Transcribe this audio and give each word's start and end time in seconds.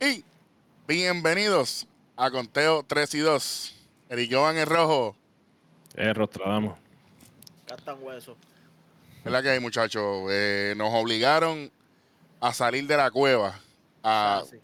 Y 0.00 0.24
bienvenidos 0.88 1.86
a 2.16 2.30
Conteo 2.30 2.82
3 2.86 3.14
y 3.14 3.18
2. 3.18 3.76
Eric 4.10 4.32
Jovan 4.32 4.56
en 4.56 4.66
rojo. 4.66 5.16
Eh, 5.94 6.12
Rostradamo. 6.12 6.76
Gastan 7.68 7.96
hueso. 8.00 8.36
Es 9.24 9.30
la 9.30 9.42
que 9.42 9.50
hay, 9.50 9.60
muchachos. 9.60 10.02
Eh, 10.30 10.74
nos 10.76 10.92
obligaron 10.94 11.70
a 12.40 12.52
salir 12.54 12.86
de 12.86 12.96
la 12.96 13.10
cueva 13.10 13.48
a, 14.02 14.38
Ah, 14.38 14.42
sí. 14.48 14.58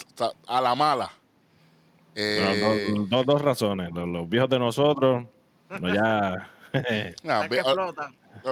a 0.46 0.60
la 0.60 0.74
mala. 0.74 1.12
Eh, 2.14 2.88
No, 2.94 3.04
no, 3.04 3.06
dos, 3.08 3.26
dos 3.26 3.42
razones. 3.42 3.90
Los, 3.92 4.08
los 4.08 4.28
viejos 4.28 4.48
de 4.48 4.58
nosotros, 4.58 5.26
no 5.68 5.94
ya. 5.94 6.50
no, 7.22 7.42
Es 7.44 7.50
vi-. 7.50 7.58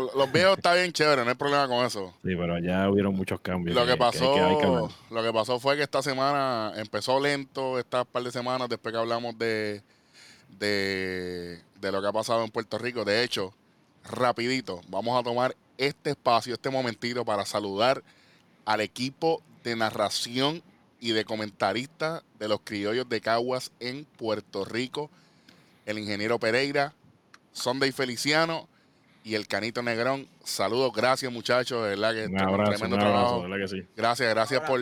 Los, 0.00 0.32
viejos 0.32 0.56
está 0.56 0.74
bien 0.74 0.92
chévere, 0.92 1.22
no 1.22 1.30
hay 1.30 1.36
problema 1.36 1.68
con 1.68 1.84
eso. 1.84 2.14
sí, 2.22 2.34
pero 2.36 2.58
ya 2.58 2.88
hubieron 2.90 3.14
muchos 3.14 3.40
cambios. 3.40 3.76
Lo 3.76 3.86
que 3.86 3.96
pasó, 3.96 4.34
que 4.34 4.40
hay 4.40 4.58
que 4.58 4.66
ver. 4.66 4.90
lo 5.10 5.22
que 5.22 5.32
pasó 5.32 5.60
fue 5.60 5.76
que 5.76 5.82
esta 5.82 6.02
semana 6.02 6.72
empezó 6.76 7.20
lento, 7.20 7.78
estas 7.78 8.06
par 8.06 8.22
de 8.22 8.32
semanas 8.32 8.68
después 8.68 8.92
que 8.92 8.98
hablamos 8.98 9.38
de, 9.38 9.82
de, 10.58 11.60
de 11.80 11.92
lo 11.92 12.00
que 12.02 12.08
ha 12.08 12.12
pasado 12.12 12.44
en 12.44 12.50
Puerto 12.50 12.78
Rico. 12.78 13.04
De 13.04 13.22
hecho, 13.22 13.54
rapidito, 14.04 14.80
vamos 14.88 15.18
a 15.18 15.22
tomar 15.22 15.54
este 15.78 16.10
espacio, 16.10 16.54
este 16.54 16.70
momentito 16.70 17.24
para 17.24 17.44
saludar 17.46 18.02
al 18.64 18.80
equipo 18.80 19.42
de 19.62 19.76
narración 19.76 20.62
y 21.00 21.12
de 21.12 21.24
comentaristas 21.24 22.22
de 22.38 22.48
los 22.48 22.60
criollos 22.64 23.08
de 23.08 23.20
Caguas 23.20 23.70
en 23.78 24.04
Puerto 24.04 24.64
Rico, 24.64 25.10
el 25.86 25.98
ingeniero 25.98 26.38
Pereira, 26.38 26.94
Sunday 27.52 27.92
Feliciano 27.92 28.68
y 29.24 29.34
el 29.34 29.46
Canito 29.48 29.82
Negrón. 29.82 30.28
Saludos, 30.44 30.92
gracias 30.94 31.32
muchachos, 31.32 31.82
de 31.82 31.88
verdad 31.90 32.12
que 32.14 32.26
Un 32.26 32.34
tremendo 32.36 32.54
abrazo, 32.54 32.86
trabajo. 32.98 33.42
¿verdad 33.42 33.56
que 33.58 33.68
sí? 33.68 33.82
Gracias, 33.96 34.30
gracias 34.30 34.60
por, 34.60 34.80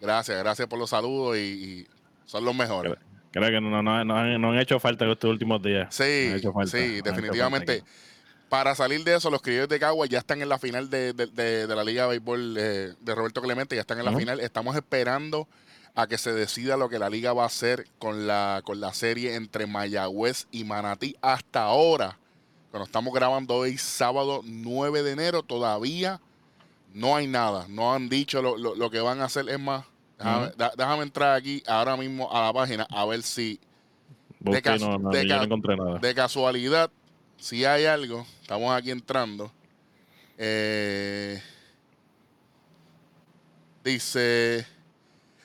gracias, 0.00 0.38
gracias 0.38 0.68
por 0.68 0.78
los 0.78 0.90
saludos 0.90 1.36
y, 1.36 1.40
y 1.40 1.86
son 2.26 2.44
los 2.44 2.54
mejores. 2.54 2.94
Creo 3.30 3.50
que 3.50 3.60
no, 3.60 3.68
no, 3.70 3.82
no, 3.82 4.04
no 4.04 4.16
han, 4.16 4.40
no 4.40 4.52
han 4.52 4.58
hecho 4.58 4.80
falta 4.80 5.04
en 5.04 5.10
estos 5.10 5.30
últimos 5.30 5.62
días. 5.62 5.94
Sí, 5.94 6.02
han 6.30 6.36
hecho 6.36 6.52
falta, 6.52 6.76
no 6.76 6.82
han 6.82 6.88
sí, 6.88 6.94
hecho 6.96 7.04
definitivamente. 7.10 7.78
falta 7.80 7.92
Para 8.48 8.74
salir 8.74 9.04
de 9.04 9.14
eso, 9.16 9.30
los 9.30 9.42
criollos 9.42 9.68
de 9.68 9.78
Caguas 9.78 10.08
ya 10.08 10.18
están 10.18 10.40
en 10.40 10.48
la 10.48 10.58
final 10.58 10.88
de, 10.88 11.12
de- 11.12 11.26
de- 11.26 11.66
de 11.66 11.76
la 11.76 11.84
Liga 11.84 12.04
de 12.04 12.08
Béisbol 12.10 12.56
eh, 12.58 12.94
de 13.00 13.14
Roberto 13.14 13.42
Clemente, 13.42 13.74
ya 13.74 13.82
están 13.82 13.98
en 13.98 14.06
la 14.06 14.12
final. 14.16 14.40
Estamos 14.40 14.74
esperando 14.76 15.46
a 15.94 16.06
que 16.06 16.16
se 16.16 16.32
decida 16.32 16.76
lo 16.76 16.88
que 16.88 16.98
la 16.98 17.10
liga 17.10 17.32
va 17.32 17.42
a 17.42 17.46
hacer 17.46 17.86
con 17.98 18.26
la, 18.26 18.62
con 18.64 18.80
la 18.80 18.94
serie 18.94 19.34
entre 19.34 19.66
Mayagüez 19.66 20.46
y 20.52 20.64
Manatí. 20.64 21.16
Hasta 21.20 21.64
ahora, 21.64 22.18
cuando 22.70 22.84
estamos 22.86 23.12
grabando 23.14 23.54
hoy, 23.54 23.78
sábado 23.78 24.40
9 24.44 25.02
de 25.02 25.12
enero, 25.12 25.42
todavía 25.42 26.20
no 26.92 27.16
hay 27.16 27.26
nada. 27.26 27.66
No 27.68 27.92
han 27.94 28.08
dicho 28.08 28.42
lo, 28.42 28.56
lo- 28.56 28.74
lo 28.74 28.90
que 28.90 29.00
van 29.00 29.20
a 29.20 29.24
hacer. 29.26 29.48
Es 29.48 29.58
más, 29.58 29.84
déjame, 30.76 31.02
entrar 31.04 31.34
aquí 31.36 31.62
ahora 31.66 31.96
mismo 31.96 32.30
a 32.34 32.46
la 32.46 32.52
página 32.52 32.86
a 32.90 33.04
ver 33.06 33.22
si 33.22 33.60
no, 34.40 34.50
no, 34.80 34.98
no 34.98 35.10
de 36.00 36.14
casualidad, 36.14 36.90
si 37.38 37.64
hay 37.64 37.84
algo, 37.86 38.26
estamos 38.42 38.72
aquí 38.76 38.90
entrando. 38.90 39.50
eh, 40.36 41.42
dice, 43.84 44.66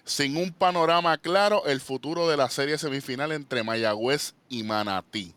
sin 0.03 0.35
un 0.37 0.51
panorama 0.51 1.17
claro, 1.17 1.65
el 1.65 1.79
futuro 1.79 2.27
de 2.27 2.37
la 2.37 2.49
serie 2.49 2.77
semifinal 2.77 3.31
entre 3.31 3.63
Mayagüez 3.63 4.33
y 4.49 4.63
Manatí. 4.63 5.33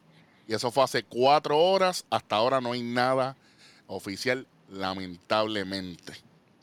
Y 0.49 0.55
eso 0.55 0.71
fue 0.71 0.85
hace 0.85 1.03
cuatro 1.03 1.59
horas. 1.59 2.05
Hasta 2.11 2.37
ahora 2.37 2.61
no 2.61 2.73
hay 2.73 2.83
nada 2.83 3.37
oficial, 3.87 4.47
lamentablemente. 4.71 6.13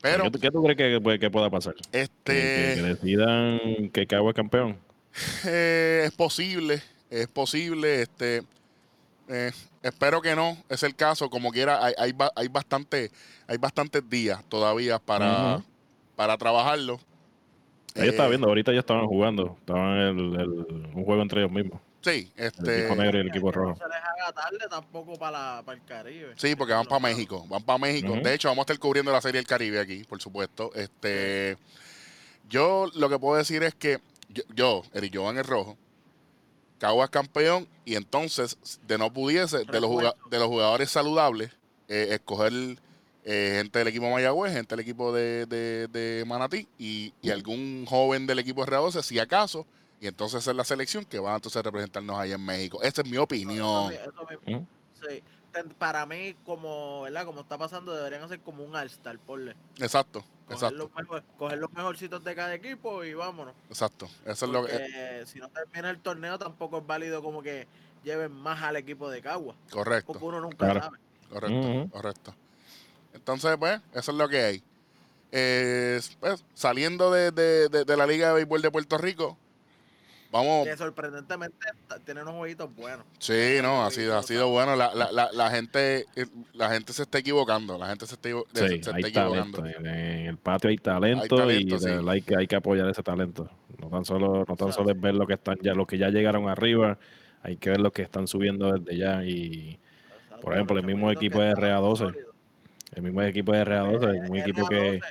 Pero 0.02 0.24
¿Qué, 0.26 0.32
tú- 0.32 0.40
qué 0.40 0.52
tú 0.52 0.64
crees 0.64 0.78
que, 0.78 1.02
puede- 1.02 1.20
que 1.20 1.30
pueda 1.30 1.50
pasar? 1.50 1.76
Este 1.92 2.34
que- 2.34 2.74
que 2.76 2.82
decidan 2.82 3.90
que 3.90 4.06
Cagua 4.08 4.32
es 4.32 4.36
campeón. 4.36 4.78
Eh, 5.46 6.04
es 6.06 6.12
posible, 6.12 6.82
es 7.10 7.28
posible. 7.28 8.02
Este, 8.02 8.44
eh, 9.30 9.52
espero 9.82 10.22
que 10.22 10.36
no, 10.36 10.58
es 10.70 10.84
el 10.84 10.96
caso. 10.96 11.30
Como 11.30 11.52
quiera, 11.52 11.84
hay, 11.86 11.94
hay, 11.98 12.14
hay 12.36 12.48
bastante, 12.50 13.12
hay 13.48 13.58
bastantes 13.58 14.08
días 14.10 14.44
todavía 14.50 15.00
para, 15.00 15.62
para 16.16 16.38
trabajarlo. 16.38 17.00
Ahí 17.96 18.10
estaba 18.10 18.28
Eh, 18.28 18.32
viendo, 18.32 18.48
ahorita 18.48 18.74
ya 18.74 18.80
estaban 18.80 19.06
jugando. 19.08 19.56
Estaban 19.60 19.98
en 20.00 20.20
el- 20.20 20.40
el- 20.40 20.86
un 20.96 21.06
juego 21.06 21.22
entre 21.22 21.42
ellos 21.42 21.52
mismos. 21.52 21.80
Sí, 22.04 22.32
El 22.36 22.48
este, 22.48 22.80
equipo 22.80 22.96
negro 22.96 23.18
y 23.18 23.22
el 23.22 23.28
Que- 23.32 23.38
equipo 23.38 23.52
que 23.52 23.56
rojo. 23.58 23.70
No 23.72 23.78
se 23.78 23.88
les 23.88 23.98
haga 24.04 24.34
tarde 24.34 24.58
tampoco 24.70 25.14
para, 25.18 25.56
la- 25.56 25.64
para 25.64 25.78
el 25.78 25.86
Caribe. 25.86 26.34
sí, 26.36 26.56
porque 26.56 26.74
van 26.74 26.86
para. 26.86 27.00
México, 27.00 27.46
van 27.48 27.64
para 27.64 27.80
México. 27.80 28.14
De 28.22 28.34
hecho, 28.34 28.50
vamos 28.50 28.64
a 28.64 28.64
estar 28.64 28.80
cubriendo 28.80 29.12
la 29.12 29.22
serie 29.22 29.40
del 29.40 29.48
Caribe 29.48 29.80
aquí, 29.80 30.04
por 30.04 30.22
supuesto. 30.22 30.72
Este, 30.76 31.58
yo 32.50 32.88
lo 32.96 33.10
que 33.10 33.18
puedo 33.20 33.38
decir 33.38 33.64
es 33.64 33.74
que 33.74 34.00
yo, 34.30 34.44
yo 34.54 34.84
Eric 34.94 35.16
Jovan 35.16 35.38
el 35.38 35.44
rojo, 35.46 35.78
Caguas 36.80 37.10
campeón 37.10 37.68
y 37.86 37.96
entonces 37.96 38.58
de 38.86 38.98
no 38.98 39.14
pudiese 39.14 39.60
de 39.64 39.80
los, 39.80 39.90
de 40.30 40.40
los 40.40 40.48
jugadores 40.50 40.90
saludables 40.92 41.52
eh, 41.88 42.08
escoger 42.12 42.52
eh, 43.24 43.54
gente 43.58 43.80
del 43.80 43.88
equipo 43.88 44.10
Mayagüez, 44.10 44.52
gente 44.54 44.76
del 44.76 44.82
equipo 44.82 45.14
de, 45.14 45.46
de- 45.46 45.88
de 45.88 46.26
Manatí 46.26 46.68
y, 46.78 47.14
y 47.22 47.30
algún 47.30 47.86
joven 47.88 48.28
del 48.28 48.40
equipo 48.40 48.66
de 48.66 48.72
R12 48.74 49.02
si 49.02 49.18
acaso 49.20 49.66
y 50.04 50.08
entonces 50.08 50.46
es 50.46 50.54
la 50.54 50.66
selección 50.66 51.06
que 51.06 51.18
va 51.18 51.34
entonces 51.34 51.58
a 51.58 51.62
representarnos 51.64 52.20
allá 52.20 52.36
en 52.36 52.44
México. 52.46 52.82
Esa 52.84 53.02
es 53.04 53.10
mi 53.10 53.16
opinión. 53.18 53.94
Eso, 53.94 54.12
sí. 55.02 55.24
Ten- 55.54 55.70
Para 55.78 56.06
mí, 56.06 56.36
como, 56.46 57.04
¿verdad? 57.04 57.26
Como 57.26 57.40
está 57.42 57.58
pasando, 57.58 57.94
deberían 57.96 58.22
hacer 58.24 58.42
como 58.42 58.64
un 58.66 58.76
All-Star, 58.76 59.18
ponle. 59.20 59.56
Exacto, 59.80 60.20
Coger 60.48 60.54
exacto, 60.56 60.76
los, 60.78 60.94
mejor- 60.96 61.24
coger 61.38 61.58
los 61.60 61.72
mejorcitos 61.72 62.22
de 62.24 62.36
cada 62.36 62.54
equipo 62.56 63.04
y 63.06 63.14
vámonos. 63.14 63.54
exacto. 63.70 64.10
Eso 64.26 64.46
es 64.46 64.52
lo 64.52 64.66
que 64.66 64.72
Porque 64.74 65.24
si 65.28 65.40
no 65.40 65.48
termina 65.50 65.90
el 65.90 66.00
torneo, 66.00 66.38
tampoco 66.38 66.80
es 66.80 66.86
válido 66.88 67.22
como 67.24 67.42
que 67.42 67.66
lleven 68.04 68.32
más 68.34 68.62
al 68.62 68.76
equipo 68.76 69.10
de 69.10 69.22
Cagua. 69.22 69.56
correcto. 69.72 70.08
Porque 70.12 70.26
uno 70.26 70.42
nunca 70.42 70.58
Claro. 70.58 70.82
sabe. 70.82 70.98
Correcto, 71.30 71.90
correcto. 71.92 72.36
Entonces, 73.14 73.56
pues, 73.58 73.80
eso 73.94 74.12
es 74.12 74.18
lo 74.18 74.28
que 74.28 74.42
hay. 74.44 74.64
Eh, 75.32 76.02
pues, 76.20 76.44
saliendo 76.54 77.12
de, 77.12 77.32
de- 77.32 77.70
de- 77.70 77.86
de 77.86 77.98
la 77.98 78.06
Liga 78.06 78.28
de 78.30 78.34
Béisbol 78.36 78.62
de 78.62 78.70
Puerto 78.72 78.98
Rico, 78.98 79.38
vamos. 80.34 80.68
Que 80.68 80.76
sorprendentemente 80.76 81.56
tiene 82.06 82.24
unos 82.24 82.34
jueguitos 82.34 82.76
buenos. 82.76 83.06
Sí, 83.20 83.60
no, 83.62 83.86
ha 83.86 83.92
sido, 83.92 84.18
ha 84.18 84.24
sido 84.24 84.50
bueno. 84.50 84.76
La, 84.76 84.94
la, 84.94 85.12
la, 85.14 85.30
la 85.32 85.50
gente 85.52 86.06
eh, 86.18 86.26
la 86.54 86.70
gente 86.70 86.92
se 86.92 87.04
está 87.04 87.20
equivocando. 87.20 87.78
La 87.78 87.88
gente 87.88 88.06
se 88.06 88.16
está, 88.16 88.28
se 88.54 88.68
Sí, 88.68 88.76
está 88.76 88.96
hay 88.96 89.04
equivocando. 89.06 89.60
talento. 89.60 89.80
En, 89.80 89.86
el 90.28 90.38
patio 90.38 90.70
hay 90.70 90.78
talento, 90.78 91.24
Hay 91.24 91.30
talento, 91.30 91.76
y 91.76 91.80
de 91.80 91.80
sí. 91.80 91.86
verdad 91.86 92.10
hay 92.10 92.22
que, 92.22 92.36
hay 92.36 92.48
que 92.48 92.56
apoyar 92.58 92.90
ese 92.90 93.04
talento. 93.04 93.50
No 93.80 93.90
tan 93.90 94.04
solo, 94.04 94.40
no 94.40 94.46
tan 94.46 94.54
Exacto. 94.68 94.72
solo 94.74 94.92
es 94.92 95.00
ver 95.00 95.14
lo 95.16 95.26
que 95.26 95.36
están 95.36 95.58
ya, 95.62 95.74
los 95.74 95.88
que 95.88 95.98
ya 95.98 96.10
llegaron 96.10 96.50
arriba, 96.50 96.98
hay 97.44 97.56
que 97.58 97.70
ver 97.70 97.80
los 97.80 97.94
que 97.94 98.02
están 98.02 98.28
subiendo 98.28 98.74
desde 98.74 98.98
ya. 98.98 99.24
Y 99.24 99.80
Por 100.42 100.54
ejemplo, 100.54 100.78
el 100.78 100.86
mismo 100.86 101.10
equipo 101.12 101.40
de 101.42 101.54
RA12. 101.54 102.14
el 102.96 103.02
mismo 103.02 103.22
equipo 103.22 103.52
de 103.54 103.64
RA12, 103.66 104.24
es 104.24 104.30
un 104.30 104.38
equipo 104.38 104.68
que 104.68 104.96
Es, 104.98 105.04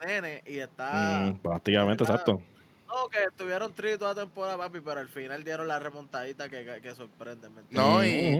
de 0.00 0.06
nene 0.06 0.42
y 0.46 0.58
está. 0.58 1.20
mm, 1.32 1.38
prácticamente, 1.38 2.04
exacto. 2.04 2.42
No, 2.88 3.08
que 3.10 3.22
estuvieron 3.24 3.72
tristes 3.74 3.98
toda 3.98 4.14
la 4.14 4.22
temporada, 4.22 4.56
papi, 4.56 4.80
pero 4.80 5.00
al 5.00 5.08
final 5.08 5.44
dieron 5.44 5.68
la 5.68 5.78
remontadita 5.78 6.48
que, 6.48 6.64
que, 6.64 6.80
que 6.80 6.94
sorprende. 6.94 7.48
¿me 7.50 7.60
entiendes? 7.60 7.70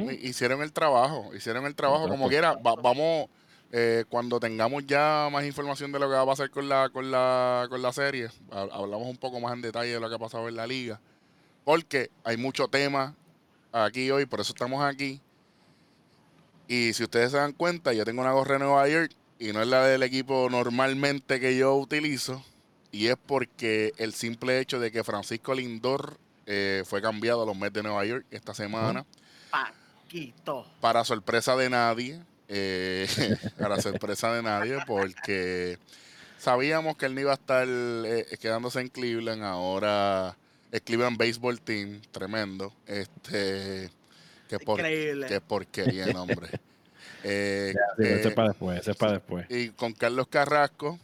No, 0.07 0.11
y, 0.13 0.27
hicieron 0.27 0.63
el 0.63 0.73
trabajo. 0.73 1.35
Hicieron 1.35 1.67
el 1.67 1.75
trabajo 1.75 2.09
como 2.09 2.29
quiera. 2.29 2.55
Va- 2.55 2.75
vamos, 2.77 3.29
eh, 3.73 4.05
cuando 4.09 4.41
tengamos 4.41 4.87
ya 4.87 5.29
más 5.31 5.45
información 5.45 5.93
de 5.93 5.99
lo 5.99 6.09
que 6.09 6.15
va 6.15 6.23
a 6.23 6.27
pasar 6.27 6.49
con 6.51 6.67
la, 6.69 6.89
con 6.89 7.11
la, 7.11 7.67
con 7.69 7.83
la 7.83 7.93
serie, 7.93 8.31
ha- 8.51 8.69
hablamos 8.73 9.07
un 9.07 9.19
poco 9.19 9.39
más 9.39 9.53
en 9.53 9.61
detalle 9.61 9.93
de 9.93 10.01
lo 10.01 10.09
que 10.09 10.15
ha 10.15 10.19
pasado 10.19 10.49
en 10.49 10.57
la 10.57 10.67
liga. 10.67 10.99
Porque 11.65 12.11
hay 12.25 12.39
mucho 12.39 12.69
tema 12.69 13.15
aquí 13.71 14.11
hoy, 14.11 14.25
por 14.25 14.41
eso 14.41 14.53
estamos 14.53 14.83
aquí. 14.83 15.21
Y 16.69 16.95
si 16.95 17.03
ustedes 17.05 17.33
se 17.33 17.37
dan 17.37 17.53
cuenta, 17.53 17.93
yo 17.93 18.05
tengo 18.07 18.23
una 18.23 18.33
gorra 18.33 18.55
de 18.55 18.61
Nueva 18.61 18.89
York 18.89 19.13
y 19.39 19.53
no 19.53 19.61
es 19.61 19.69
la 19.69 19.85
del 19.87 20.03
equipo 20.03 20.49
normalmente 20.51 21.39
que 21.39 21.57
yo 21.57 21.75
utilizo. 21.75 22.43
Y 22.91 23.09
es 23.09 23.17
porque 23.27 23.93
el 23.99 24.15
simple 24.15 24.61
hecho 24.61 24.81
de 24.81 24.91
que 24.91 25.05
Francisco 25.05 25.55
Lindor 25.55 26.19
eh, 26.47 26.83
fue 26.87 27.03
cambiado 27.03 27.43
a 27.43 27.47
los 27.47 27.57
Mets 27.57 27.75
de 27.75 27.83
Nueva 27.83 28.05
York 28.07 28.25
esta 28.31 28.55
semana 28.55 29.05
Paquito. 29.51 30.67
para 30.81 31.05
sorpresa 31.05 31.55
de 31.57 31.69
nadie, 31.69 32.21
eh, 32.49 33.07
para 33.59 33.81
sorpresa 33.83 34.33
de 34.33 34.43
nadie, 34.43 34.79
porque 34.87 35.79
sabíamos 36.39 36.97
que 36.97 37.07
él 37.07 37.15
no 37.15 37.21
iba 37.21 37.33
a 37.33 37.35
estar 37.35 37.67
eh, 37.69 38.27
quedándose 38.41 38.81
en 38.81 38.89
Cleveland, 38.89 39.43
ahora 39.45 40.37
es 40.73 40.81
Cleveland 40.83 41.19
Baseball 41.19 41.61
Team, 41.61 42.01
tremendo, 42.11 42.73
este, 42.87 43.91
que, 44.49 44.59
por, 44.59 44.79
Increíble. 44.81 45.27
que 45.27 45.41
porquería, 45.41 46.07
nombre. 46.07 46.49
Eh, 47.25 47.75
Sí, 47.97 48.05
eh, 48.05 48.15
ese 48.21 48.29
es 48.29 48.35
para 48.35 48.51
después, 48.51 48.79
ese 48.79 48.93
es 48.93 48.97
para 48.97 49.13
después. 49.15 49.45
y 49.51 49.71
con 49.71 49.93
Carlos 49.93 50.29
Carrasco, 50.29 51.01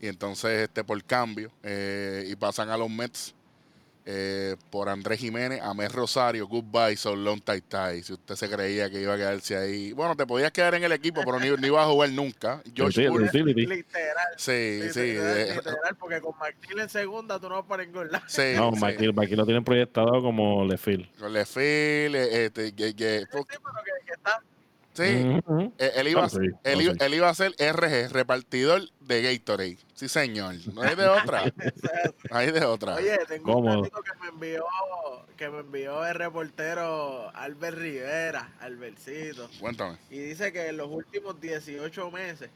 y 0.00 0.08
entonces 0.08 0.62
este 0.62 0.84
por 0.84 1.02
cambio, 1.04 1.50
eh, 1.62 2.24
y 2.28 2.36
pasan 2.36 2.70
a 2.70 2.76
los 2.76 2.90
Mets. 2.90 3.34
eh, 4.06 4.56
por 4.68 4.90
Andrés 4.90 5.18
Jiménez, 5.18 5.62
Amés 5.62 5.90
Rosario, 5.90 6.46
goodbye, 6.46 6.94
so 6.94 7.16
long 7.16 7.40
tie 7.40 7.62
tie. 7.62 8.02
Si 8.02 8.12
usted 8.12 8.34
se 8.34 8.50
creía 8.50 8.90
que 8.90 9.00
iba 9.00 9.14
a 9.14 9.16
quedarse 9.16 9.56
ahí. 9.56 9.92
Bueno, 9.94 10.14
te 10.14 10.26
podías 10.26 10.52
quedar 10.52 10.74
en 10.74 10.84
el 10.84 10.92
equipo, 10.92 11.22
pero 11.24 11.40
ni, 11.40 11.48
ni 11.58 11.68
ibas 11.68 11.86
a 11.86 11.90
jugar 11.90 12.10
nunca. 12.10 12.60
George 12.74 13.00
Sí, 13.02 13.08
Bull, 13.08 13.30
sí. 13.30 13.42
Literal. 13.42 14.26
sí, 14.36 14.80
sí. 14.92 15.00
literal, 15.00 15.36
eh, 15.38 15.54
literal, 15.56 15.96
porque 15.98 16.20
con 16.20 16.34
McNeil 16.38 16.80
en 16.80 16.88
segunda 16.90 17.40
tú 17.40 17.48
no 17.48 17.54
vas 17.54 17.64
para 17.64 17.82
ningún 17.82 18.10
lado. 18.12 18.22
sí, 18.28 18.52
No, 18.56 18.72
sí. 18.76 18.84
aquí, 18.84 19.08
aquí 19.16 19.36
lo 19.36 19.46
tienen 19.46 19.64
proyectado 19.64 20.20
como 20.20 20.66
Lefil. 20.66 21.10
Con 21.18 21.32
Lefil, 21.32 22.14
eh, 22.14 22.44
este, 22.44 22.74
que- 22.74 22.94
que- 22.94 23.20
Sí, 23.20 23.26
sí, 23.32 23.32
pero 23.32 23.84
que, 23.86 24.06
que 24.06 24.12
está 24.12 24.42
sí, 24.94 25.02
eh, 25.02 25.92
él, 25.96 26.08
iba, 26.08 26.24
a- 26.24 26.28
Claro, 26.28 26.44
sí, 26.44 26.50
él, 26.50 26.54
claro, 26.62 26.80
iba- 26.80 26.92
sí. 26.92 26.98
él 27.02 27.14
iba 27.14 27.28
a 27.28 27.34
ser 27.34 27.54
RG, 27.58 28.08
repartidor 28.12 28.82
de 29.00 29.22
Gatorade. 29.22 29.78
Sí, 29.94 30.08
señor. 30.08 30.54
No 30.72 30.82
hay 30.82 30.94
de 30.96 31.06
otra. 31.34 31.44
No 32.30 32.36
hay 32.36 32.50
de 32.50 32.64
otra. 32.64 32.94
Oye, 32.96 33.18
tengo 33.28 33.58
un 33.58 33.66
datito 33.82 34.02
que 34.02 34.12
me 34.20 34.28
envió 34.28 34.64
que 35.36 35.48
me 35.50 35.58
envió 35.60 36.06
el 36.06 36.14
reportero 36.14 37.30
Albert 37.34 37.76
Rivera, 37.78 38.52
Albercito, 38.60 39.50
Cuéntame. 39.60 39.98
y 40.10 40.18
dice 40.18 40.52
que 40.52 40.68
en 40.68 40.76
los 40.76 40.88
últimos 40.88 41.40
18 41.40 42.10
meses 42.12 42.50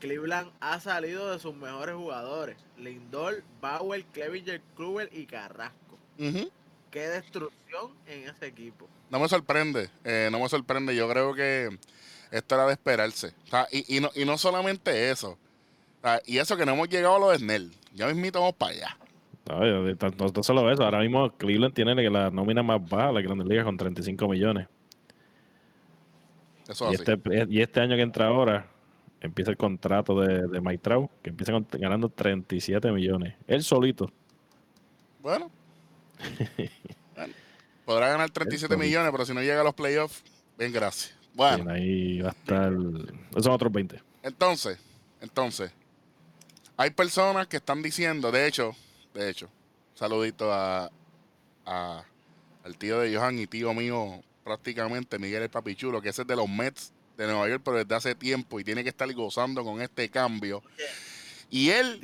Cleveland 0.00 0.50
ha 0.60 0.80
salido 0.80 1.30
de 1.32 1.38
sus 1.38 1.54
mejores 1.54 1.94
jugadores, 1.94 2.56
Lindor, 2.78 3.42
Bauer, 3.60 4.04
Clevinger, 4.12 4.60
Kluber 4.76 5.08
y 5.12 5.26
Carrasco. 5.26 5.98
Ujú. 6.18 6.50
Qué 6.90 7.08
destrucción 7.08 7.92
en 8.06 8.28
ese 8.30 8.46
equipo. 8.46 8.88
No 9.10 9.20
me 9.20 9.28
sorprende, 9.28 9.88
eh, 10.04 10.28
no 10.32 10.40
me 10.40 10.48
sorprende. 10.48 10.94
Yo 10.96 11.08
creo 11.08 11.34
que 11.34 11.78
esto 12.30 12.54
era 12.54 12.66
de 12.66 12.72
esperarse. 12.72 13.34
O 13.44 13.50
sea, 13.50 13.66
y, 13.70 13.96
y 13.96 14.00
no, 14.00 14.10
y 14.14 14.24
no 14.24 14.36
solamente 14.38 15.10
eso. 15.10 15.38
O 15.98 16.02
sea, 16.02 16.20
y 16.26 16.38
eso 16.38 16.56
que 16.56 16.66
no 16.66 16.72
hemos 16.72 16.88
llegado 16.88 17.16
a 17.16 17.18
lo 17.20 17.30
de 17.30 17.38
Snell. 17.38 17.72
Ya 17.94 18.06
mismito 18.08 18.40
vamos 18.40 18.54
para 18.56 18.72
allá. 18.72 18.98
No, 19.48 19.60
no, 19.60 19.94
no 20.34 20.42
solo 20.42 20.70
eso, 20.72 20.82
ahora 20.82 20.98
mismo 21.00 21.30
Cleveland 21.36 21.72
tiene 21.72 21.94
la 22.10 22.30
nómina 22.30 22.64
más 22.64 22.80
baja 22.88 23.06
de 23.08 23.12
la 23.12 23.20
Grandes 23.22 23.46
Ligas 23.46 23.64
con 23.64 23.76
35 23.76 24.28
millones. 24.28 24.66
Eso 26.68 26.90
Y 26.90 26.94
así. 26.94 27.04
este, 27.04 27.46
y 27.48 27.60
este 27.62 27.80
año 27.80 27.94
que 27.94 28.02
entra 28.02 28.26
ahora, 28.26 28.66
empieza 29.20 29.52
el 29.52 29.56
contrato 29.56 30.20
de, 30.20 30.48
de 30.48 30.60
Mike 30.60 30.78
Trout, 30.78 31.10
que 31.22 31.30
empieza 31.30 31.52
con- 31.52 31.66
ganando 31.78 32.08
37 32.08 32.90
millones. 32.90 33.34
Él 33.46 33.62
solito. 33.62 34.10
Bueno. 35.20 35.48
Podrá 37.86 38.08
ganar 38.08 38.28
37 38.30 38.74
Eso. 38.74 38.78
millones, 38.82 39.10
pero 39.12 39.24
si 39.24 39.32
no 39.32 39.40
llega 39.40 39.62
a 39.62 39.64
los 39.64 39.74
playoffs, 39.74 40.22
bien, 40.58 40.72
gracias. 40.72 41.14
Bueno, 41.32 41.64
Bien, 41.64 41.70
ahí 41.70 42.20
va 42.20 42.28
a 42.28 42.32
estar. 42.32 42.72
Esos 43.30 43.44
son 43.44 43.52
otros 43.52 43.72
20. 43.72 44.02
entonces, 44.22 44.78
entonces, 45.22 45.70
hay 46.76 46.90
personas 46.90 47.46
que 47.46 47.56
están 47.58 47.80
diciendo, 47.82 48.30
de 48.30 48.46
hecho, 48.46 48.74
de 49.14 49.30
hecho, 49.30 49.48
saludito 49.94 50.52
a, 50.52 50.90
a- 51.64 52.04
al 52.64 52.76
tío 52.76 52.98
de 53.00 53.16
Johan 53.16 53.38
y 53.38 53.46
tío 53.46 53.72
mío 53.72 54.22
prácticamente, 54.44 55.18
Miguel 55.18 55.44
el 55.44 55.48
Papichulo, 55.50 56.02
que 56.02 56.08
ese 56.10 56.22
es 56.22 56.28
de 56.28 56.36
los 56.36 56.48
Mets 56.48 56.92
de 57.16 57.26
Nueva 57.26 57.48
York, 57.48 57.62
pero 57.64 57.78
desde 57.78 57.94
hace 57.94 58.14
tiempo 58.14 58.58
y 58.60 58.64
tiene 58.64 58.82
que 58.82 58.90
estar 58.90 59.10
gozando 59.14 59.62
con 59.64 59.80
este 59.80 60.08
cambio. 60.10 60.62
Y 61.50 61.70
él, 61.70 62.00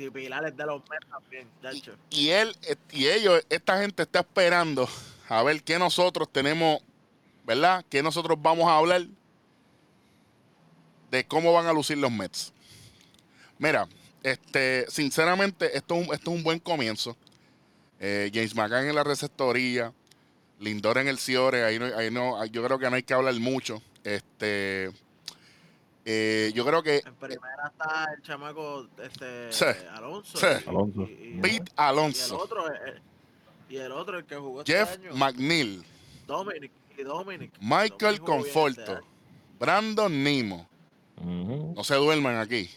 Y 2.09 2.29
él, 2.29 2.55
y 2.91 3.07
ellos, 3.07 3.45
esta 3.49 3.79
gente 3.81 4.03
está 4.03 4.19
esperando 4.21 4.87
a 5.29 5.43
ver 5.43 5.63
qué 5.63 5.79
nosotros 5.79 6.29
tenemos, 6.31 6.81
¿verdad? 7.45 7.83
Que 7.89 8.03
nosotros 8.03 8.37
vamos 8.41 8.67
a 8.69 8.77
hablar 8.77 9.05
de 11.11 11.25
cómo 11.27 11.53
van 11.53 11.67
a 11.67 11.73
lucir 11.73 11.97
los 11.97 12.11
Mets. 12.11 12.53
Mira, 13.57 13.87
este, 14.23 14.85
sinceramente, 14.89 15.77
esto 15.77 15.95
es 15.95 16.07
un, 16.07 16.13
esto 16.13 16.31
es 16.31 16.37
un 16.37 16.43
buen 16.43 16.59
comienzo. 16.59 17.15
Eh, 17.99 18.31
James 18.33 18.55
McCann 18.55 18.85
en 18.87 18.95
la 18.95 19.03
receptoría, 19.03 19.93
Lindor 20.59 20.97
en 20.97 21.07
el 21.07 21.17
Ciore, 21.19 21.63
ahí 21.63 21.79
no, 21.79 21.85
ahí 21.97 22.09
no, 22.11 22.43
yo 22.45 22.63
creo 22.63 22.79
que 22.79 22.89
no 22.89 22.95
hay 22.95 23.03
que 23.03 23.13
hablar 23.13 23.33
mucho. 23.35 23.81
Este, 24.03 24.91
eh, 26.05 26.51
yo 26.53 26.65
creo 26.65 26.83
que 26.83 27.01
En 27.05 27.15
primera 27.15 27.67
está 27.71 28.07
el 28.15 28.21
chamaco 28.23 28.87
este, 29.01 29.51
Sí. 29.53 29.65
Alonso. 29.91 30.37
Sí. 30.37 30.45
y- 30.65 30.69
Alonso. 30.69 31.01
y- 31.03 31.13
y- 31.37 31.41
Pete 31.41 31.53
y 31.55 31.57
el 31.57 31.63
Alonso, 31.77 32.37
otro, 32.39 32.67
eh, 32.73 33.01
y 33.73 33.77
el 33.77 33.91
otro, 33.91 34.19
el 34.19 34.25
que 34.25 34.35
jugó 34.35 34.63
Jeff 34.63 34.91
este 34.91 35.07
año, 35.07 35.15
McNeil, 35.17 35.83
Dominic. 36.27 36.71
Y 36.95 37.01
Dominic. 37.03 37.51
Michael 37.59 37.89
Dominic 37.99 38.13
este 38.13 38.25
Conforto, 38.25 38.91
año. 38.97 39.07
Brandon 39.59 40.23
Nimo. 40.23 40.69
No 41.23 41.83
se 41.83 41.95
duerman 41.95 42.37
aquí. 42.37 42.69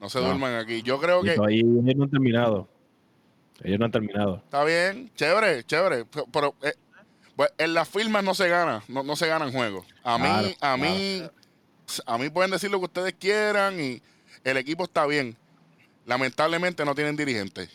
No 0.00 0.08
se 0.08 0.18
No. 0.18 0.26
duerman 0.26 0.56
aquí. 0.56 0.82
Yo 0.82 1.00
creo 1.00 1.22
que 1.22 1.34
todavía 1.36 1.60
ellos 1.60 1.96
no 1.96 2.04
han 2.04 2.10
terminado. 2.10 2.68
Ellos 3.62 3.78
no 3.78 3.84
han 3.84 3.92
terminado. 3.92 4.36
está 4.44 4.64
bien, 4.64 5.10
chévere, 5.14 5.62
chévere. 5.64 6.04
Pero, 6.06 6.26
pero, 6.32 6.54
eh, 6.62 6.74
pues, 7.36 7.50
en 7.56 7.72
las 7.72 7.88
firmas 7.88 8.24
no 8.24 8.34
se 8.34 8.48
gana, 8.48 8.82
no, 8.88 9.04
no 9.04 9.14
se 9.14 9.28
ganan 9.28 9.52
juegos. 9.52 9.86
A 10.02 10.18
mí, 10.18 10.24
Claro, 10.24 10.48
a 10.60 10.76
mí, 10.76 11.22
a 12.06 12.18
mí 12.18 12.30
pueden 12.30 12.50
decir 12.50 12.72
lo 12.72 12.80
que 12.80 12.86
ustedes 12.86 13.14
quieran 13.14 13.78
y 13.78 14.02
el 14.42 14.56
equipo 14.56 14.82
está 14.82 15.06
bien. 15.06 15.36
Lamentablemente 16.06 16.84
no 16.84 16.96
tienen 16.96 17.14
dirigentes. 17.16 17.70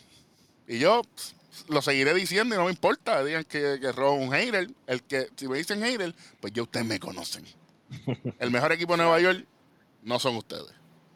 Y 0.68 0.78
yo 0.78 1.02
pss, 1.16 1.34
lo 1.68 1.82
seguiré 1.82 2.14
diciendo 2.14 2.54
y 2.54 2.58
no 2.58 2.64
me 2.64 2.70
importa. 2.70 3.22
Digan 3.24 3.44
que, 3.44 3.78
que 3.80 3.92
Rob 3.92 4.18
es 4.20 4.26
un 4.28 4.32
hater. 4.32 4.68
El 4.86 5.02
que, 5.02 5.28
si 5.36 5.48
me 5.48 5.58
dicen 5.58 5.82
hater, 5.82 6.14
pues 6.40 6.52
ya 6.52 6.62
ustedes 6.62 6.86
me 6.86 6.98
conocen. 7.00 7.44
El 8.38 8.50
mejor 8.50 8.72
equipo 8.72 8.92
de 8.94 8.98
Nueva 8.98 9.20
York 9.20 9.44
no 10.02 10.18
son 10.18 10.36
ustedes. 10.36 10.72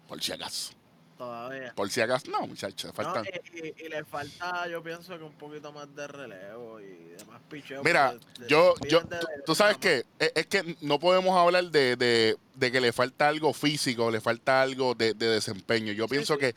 Por 0.08 0.22
si 0.22 0.32
acaso. 0.32 0.72
Todavía. 1.16 1.72
Por 1.76 1.88
si 1.90 2.00
acaso. 2.00 2.28
No, 2.30 2.46
muchachos, 2.46 2.92
No, 2.98 3.22
y, 3.54 3.58
y- 3.68 3.74
y 3.86 3.88
le 3.88 4.04
falta, 4.04 4.66
yo 4.68 4.82
pienso 4.82 5.16
que 5.16 5.22
un 5.22 5.32
poquito 5.34 5.72
más 5.72 5.94
de 5.94 6.06
relevo 6.08 6.80
y 6.80 6.86
de 7.16 7.24
más 7.28 7.40
picheo. 7.48 7.84
Mira, 7.84 8.14
de- 8.38 8.48
yo, 8.48 8.74
yo, 8.88 9.00
de- 9.02 9.18
tú, 9.46 9.54
sabes 9.54 9.76
que 9.78 10.04
es, 10.18 10.32
es 10.34 10.46
que 10.46 10.76
no 10.80 10.98
podemos 10.98 11.38
hablar 11.38 11.70
de, 11.70 11.94
de- 11.96 12.36
de 12.56 12.72
que 12.72 12.80
le 12.80 12.92
falta 12.92 13.28
algo 13.28 13.52
físico, 13.54 14.10
le 14.10 14.20
falta 14.20 14.60
algo 14.60 14.94
de, 14.96 15.14
de 15.14 15.28
desempeño. 15.28 15.92
Yo 15.92 16.08
pienso 16.08 16.34
sí. 16.34 16.40
que 16.40 16.54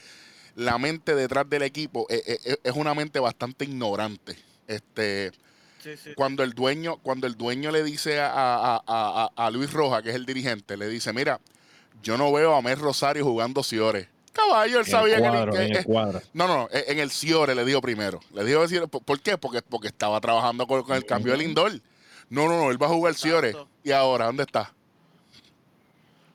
la 0.58 0.78
mente 0.78 1.16
detrás 1.16 1.48
del 1.50 1.62
equipo 1.62 2.06
es, 2.10 2.24
es- 2.28 2.60
es 2.64 2.74
una 2.74 2.94
mente 2.94 3.20
bastante 3.20 3.64
ignorante. 3.66 4.36
Este, 4.68 5.32
Sí, 5.84 5.96
sí, 5.96 6.10
cuando 6.16 6.44
el 6.44 6.52
dueño, 6.54 6.98
cuando 6.98 7.28
el 7.28 7.36
dueño 7.38 7.72
le 7.72 7.84
dice 7.84 8.20
a, 8.20 8.32
a- 8.34 8.84
a- 8.86 9.30
a- 9.36 9.52
Luis 9.52 9.72
Roja, 9.72 10.02
que 10.02 10.10
es 10.10 10.16
el 10.16 10.26
dirigente, 10.26 10.76
le 10.76 10.90
dice, 10.90 11.14
mira, 11.14 11.40
yo 12.04 12.18
no 12.18 12.32
veo 12.34 12.56
a 12.56 12.62
Mer 12.62 12.80
Rosario 12.80 13.24
jugando 13.24 13.64
Ciore. 13.64 14.10
Caballo, 14.34 14.80
él 14.80 14.86
En 14.86 14.92
sabía 14.92 15.16
el 15.18 15.22
que- 15.24 15.30
cuadro, 15.30 15.54
que, 15.54 15.64
en 15.66 15.76
el 15.78 15.84
cuadro. 15.86 16.22
no, 16.34 16.48
no, 16.48 16.68
en 16.72 17.00
el 17.00 17.12
Ciore 17.12 17.56
le 17.56 17.64
dijo 17.64 17.80
primero. 17.82 18.20
Le 18.34 18.44
dijo 18.44 18.62
decir, 18.62 18.88
¿por 18.88 19.04
por 19.04 19.20
qué? 19.22 19.38
Porque, 19.38 19.62
porque 19.62 19.88
estaba 19.88 20.20
trabajando 20.20 20.68
con, 20.68 20.84
con 20.84 20.96
el 20.98 21.06
cambio 21.06 21.32
de 21.34 21.38
Lindor. 21.40 21.72
No, 22.30 22.48
no, 22.50 22.58
no, 22.58 22.72
él 22.72 22.82
va 22.82 22.88
a 22.88 22.90
jugar 22.90 23.14
Ciore. 23.16 23.56
¿Y 23.84 23.92
ahora 23.92 24.26
dónde 24.26 24.44
está? 24.44 24.74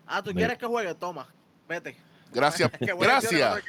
Ah, 0.06 0.22
¿tú 0.22 0.32
quieres 0.32 0.56
que 0.58 0.66
juegue? 0.66 0.94
Toma, 0.94 1.26
vete. 1.68 1.96
Gracias, 2.32 2.70
gracias. 2.80 3.62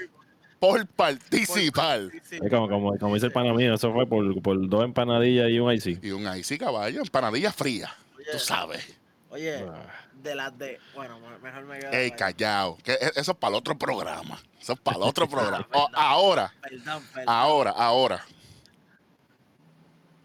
Por 0.64 0.88
participar. 0.88 2.04
Es 2.32 2.40
como, 2.50 2.70
como, 2.70 2.98
como 2.98 3.16
dice 3.16 3.26
el 3.26 3.34
pana 3.34 3.54
mío, 3.54 3.74
eso 3.74 3.92
fue 3.92 4.08
por, 4.08 4.42
por 4.42 4.70
dos 4.70 4.86
empanadillas 4.86 5.50
y 5.50 5.60
un 5.60 5.70
IC. 5.74 6.02
Y 6.02 6.12
un 6.12 6.26
sí, 6.42 6.58
caballo, 6.58 7.02
empanadilla 7.02 7.52
fría. 7.52 7.94
Oye, 8.16 8.26
Tú 8.32 8.40
sabes. 8.40 8.98
Oye, 9.30 9.58
Ah. 9.58 9.84
de 10.22 10.36
las 10.36 10.58
de. 10.58 10.80
Bueno, 10.96 11.20
me- 11.20 11.38
mejor 11.40 11.66
me 11.66 11.80
quedo. 11.80 11.92
Ey, 11.92 12.06
ahí. 12.06 12.12
callado. 12.12 12.78
Que 12.82 12.94
e- 12.94 13.12
eso 13.18 13.32
es 13.34 13.38
para 13.38 13.50
el 13.50 13.56
otro 13.58 13.78
programa. 13.78 14.40
Eso 14.62 14.72
es 14.72 14.80
para 14.80 14.96
el 14.96 15.04
otro 15.04 15.28
programa. 15.30 15.68
Ahora, 15.94 16.54
Perdón, 16.62 17.04
perdón. 17.14 17.26
ahora, 17.36 17.72
ahora. 17.72 18.26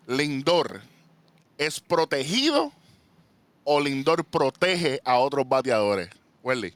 Lindor 0.07 0.83
es 1.59 1.80
protegido 1.80 2.71
o 3.64 3.80
Lindor 3.80 4.25
protege 4.25 5.00
a 5.04 5.18
otros 5.18 5.49
bateadores. 5.49 6.11
Welly. 6.45 6.75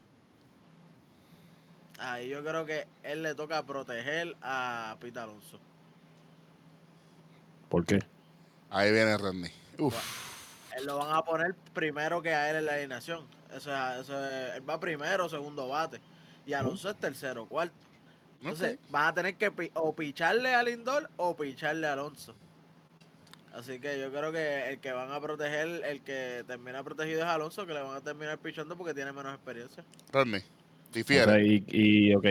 Ahí 2.03 2.29
yo 2.29 2.43
creo 2.45 2.67
que 2.67 2.87
él 3.05 3.23
le 3.23 3.35
toca 3.35 3.63
proteger 3.65 4.37
a 4.43 4.97
Pete 5.01 5.19
Alonso. 5.21 5.59
¿Por 7.69 7.85
qué? 7.87 8.01
Ahí 8.71 8.91
viene 8.93 9.17
Randy. 9.17 9.49
Uf. 9.79 9.95
Él 10.77 10.87
lo 10.87 10.99
van 10.99 11.15
a 11.15 11.23
poner 11.23 11.55
primero 11.75 12.21
que 12.23 12.35
a 12.35 12.51
él 12.51 12.57
en 12.57 12.65
la 12.67 12.75
alineación. 12.75 13.25
Eso 13.55 13.75
es, 13.75 14.01
eso 14.01 14.25
es- 14.27 14.55
él 14.57 14.69
va 14.69 14.81
primero, 14.81 15.29
segundo 15.29 15.69
bate. 15.69 16.01
Y 16.47 16.55
Alonso 16.55 16.91
es 16.91 16.97
tercero, 16.97 17.47
cuarto. 17.47 17.75
Entonces, 18.41 18.75
Ok. 18.83 18.91
van 18.91 19.07
a 19.09 19.15
tener 19.15 19.37
que 19.37 19.51
pi- 19.53 19.71
o 19.75 19.95
picharle 19.95 20.55
a 20.55 20.63
Lindor 20.63 21.09
o 21.17 21.37
picharle 21.37 21.87
a 21.87 21.93
Alonso. 21.93 22.35
Así 23.55 23.79
que 23.79 24.01
yo 24.01 24.11
creo 24.11 24.33
que 24.33 24.71
el 24.71 24.81
que 24.81 24.93
van 24.93 25.13
a 25.13 25.21
proteger, 25.21 25.85
el 25.85 26.01
que 26.03 26.43
termina 26.47 26.83
protegido 26.83 27.21
es 27.21 27.27
Alonso, 27.27 27.67
que 27.67 27.75
le 27.75 27.83
van 27.83 27.95
a 27.97 28.01
terminar 28.01 28.39
pichando 28.39 28.77
porque 28.77 28.95
tiene 28.95 29.13
menos 29.13 29.35
experiencia. 29.35 29.85
Randy. 30.11 30.43
O 30.93 30.95
Difiere. 30.95 31.25
sea, 31.25 31.41
y, 31.41 31.65
y, 31.69 32.15
ok, 32.15 32.25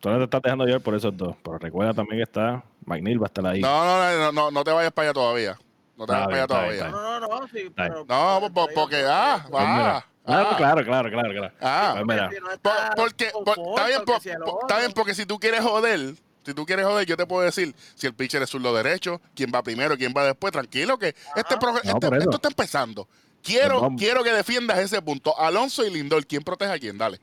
tú 0.00 0.08
no 0.10 0.18
te 0.18 0.24
estás 0.24 0.42
dejando 0.42 0.64
llevar 0.64 0.80
por 0.82 0.94
esos 0.94 1.16
dos. 1.16 1.36
Pero 1.42 1.58
recuerda 1.58 1.94
también 1.94 2.18
que 2.18 2.22
está 2.24 2.64
McNeil 2.86 3.20
va 3.22 3.26
a 3.26 3.28
estar 3.28 3.46
ahí. 3.46 3.60
No, 3.60 3.84
no, 3.84 3.98
no, 3.98 4.18
no, 4.18 4.32
no, 4.32 4.50
no 4.50 4.64
te 4.64 4.70
vayas 4.72 4.92
para 4.92 5.08
allá 5.08 5.14
todavía. 5.14 5.58
No 5.96 6.06
te 6.06 6.12
Está 6.12 6.26
vayas 6.26 6.46
para 6.48 6.62
allá 6.62 6.78
todavía. 6.80 6.88
No, 6.88 7.20
no, 7.20 7.40
no, 7.40 7.48
sí, 7.48 7.70
pero... 7.74 8.04
No, 8.08 8.38
pero- 8.40 8.52
po- 8.52 8.68
porque, 8.74 9.04
ah, 9.06 9.46
Pues 9.50 9.62
mira. 9.62 9.96
ah, 9.98 10.06
Ah, 10.26 10.48
ah, 10.52 10.56
claro, 10.56 10.82
claro, 10.84 11.10
claro, 11.10 11.30
claro. 11.34 11.54
ah. 11.60 11.92
Pues 12.02 12.06
mira, 12.06 12.30
Por- 12.62 12.72
porque, 12.96 13.30
por- 13.44 13.58
está 13.68 13.86
bien, 13.88 13.98
que 14.00 14.04
por- 14.06 14.20
si 14.22 14.28
el 14.30 14.38
por- 14.38 14.48
otro. 14.48 14.60
está 14.62 14.78
bien, 14.78 14.92
porque 14.92 15.14
si 15.14 15.26
tú 15.26 15.38
quieres 15.38 15.60
joder, 15.60 16.14
Si 16.46 16.52
tú 16.52 16.66
quieres 16.66 16.84
joder, 16.84 17.06
yo 17.06 17.16
te 17.16 17.24
puedo 17.24 17.42
decir 17.42 17.74
si 17.94 18.06
el 18.06 18.12
pitcher 18.12 18.42
es 18.42 18.50
zurdo 18.50 18.74
derecho, 18.74 19.18
quién 19.34 19.50
va 19.54 19.62
primero, 19.62 19.96
quién 19.96 20.12
va 20.14 20.24
después. 20.26 20.52
Tranquilo, 20.52 20.98
que 20.98 21.14
este, 21.36 21.56
pro- 21.56 21.72
No, 21.72 21.78
este- 21.82 22.06
por 22.06 22.18
esto 22.18 22.36
está 22.36 22.48
empezando. 22.48 23.08
Quiero, 23.42 23.88
quiero 23.96 24.22
que 24.22 24.30
defiendas 24.30 24.78
ese 24.78 25.00
punto. 25.00 25.38
Alonso 25.38 25.86
y 25.86 25.90
Lindor, 25.90 26.26
¿quién 26.26 26.42
protege 26.42 26.70
a 26.72 26.78
quién? 26.78 26.98
Dale. 26.98 27.18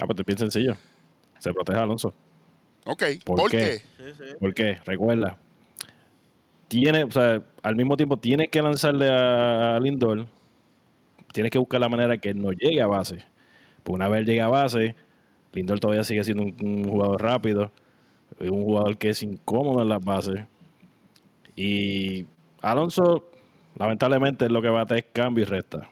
Ah, 0.00 0.06
pues 0.06 0.18
es 0.18 0.26
bien 0.26 0.38
sencillo. 0.38 0.76
Se 1.38 1.52
protege 1.52 1.78
a 1.78 1.82
Alonso. 1.82 2.14
Ok. 2.86 3.02
¿Por 3.24 3.38
¿Por, 3.38 3.50
qué? 3.50 3.56
qué? 3.58 3.78
Sí, 3.78 4.12
sí. 4.18 4.34
Porque, 4.40 4.78
recuerda, 4.84 5.36
tiene, 6.68 7.04
o 7.04 7.10
sea, 7.10 7.42
al 7.62 7.76
mismo 7.76 7.96
tiempo 7.96 8.16
tienes 8.16 8.48
que 8.48 8.62
lanzarle 8.62 9.08
a, 9.08 9.76
a 9.76 9.80
Lindor, 9.80 10.26
tienes 11.32 11.50
que 11.50 11.58
buscar 11.58 11.80
la 11.80 11.88
manera 11.88 12.18
que 12.18 12.30
él 12.30 12.40
no 12.40 12.52
llegue 12.52 12.80
a 12.80 12.86
base. 12.86 13.24
Pues 13.82 13.94
una 13.94 14.08
vez 14.08 14.26
llega 14.26 14.46
a 14.46 14.48
base, 14.48 14.94
Lindor 15.52 15.80
todavía 15.80 16.04
sigue 16.04 16.24
siendo 16.24 16.44
un, 16.44 16.56
un 16.60 16.88
jugador 16.88 17.22
rápido, 17.22 17.72
un 18.40 18.64
jugador 18.64 18.96
que 18.96 19.10
es 19.10 19.22
incómodo 19.22 19.82
en 19.82 19.88
las 19.88 20.02
bases. 20.04 20.44
Y 21.56 22.26
Alonso, 22.62 23.30
lamentablemente, 23.76 24.48
lo 24.48 24.62
que 24.62 24.68
va 24.68 24.82
a 24.82 24.86
tener 24.86 25.04
es 25.04 25.10
cambio 25.12 25.42
y 25.42 25.46
resta. 25.46 25.88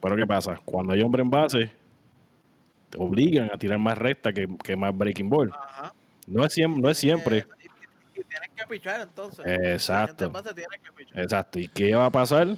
Pero 0.00 0.16
¿qué 0.16 0.26
pasa? 0.26 0.60
Cuando 0.64 0.92
hay 0.92 1.00
hombre 1.02 1.22
en 1.22 1.30
base, 1.30 1.70
obligan 2.96 3.50
a 3.52 3.58
tirar 3.58 3.78
más 3.78 3.96
recta 3.98 4.32
que, 4.32 4.48
que 4.64 4.76
más 4.76 4.96
breaking 4.96 5.28
ball. 5.28 5.50
Ajá. 5.52 5.92
No 6.26 6.44
es, 6.44 6.56
siem- 6.56 6.80
no 6.80 6.90
es 6.90 6.98
siempre. 6.98 7.38
Eh, 7.38 7.46
y, 8.14 8.20
y 8.20 8.24
tienes 8.24 8.50
que 8.56 8.66
pichar 8.66 9.00
entonces. 9.00 9.44
Exacto. 9.46 10.32
Que 10.32 10.92
pichar. 10.96 11.20
Exacto. 11.22 11.58
¿Y 11.58 11.68
qué 11.68 11.94
va 11.94 12.06
a 12.06 12.10
pasar? 12.10 12.48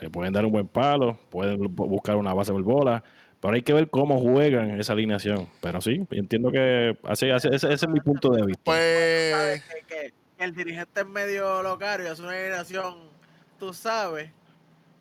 Le 0.00 0.10
pueden 0.10 0.32
dar 0.32 0.44
un 0.44 0.52
buen 0.52 0.68
palo, 0.68 1.18
pueden 1.30 1.58
bu- 1.58 1.88
buscar 1.88 2.16
una 2.16 2.34
base 2.34 2.52
por 2.52 2.62
bola, 2.62 3.02
pero 3.40 3.54
hay 3.54 3.62
que 3.62 3.72
ver 3.72 3.88
cómo 3.88 4.20
juegan 4.20 4.78
esa 4.78 4.92
alineación. 4.92 5.48
Pero 5.60 5.80
sí, 5.80 6.06
entiendo 6.10 6.50
que 6.52 6.96
así, 7.04 7.30
así- 7.30 7.48
ese, 7.50 7.72
ese 7.72 7.86
es 7.86 7.88
mi 7.88 8.00
punto 8.00 8.30
de 8.30 8.44
vista. 8.44 8.62
Pues. 8.64 9.62
Que, 9.88 10.12
el 10.38 10.54
dirigente 10.54 11.00
es 11.00 11.06
medio 11.06 11.62
locario, 11.62 12.12
es 12.12 12.20
una 12.20 12.32
generación, 12.32 12.94
tú 13.58 13.72
sabes. 13.72 14.30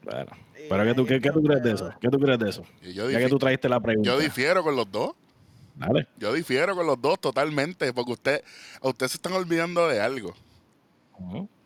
Bueno, 0.06 0.32
pero 0.70 0.84
¿qué 0.84 0.94
tú, 0.94 1.06
qué, 1.06 1.20
qué 1.20 1.32
tú 1.32 1.44
crees 1.44 1.64
de 1.64 1.74
eso? 1.74 1.94
¿Qué 2.00 2.10
tú 2.10 2.20
crees 2.20 2.40
de 2.40 2.50
eso? 2.50 2.64
y 2.82 2.94
Yo, 2.94 3.10
Ya 3.10 3.20
que 3.20 3.30
tú 3.30 3.38
trajiste 3.38 3.68
la 3.68 3.80
pregunta. 3.80 4.10
yo 4.10 4.20
difiero 4.20 4.64
con 4.64 4.76
los 4.76 4.90
dos. 4.92 5.12
Dale. 5.76 6.08
Yo 6.18 6.32
difiero 6.34 6.76
con 6.76 6.88
los 6.88 7.02
dos 7.02 7.20
totalmente. 7.20 7.92
Porque 7.94 8.12
usted, 8.14 8.44
a 8.82 8.88
usted 8.88 9.08
se 9.08 9.18
están 9.18 9.34
olvidando 9.34 9.88
de 9.88 10.00
algo. 10.00 10.34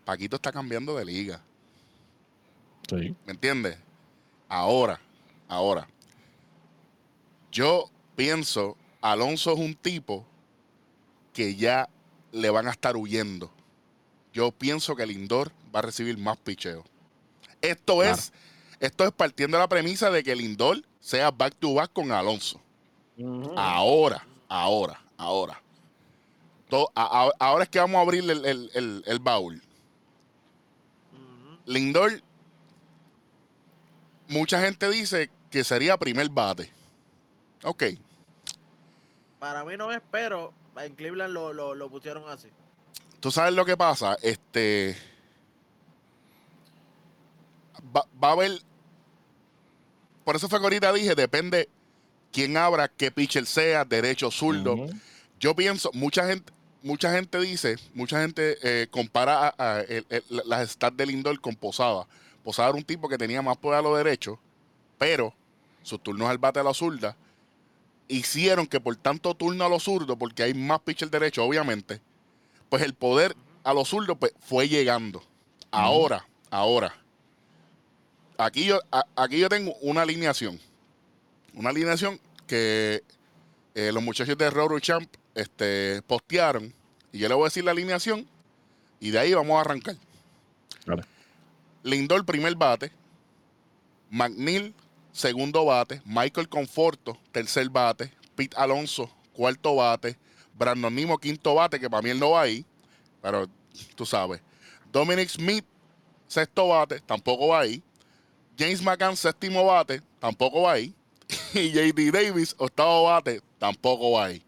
Paquito 0.06 0.38
está 0.38 0.52
cambiando 0.52 0.96
de 0.96 1.06
liga. 1.06 1.42
Sí. 2.90 3.16
¿Me 3.26 3.34
entiendes? 3.34 3.78
Ahora, 4.48 5.00
ahora. 5.48 5.88
Yo 7.52 7.90
pienso, 8.16 8.78
Alonso 9.02 9.54
es 9.54 9.60
un 9.60 9.76
tipo 9.76 10.26
que 11.34 11.56
ya 11.56 11.88
le 12.32 12.50
van 12.50 12.68
a 12.68 12.72
estar 12.72 12.96
huyendo. 12.96 13.52
Yo 14.34 14.52
pienso 14.52 14.96
que 14.96 15.06
Lindor 15.06 15.52
va 15.74 15.80
a 15.80 15.84
recibir 15.84 16.18
más 16.18 16.38
picheo. 16.38 16.84
Esto 17.62 17.98
Claro. 17.98 18.16
es, 18.16 18.32
esto 18.80 19.04
es 19.06 19.12
partiendo 19.12 19.58
de 19.58 19.64
la 19.64 19.70
premisa 19.70 20.10
de 20.10 20.24
que 20.24 20.36
Lindor 20.36 20.82
sea 21.00 21.32
back 21.32 21.56
to 21.60 21.74
back 21.74 21.92
con 21.94 22.12
Alonso. 22.12 22.62
Ahora, 23.58 24.26
ahora, 24.48 25.02
ahora. 25.18 25.62
To- 26.70 26.92
a- 26.96 27.26
a- 27.26 27.32
ahora 27.40 27.64
es 27.64 27.70
que 27.70 27.80
vamos 27.80 27.98
a 27.98 28.02
abrir 28.02 28.24
el, 28.30 28.46
el- 28.46 28.72
el- 28.74 29.04
el 29.06 29.20
baúl. 29.20 29.62
Lindor, 31.66 32.22
mucha 34.28 34.62
gente 34.62 34.90
dice 34.90 35.30
que 35.52 35.64
sería 35.64 35.98
primer 35.98 36.30
bate. 36.30 36.72
Ok, 37.64 37.84
Para 39.40 39.64
mí 39.66 39.76
no 39.78 39.92
es, 39.92 40.02
pero 40.12 40.54
en 40.78 40.96
Cleveland 40.96 41.34
lo, 41.34 41.54
lo, 41.54 41.74
lo 41.76 41.90
pusieron 41.90 42.30
así. 42.30 42.48
tú 43.20 43.32
sabes 43.32 43.54
lo 43.54 43.66
que 43.66 43.76
pasa. 43.78 44.18
Este. 44.22 44.98
Va, 47.96 48.06
va 48.22 48.30
a 48.30 48.32
haber. 48.34 48.62
Por 50.26 50.36
eso 50.36 50.48
fue 50.50 50.60
que 50.60 50.66
ahorita 50.66 50.94
dije: 50.94 51.16
depende 51.16 51.70
quién 52.32 52.58
abra, 52.58 52.88
qué 52.88 53.12
pitcher 53.12 53.46
sea, 53.46 53.86
derecho 53.86 54.28
o 54.28 54.32
zurdo. 54.32 54.76
Yo 55.40 55.56
pienso, 55.56 55.90
mucha 55.94 56.28
gente, 56.28 56.52
mucha 56.84 57.12
gente 57.12 57.40
dice, 57.40 57.78
mucha 57.94 58.22
gente 58.22 58.58
eh, 58.62 58.88
compara 58.92 59.48
a- 59.48 59.56
a 59.58 59.82
el- 59.82 60.06
el- 60.10 60.24
las 60.46 60.70
stats 60.72 60.98
de 60.98 61.06
Lindor 61.06 61.40
con 61.40 61.56
Posada. 61.56 62.08
Posada 62.44 62.70
era 62.70 62.78
un 62.78 62.84
tipo 62.84 63.08
que 63.10 63.18
tenía 63.18 63.42
más 63.42 63.58
poder 63.58 63.80
a 63.80 63.82
lo 63.82 63.96
derecho, 63.96 64.40
pero 64.98 65.34
sus 65.82 66.02
turnos 66.02 66.30
al 66.30 66.38
bate 66.38 66.60
a 66.60 66.64
la 66.64 66.74
zurda 66.74 67.16
hicieron 68.08 68.66
que 68.68 68.80
por 68.80 68.96
tanto 68.96 69.34
turno 69.36 69.64
a 69.66 69.70
los 69.70 69.84
zurdos, 69.84 70.18
porque 70.18 70.44
hay 70.44 70.54
más 70.54 70.80
pitcher 70.82 71.10
derecho, 71.10 71.44
obviamente, 71.44 72.02
pues 72.70 72.82
el 72.84 72.94
poder 72.94 73.36
a 73.64 73.74
los 73.74 73.88
zurdos 73.90 74.18
pues, 74.20 74.34
fue 74.40 74.68
llegando. 74.68 75.24
Ahora, 75.72 76.28
ahora, 76.50 76.96
aquí 78.40 78.66
yo, 78.66 78.80
a- 78.92 79.06
aquí 79.16 79.40
yo 79.40 79.50
tengo 79.50 79.74
una 79.82 80.02
alineación. 80.02 80.60
Una 81.54 81.70
alineación 81.70 82.20
que 82.48 83.04
eh, 83.76 83.92
los 83.92 84.02
muchachos 84.04 84.38
de 84.38 84.50
Roro 84.50 84.80
Champ 84.80 85.08
este, 85.36 86.02
postearon. 86.04 86.74
Y 87.12 87.20
yo 87.20 87.28
le 87.30 87.36
voy 87.36 87.44
a 87.44 87.48
decir 87.48 87.64
la 87.64 87.72
alineación. 87.72 88.28
Y 89.00 89.12
de 89.12 89.20
ahí 89.20 89.34
vamos 89.34 89.58
a 89.58 89.62
arrancar. 89.62 89.96
Dale. 90.86 91.04
Lindor, 91.84 92.26
primer 92.26 92.56
bate. 92.56 92.92
McNeil, 94.10 94.74
segundo 95.12 95.66
bate. 95.66 96.02
Michael 96.06 96.50
Conforto, 96.50 97.18
tercer 97.32 97.70
bate. 97.70 98.12
Pete 98.36 98.56
Alonso, 98.58 99.10
cuarto 99.34 99.76
bate. 99.76 100.18
Brandon 100.58 100.94
Nimo, 100.94 101.18
quinto 101.18 101.56
bate, 101.56 101.80
que 101.80 101.90
para 101.90 102.02
mí 102.02 102.10
él 102.10 102.20
no 102.20 102.32
va 102.32 102.42
ahí. 102.42 102.66
Pero 103.22 103.48
tú 103.96 104.06
sabes. 104.06 104.42
Dominic 104.92 105.30
Smith, 105.30 105.64
sexto 106.28 106.68
bate, 106.68 107.00
tampoco 107.02 107.50
va 107.50 107.62
ahí. 107.62 107.82
James 108.60 108.82
McCann, 108.84 109.16
séptimo 109.16 109.66
bate, 109.66 110.02
tampoco 110.20 110.64
va 110.64 110.74
ahí. 110.74 110.94
Y 111.54 111.70
JD 111.72 112.12
Davis, 112.12 112.54
octavo 112.58 113.04
bate, 113.06 113.42
tampoco 113.58 114.12
va 114.12 114.26
ahí. 114.26 114.44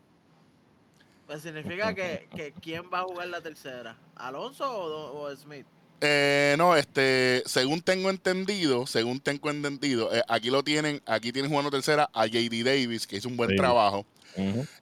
Pues 1.27 1.41
significa 1.43 1.93
que, 1.93 2.27
que 2.35 2.53
quién 2.61 2.83
va 2.93 2.99
a 2.99 3.03
jugar 3.03 3.27
la 3.29 3.39
tercera, 3.41 3.95
Alonso 4.15 4.65
o, 4.69 5.33
Smith. 5.35 5.65
Eh, 6.01 6.55
no, 6.57 6.75
este, 6.75 7.43
según 7.45 7.79
tengo 7.81 8.09
entendido, 8.09 8.85
según 8.87 9.19
tengo 9.19 9.49
entendido, 9.51 10.13
eh, 10.13 10.21
aquí 10.27 10.49
lo 10.49 10.63
tienen, 10.63 11.01
aquí 11.05 11.31
tienen 11.31 11.49
jugando 11.51 11.69
tercera 11.71 12.09
a 12.13 12.25
JD 12.25 12.63
Davis, 12.63 13.05
que 13.07 13.17
hizo 13.17 13.29
un 13.29 13.37
buen 13.37 13.51
Sí. 13.51 13.55
trabajo. 13.55 14.05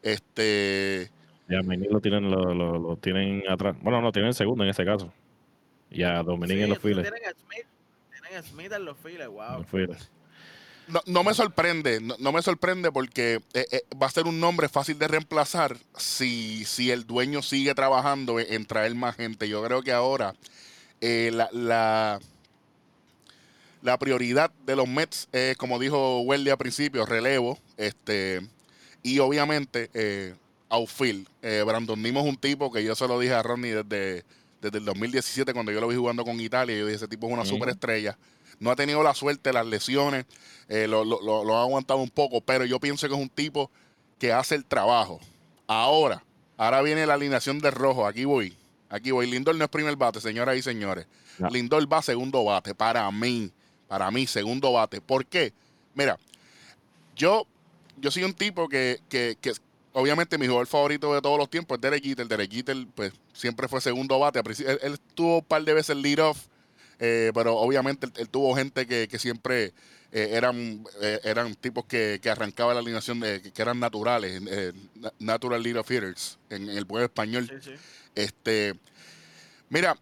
Este, 0.02 1.12
Y 1.50 1.56
a 1.56 1.62
Menig 1.62 1.92
lo 1.92 2.00
tienen, 2.00 2.30
lo, 2.32 2.54
lo- 2.54 2.80
lo 2.80 2.96
tienen 2.98 3.44
atrás. 3.50 3.76
Bueno, 3.82 4.02
no, 4.02 4.12
tienen 4.12 4.34
segundo 4.34 4.64
en 4.64 4.70
este 4.70 4.86
caso. 4.86 5.12
Y 5.92 6.04
a 6.04 6.22
Dominic 6.24 6.58
Sí, 6.58 6.64
en 6.64 6.70
los 6.70 6.80
files. 6.80 7.02
Tienen 7.12 7.26
a 7.26 7.32
Smith, 7.32 7.66
Smith 8.44 8.72
en 8.72 8.86
los 8.86 8.98
files, 8.98 9.28
wow. 9.28 9.60
los 9.60 9.68
files. 9.68 10.10
no, 10.88 11.02
no 11.06 11.24
me 11.24 11.34
sorprende, 11.34 12.00
no, 12.02 12.16
no 12.20 12.32
me 12.32 12.42
sorprende 12.42 12.92
porque 12.92 13.42
eh, 13.54 13.66
eh, 13.72 13.84
va 14.02 14.08
a 14.08 14.12
ser 14.12 14.26
un 14.26 14.40
nombre 14.40 14.70
fácil 14.70 14.98
de 14.98 15.08
reemplazar 15.08 15.78
si, 15.98 16.66
si 16.66 16.92
el 16.92 17.06
dueño 17.06 17.42
sigue 17.42 17.74
trabajando 17.76 18.40
en, 18.40 18.54
en 18.54 18.66
traer 18.66 18.96
más 18.96 19.16
gente. 19.16 19.48
Yo 19.48 19.64
creo 19.64 19.82
que 19.82 19.92
ahora 19.92 20.36
eh, 21.02 21.32
la, 21.34 21.50
la, 21.52 22.20
la 23.82 23.98
prioridad 23.98 24.52
de 24.66 24.76
los 24.76 24.88
Mets 24.88 25.30
es, 25.32 25.56
como 25.58 25.80
dijo 25.80 26.22
Welly 26.22 26.50
al 26.50 26.58
principio, 26.58 27.06
relevo. 27.06 27.58
Este, 27.78 28.42
y 29.04 29.20
obviamente, 29.20 29.90
eh, 29.94 30.36
outfield. 30.70 31.28
Eh, 31.42 31.64
Brandon 31.66 32.02
Nimo 32.02 32.20
es 32.22 32.26
un 32.26 32.38
tipo 32.38 32.72
que 32.72 32.84
yo 32.84 32.96
se 32.96 33.08
lo 33.08 33.20
dije 33.20 33.34
a 33.34 33.44
Ronnie 33.44 33.84
desde, 33.84 34.26
desde 34.62 34.78
el 34.80 34.86
2017 34.86 35.54
cuando 35.54 35.72
yo 35.72 35.80
lo 35.82 35.88
vi 35.88 35.96
jugando 35.96 36.24
con 36.26 36.40
Italia. 36.40 36.78
Yo 36.78 36.86
dije, 36.86 36.96
ese 36.98 37.08
tipo 37.08 37.28
es 37.28 37.34
una 37.34 37.42
Ujú. 37.44 37.52
superestrella. 37.52 38.18
No 38.60 38.72
ha 38.72 38.76
tenido 38.76 39.02
la 39.04 39.14
suerte, 39.14 39.54
las 39.54 39.66
lesiones, 39.66 40.26
eh, 40.68 40.88
lo, 40.88 41.06
lo- 41.06 41.22
lo- 41.22 41.44
lo 41.46 41.58
ha 41.58 41.62
aguantado 41.62 42.00
un 42.02 42.10
poco, 42.10 42.42
pero 42.42 42.66
yo 42.66 42.80
pienso 42.80 43.08
que 43.08 43.14
es 43.14 43.20
un 43.20 43.30
tipo 43.30 43.72
que 44.20 44.34
hace 44.34 44.56
el 44.56 44.66
trabajo. 44.66 45.20
Ahora, 45.68 46.24
ahora 46.58 46.82
viene 46.82 47.06
la 47.06 47.14
alineación 47.14 47.60
de 47.60 47.72
rojo. 47.72 48.06
Aquí 48.06 48.26
voy. 48.26 48.58
Aquí 48.90 49.12
voy. 49.12 49.30
Lindor 49.30 49.56
no 49.56 49.64
es 49.64 49.70
primer 49.70 49.96
bate, 49.96 50.20
señoras 50.20 50.58
y 50.58 50.62
señores. 50.62 51.06
No. 51.38 51.50
Lindor 51.50 51.92
va 51.92 52.02
segundo 52.02 52.44
bate. 52.44 52.76
Para 52.76 53.10
mí, 53.12 53.52
para 53.88 54.12
mí, 54.12 54.28
segundo 54.28 54.74
bate. 54.74 55.00
¿Por 55.00 55.26
qué? 55.26 55.54
Mira, 55.94 56.18
yo, 57.16 57.46
yo 57.98 58.12
soy 58.12 58.24
un 58.24 58.34
tipo 58.34 58.68
que, 58.68 59.00
que, 59.10 59.38
que 59.40 59.54
obviamente 59.94 60.38
mi 60.38 60.48
jugador 60.48 60.68
favorito 60.68 61.14
de 61.14 61.22
todos 61.22 61.38
los 61.38 61.50
tiempos 61.50 61.78
es 61.78 61.82
Derek 61.82 62.04
Jeter. 62.04 62.28
Derek 62.28 62.52
Jeter, 62.52 62.78
pues, 62.96 63.14
siempre 63.34 63.68
fue 63.68 63.82
segundo 63.82 64.20
bate. 64.20 64.40
Él, 64.40 64.80
él 64.82 65.00
tuvo 65.16 65.40
un 65.40 65.46
par 65.46 65.64
de 65.64 65.74
veces 65.74 65.96
lead 65.96 66.20
off, 66.20 66.46
eh, 67.00 67.32
pero 67.34 67.56
obviamente 67.56 68.06
él, 68.06 68.14
él 68.18 68.30
tuvo 68.30 68.56
gente 68.56 68.86
que, 68.86 69.08
que 69.08 69.20
siempre 69.20 69.74
eh, 70.12 70.30
eran, 70.32 70.84
eh, 71.02 71.20
eran 71.24 71.56
tipos 71.56 71.86
que, 71.86 72.20
que 72.22 72.30
arrancaban 72.30 72.76
la 72.76 72.82
alineación 72.82 73.20
de, 73.20 73.42
que, 73.42 73.62
eran 73.62 73.80
naturales, 73.80 74.42
na- 74.96 75.14
natural 75.20 75.62
lead 75.62 75.78
off 75.78 75.90
hitters, 75.90 76.38
en, 76.50 76.70
en 76.70 76.78
el 76.78 76.86
buen 76.86 77.04
español. 77.04 77.48
Sí, 77.48 77.72
sí. 77.72 77.76
Este, 78.16 78.74
mira, 79.70 79.98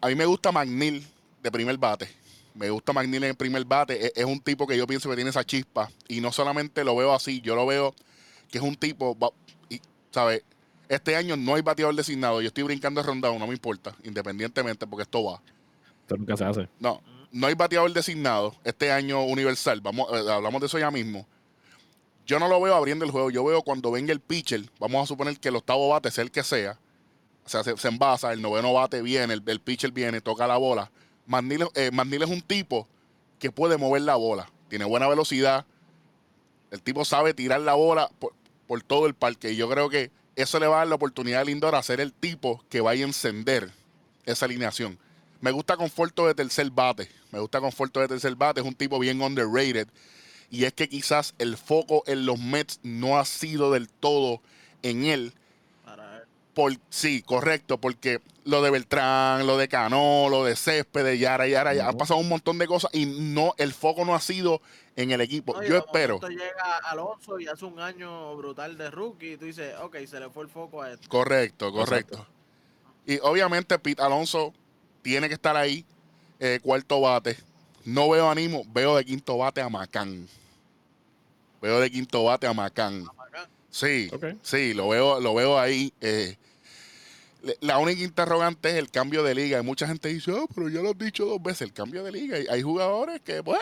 a 0.00 0.08
mí 0.08 0.14
me 0.14 0.26
gusta 0.26 0.50
McNeil 0.52 1.06
de 1.42 1.52
primer 1.52 1.76
bate. 1.78 2.08
Me 2.54 2.68
gusta 2.70 2.92
McNeil 2.92 3.24
en 3.24 3.36
primer 3.36 3.64
bate. 3.64 4.06
Es, 4.06 4.12
es 4.14 4.24
un 4.24 4.40
tipo 4.40 4.66
que 4.66 4.76
yo 4.76 4.86
pienso 4.86 5.08
que 5.08 5.14
tiene 5.14 5.30
esa 5.30 5.44
chispa. 5.44 5.90
Y 6.08 6.20
no 6.20 6.32
solamente 6.32 6.84
lo 6.84 6.94
veo 6.96 7.14
así, 7.14 7.40
yo 7.40 7.54
lo 7.54 7.64
veo 7.66 7.94
que 8.52 8.58
es 8.58 8.64
un 8.64 8.76
tipo, 8.76 9.16
¿sabes? 10.10 10.44
Este 10.88 11.16
año 11.16 11.36
no 11.38 11.54
hay 11.54 11.62
bateador 11.62 11.96
designado. 11.96 12.42
Yo 12.42 12.48
estoy 12.48 12.64
brincando 12.64 13.00
el 13.00 13.06
rondado, 13.06 13.38
no 13.38 13.46
me 13.46 13.54
importa, 13.54 13.96
independientemente, 14.04 14.86
porque 14.86 15.04
esto 15.04 15.24
va. 15.24 15.40
Esto 16.02 16.18
nunca 16.18 16.36
se 16.36 16.44
hace. 16.44 16.68
No, 16.78 17.02
no 17.32 17.46
hay 17.46 17.54
bateador 17.54 17.90
designado 17.94 18.54
este 18.62 18.92
año 18.92 19.24
universal. 19.24 19.80
Vamos, 19.80 20.06
eh, 20.12 20.30
hablamos 20.30 20.60
de 20.60 20.66
eso 20.66 20.78
ya 20.78 20.90
mismo. 20.90 21.26
Yo 22.26 22.38
no 22.38 22.46
lo 22.46 22.60
veo 22.60 22.74
abriendo 22.74 23.06
el 23.06 23.10
juego. 23.10 23.30
Yo 23.30 23.42
veo 23.42 23.62
cuando 23.62 23.90
venga 23.90 24.12
el 24.12 24.20
pitcher, 24.20 24.68
vamos 24.78 25.02
a 25.02 25.06
suponer 25.06 25.40
que 25.40 25.48
el 25.48 25.56
octavo 25.56 25.88
bate 25.88 26.10
sea 26.10 26.24
el 26.24 26.30
que 26.30 26.42
sea. 26.42 26.78
O 27.46 27.48
sea, 27.48 27.64
se, 27.64 27.74
se 27.78 27.88
envasa, 27.88 28.34
el 28.34 28.42
noveno 28.42 28.74
bate 28.74 29.00
viene, 29.00 29.32
el, 29.32 29.42
el 29.46 29.60
pitcher 29.60 29.92
viene, 29.92 30.20
toca 30.20 30.46
la 30.46 30.58
bola. 30.58 30.90
McNeil, 31.26 31.68
eh, 31.74 31.90
es 31.90 32.30
un 32.30 32.42
tipo 32.42 32.86
que 33.38 33.50
puede 33.50 33.78
mover 33.78 34.02
la 34.02 34.16
bola. 34.16 34.50
Tiene 34.68 34.84
buena 34.84 35.08
velocidad. 35.08 35.64
El 36.70 36.82
tipo 36.82 37.06
sabe 37.06 37.32
tirar 37.32 37.62
la 37.62 37.74
bola 37.74 38.10
por, 38.18 38.34
por 38.72 38.82
todo 38.82 39.06
el 39.06 39.12
parque. 39.12 39.52
Y 39.52 39.56
yo 39.56 39.68
creo 39.68 39.90
que 39.90 40.10
eso 40.34 40.58
le 40.58 40.66
va 40.66 40.76
a 40.76 40.78
dar 40.78 40.86
la 40.86 40.94
oportunidad 40.94 41.42
a 41.42 41.44
Lindor 41.44 41.74
a 41.74 41.82
ser 41.82 42.00
el 42.00 42.10
tipo 42.10 42.64
que 42.70 42.80
vaya 42.80 43.04
a 43.04 43.08
encender 43.08 43.70
esa 44.24 44.46
alineación. 44.46 44.98
Me 45.42 45.50
gusta 45.50 45.76
Conforto 45.76 46.26
de 46.26 46.34
tercer 46.34 46.70
bate. 46.70 47.10
Me 47.32 47.38
gusta 47.38 47.60
Conforto 47.60 48.00
de 48.00 48.08
tercer 48.08 48.34
bate. 48.34 48.62
Es 48.62 48.66
un 48.66 48.74
tipo 48.74 48.98
bien 48.98 49.20
underrated. 49.20 49.88
Y 50.48 50.64
es 50.64 50.72
que 50.72 50.88
quizás 50.88 51.34
el 51.36 51.58
foco 51.58 52.02
en 52.06 52.24
los 52.24 52.38
Mets 52.38 52.80
no 52.82 53.18
ha 53.18 53.26
sido 53.26 53.72
del 53.72 53.90
todo 53.90 54.40
en 54.82 55.04
él. 55.04 55.34
Por, 56.54 56.78
sí, 56.88 57.20
correcto, 57.20 57.78
porque 57.78 58.22
lo 58.44 58.62
de 58.62 58.70
Beltrán, 58.70 59.46
lo 59.46 59.56
de 59.56 59.68
Cano, 59.68 60.26
lo 60.28 60.44
de 60.44 60.56
Céspedes, 60.56 61.18
Yara, 61.20 61.46
Yara, 61.46 61.74
ya 61.74 61.86
ha 61.86 61.90
Ujú. 61.90 61.98
pasado 61.98 62.20
un 62.20 62.28
montón 62.28 62.58
de 62.58 62.66
cosas 62.66 62.90
y 62.92 63.06
no, 63.06 63.54
el 63.58 63.72
foco 63.72 64.04
no 64.04 64.14
ha 64.14 64.20
sido 64.20 64.60
en 64.96 65.10
el 65.12 65.20
equipo. 65.20 65.54
No, 65.54 65.62
Yo 65.62 65.78
espero. 65.78 66.20
llega 66.28 66.78
Alonso 66.84 67.38
y 67.38 67.46
hace 67.46 67.64
un 67.64 67.78
año 67.80 68.36
brutal 68.36 68.76
de 68.76 68.90
rookie 68.90 69.32
y 69.32 69.36
tú 69.36 69.44
dices, 69.46 69.74
ok, 69.80 69.96
se 70.06 70.18
le 70.20 70.28
fue 70.30 70.44
el 70.44 70.50
foco 70.50 70.82
a 70.82 70.92
esto. 70.92 71.08
Correcto, 71.08 71.72
correcto. 71.72 72.14
Exacto. 72.14 72.32
Y 73.06 73.18
obviamente 73.22 73.78
Pete 73.78 74.02
Alonso 74.02 74.52
tiene 75.02 75.28
que 75.28 75.34
estar 75.34 75.56
ahí, 75.56 75.84
eh, 76.40 76.58
cuarto 76.62 77.00
bate. 77.00 77.36
No 77.84 78.08
veo 78.10 78.28
a 78.30 78.34
Nimo, 78.34 78.62
veo 78.72 78.96
de 78.96 79.04
quinto 79.04 79.38
bate 79.38 79.60
a 79.60 79.68
Macán. 79.68 80.28
Veo 81.60 81.80
de 81.80 81.90
quinto 81.90 82.24
bate 82.24 82.46
a 82.46 82.52
Macán. 82.52 83.04
Acá. 83.18 83.48
Sí, 83.70 84.08
Ok. 84.12 84.24
sí, 84.42 84.74
lo 84.74 84.88
veo, 84.88 85.20
lo 85.20 85.34
veo 85.34 85.58
ahí. 85.58 85.92
eh. 86.00 86.36
La 87.60 87.78
única 87.78 88.02
interrogante 88.02 88.70
es 88.70 88.76
el 88.76 88.90
cambio 88.90 89.22
de 89.22 89.34
liga. 89.34 89.58
Y 89.58 89.62
mucha 89.62 89.86
gente 89.86 90.08
dice, 90.08 90.32
oh, 90.32 90.46
pero 90.54 90.68
ya 90.68 90.80
lo 90.80 90.90
he 90.90 90.94
dicho 90.94 91.24
dos 91.26 91.42
veces, 91.42 91.62
el 91.62 91.72
cambio 91.72 92.04
de 92.04 92.12
liga. 92.12 92.38
Y 92.38 92.46
hay 92.48 92.62
jugadores 92.62 93.20
que, 93.20 93.42
pues, 93.42 93.58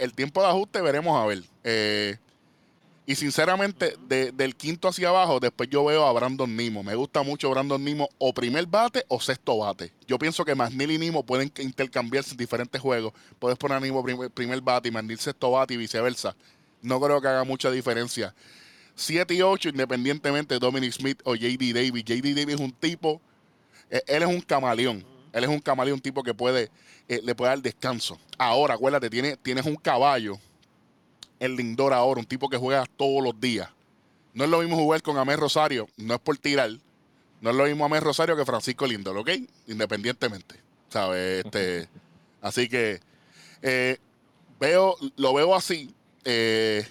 el 0.00 0.12
tiempo 0.14 0.42
de 0.42 0.48
ajuste 0.48 0.80
veremos 0.80 1.18
a 1.20 1.26
ver. 1.26 1.42
Eh, 1.64 2.16
y 3.04 3.14
sinceramente, 3.16 3.96
de- 4.06 4.30
del 4.30 4.54
quinto 4.54 4.88
hacia 4.88 5.08
abajo, 5.08 5.40
después 5.40 5.68
yo 5.68 5.84
veo 5.84 6.06
a 6.06 6.12
Brandon 6.12 6.54
Nimo. 6.56 6.82
Me 6.84 6.94
gusta 6.94 7.22
mucho 7.22 7.50
Brandon 7.50 7.82
Nimo, 7.82 8.08
o 8.18 8.32
primer 8.32 8.66
bate 8.66 9.04
o 9.08 9.20
sexto 9.20 9.58
bate. 9.58 9.92
Yo 10.06 10.18
pienso 10.18 10.44
que 10.44 10.54
McNeil 10.54 10.92
y 10.92 10.98
Nimo 10.98 11.24
pueden 11.24 11.52
intercambiarse 11.58 12.32
en 12.32 12.36
diferentes 12.36 12.80
juegos. 12.80 13.12
Puedes 13.38 13.58
poner 13.58 13.78
a 13.78 13.80
Nimo 13.80 14.04
primer, 14.04 14.30
primer 14.30 14.60
bate 14.60 14.88
y 14.88 14.92
McNeil 14.92 15.18
sexto 15.18 15.50
bate 15.50 15.74
y 15.74 15.78
viceversa. 15.78 16.36
No 16.80 17.00
creo 17.00 17.20
que 17.20 17.28
haga 17.28 17.44
mucha 17.44 17.70
diferencia. 17.70 18.34
7 18.94 19.34
y 19.34 19.42
8, 19.42 19.70
independientemente 19.70 20.54
de 20.54 20.60
Dominic 20.60 20.92
Smith 20.92 21.20
o 21.24 21.34
JD 21.34 21.72
Davis. 21.74 22.04
JD 22.04 22.34
Davis 22.34 22.54
es 22.54 22.60
un 22.60 22.72
tipo, 22.72 23.20
eh, 23.90 24.02
él 24.06 24.22
es 24.22 24.28
un 24.28 24.40
camaleón. 24.40 25.04
Él 25.32 25.44
es 25.44 25.50
un 25.50 25.60
camaleón, 25.60 25.96
un 25.96 26.00
tipo 26.00 26.22
que 26.22 26.34
puede, 26.34 26.70
eh, 27.08 27.20
le 27.22 27.34
puede 27.34 27.50
dar 27.50 27.62
descanso. 27.62 28.18
Ahora, 28.38 28.74
acuérdate, 28.74 29.08
tiene, 29.08 29.36
tienes 29.36 29.64
un 29.64 29.76
caballo, 29.76 30.38
el 31.40 31.56
Lindor 31.56 31.92
ahora, 31.92 32.20
un 32.20 32.26
tipo 32.26 32.48
que 32.48 32.58
juega 32.58 32.84
todos 32.96 33.22
los 33.22 33.40
días. 33.40 33.68
No 34.34 34.44
es 34.44 34.50
lo 34.50 34.60
mismo 34.60 34.76
jugar 34.76 35.02
con 35.02 35.16
Amé 35.18 35.36
Rosario, 35.36 35.88
no 35.96 36.14
es 36.14 36.20
por 36.20 36.36
tirar. 36.38 36.70
No 37.40 37.50
es 37.50 37.56
lo 37.56 37.64
mismo 37.64 37.84
Amé 37.84 37.98
Rosario 38.00 38.36
que 38.36 38.44
Francisco 38.44 38.86
Lindor, 38.86 39.16
¿ok? 39.16 39.30
Independientemente, 39.66 40.56
¿sabes? 40.88 41.44
Este, 41.44 41.88
así 42.40 42.68
que 42.68 43.00
eh, 43.62 43.98
veo, 44.60 44.96
lo 45.16 45.34
veo 45.34 45.54
así. 45.54 45.94
eh, 46.24 46.86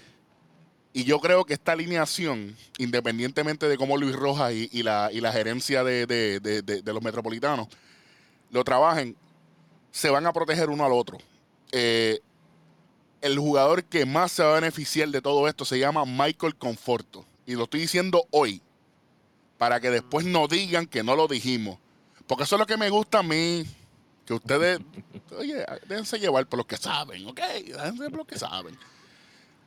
y 0.94 1.04
yo 1.06 1.20
creo 1.20 1.46
que 1.46 1.54
esta 1.54 1.72
alineación, 1.72 2.56
independientemente 2.78 3.68
de 3.68 3.78
cómo 3.78 3.98
Luis 3.98 4.16
Rojas 4.16 4.52
y, 4.54 4.84
la, 4.84 5.10
y 5.12 5.22
la 5.22 5.32
gerencia 5.32 5.84
de, 5.84 6.06
de- 6.06 6.40
de- 6.40 6.62
de- 6.62 6.82
de 6.82 6.94
los 6.94 7.02
metropolitanos 7.02 7.68
lo 8.50 8.64
trabajen, 8.64 9.16
se 9.92 10.10
van 10.10 10.26
a 10.26 10.34
proteger 10.34 10.70
uno 10.70 10.86
al 10.86 10.92
otro. 10.92 11.18
Eh, 11.72 12.20
el 13.22 13.38
jugador 13.40 13.84
que 13.86 14.06
más 14.06 14.32
se 14.34 14.44
va 14.44 14.52
a 14.52 14.60
beneficiar 14.60 15.08
de 15.10 15.22
todo 15.22 15.48
esto 15.48 15.64
se 15.64 15.80
llama 15.80 16.04
Michael 16.06 16.56
Conforto. 16.56 17.26
Y 17.46 17.54
lo 17.56 17.64
estoy 17.64 17.82
diciendo 17.82 18.26
hoy, 18.32 18.62
para 19.58 19.80
que 19.80 19.92
después 19.92 20.26
no 20.26 20.48
digan 20.48 20.88
que 20.88 21.04
no 21.04 21.16
lo 21.16 21.28
dijimos. 21.28 21.78
Porque 22.28 22.44
eso 22.46 22.56
es 22.56 22.60
lo 22.60 22.66
que 22.66 22.78
me 22.78 22.90
gusta 22.90 23.20
a 23.20 23.24
mí. 23.24 23.66
Que 24.26 24.34
ustedes, 24.34 24.80
oye, 25.38 25.64
déjense 25.88 26.20
llevar 26.20 26.48
por 26.48 26.58
los 26.58 26.66
que 26.66 26.78
saben, 26.78 27.26
¿ok? 27.28 27.40
Déjense 27.66 28.10
por 28.10 28.18
los 28.20 28.28
que 28.28 28.40
saben. 28.40 28.78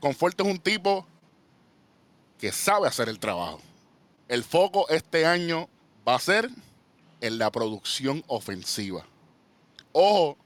Conforto 0.01 0.45
es 0.45 0.51
un 0.51 0.59
tipo 0.59 1.07
que 2.39 2.53
sabe 2.53 2.89
hacer 2.89 3.09
el 3.09 3.19
trabajo. 3.19 3.61
El 4.29 4.45
foco 4.45 4.89
este 4.89 5.27
año 5.27 5.69
va 6.07 6.17
a 6.17 6.21
ser 6.21 6.51
en 7.21 7.39
la 7.39 7.51
producción 7.51 8.23
ofensiva. 8.27 9.07
Ojo, 9.93 10.37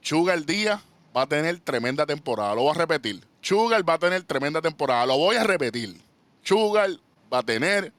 Sugar 0.00 0.44
Díaz 0.44 0.80
va 1.16 1.22
a 1.22 1.26
tener 1.26 1.60
tremenda 1.60 2.04
temporada. 2.04 2.54
Lo 2.54 2.62
voy 2.62 2.72
a 2.72 2.78
repetir. 2.78 3.26
Sugar 3.40 3.88
va 3.88 3.94
a 3.94 3.98
tener 3.98 4.22
tremenda 4.24 4.60
temporada. 4.60 5.06
Lo 5.06 5.16
voy 5.16 5.36
a 5.36 5.44
repetir. 5.44 6.00
Sugar 6.42 6.90
va 7.32 7.38
a 7.38 7.42
tener 7.42 7.92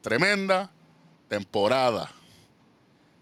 tremenda 0.00 0.70
temporada. 1.28 2.10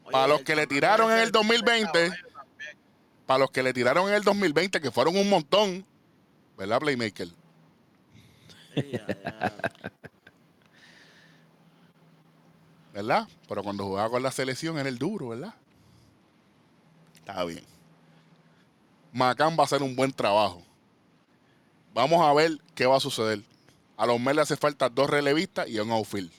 Oye, 0.04 0.12
Para 0.12 0.28
los 0.28 0.42
que 0.42 0.54
le 0.54 0.66
tiraron 0.66 1.10
en 1.10 1.18
el 1.18 1.32
2020, 1.32 1.92
caballo 1.92 2.28
también. 2.32 2.78
Para 3.26 3.38
los 3.40 3.50
que 3.50 3.62
le 3.62 3.72
tiraron 3.72 4.08
en 4.08 4.14
el 4.14 4.22
2020, 4.22 4.80
que 4.80 4.90
fueron 4.90 5.16
un 5.16 5.28
montón, 5.28 5.84
¿verdad, 6.56 6.78
Playmaker? 6.78 7.28
¿Verdad? 12.92 13.28
Pero 13.48 13.62
cuando 13.62 13.84
jugaba 13.84 14.10
con 14.10 14.22
la 14.22 14.30
selección 14.30 14.78
era 14.78 14.88
el 14.88 14.98
duro, 14.98 15.28
¿verdad? 15.28 15.54
Está 17.14 17.44
bien. 17.44 17.64
Macán 19.12 19.56
va 19.56 19.62
a 19.62 19.64
hacer 19.64 19.82
un 19.82 19.94
buen 19.96 20.12
trabajo. 20.12 20.62
Vamos 21.92 22.22
a 22.22 22.32
ver 22.34 22.58
qué 22.74 22.86
va 22.86 22.96
a 22.96 23.00
suceder. 23.00 23.40
A 23.96 24.06
los 24.06 24.20
Mets 24.20 24.36
le 24.36 24.42
hace 24.42 24.56
falta 24.56 24.88
dos 24.88 25.08
relevistas 25.08 25.68
y 25.68 25.78
un 25.78 25.90
outfield. 25.90 26.30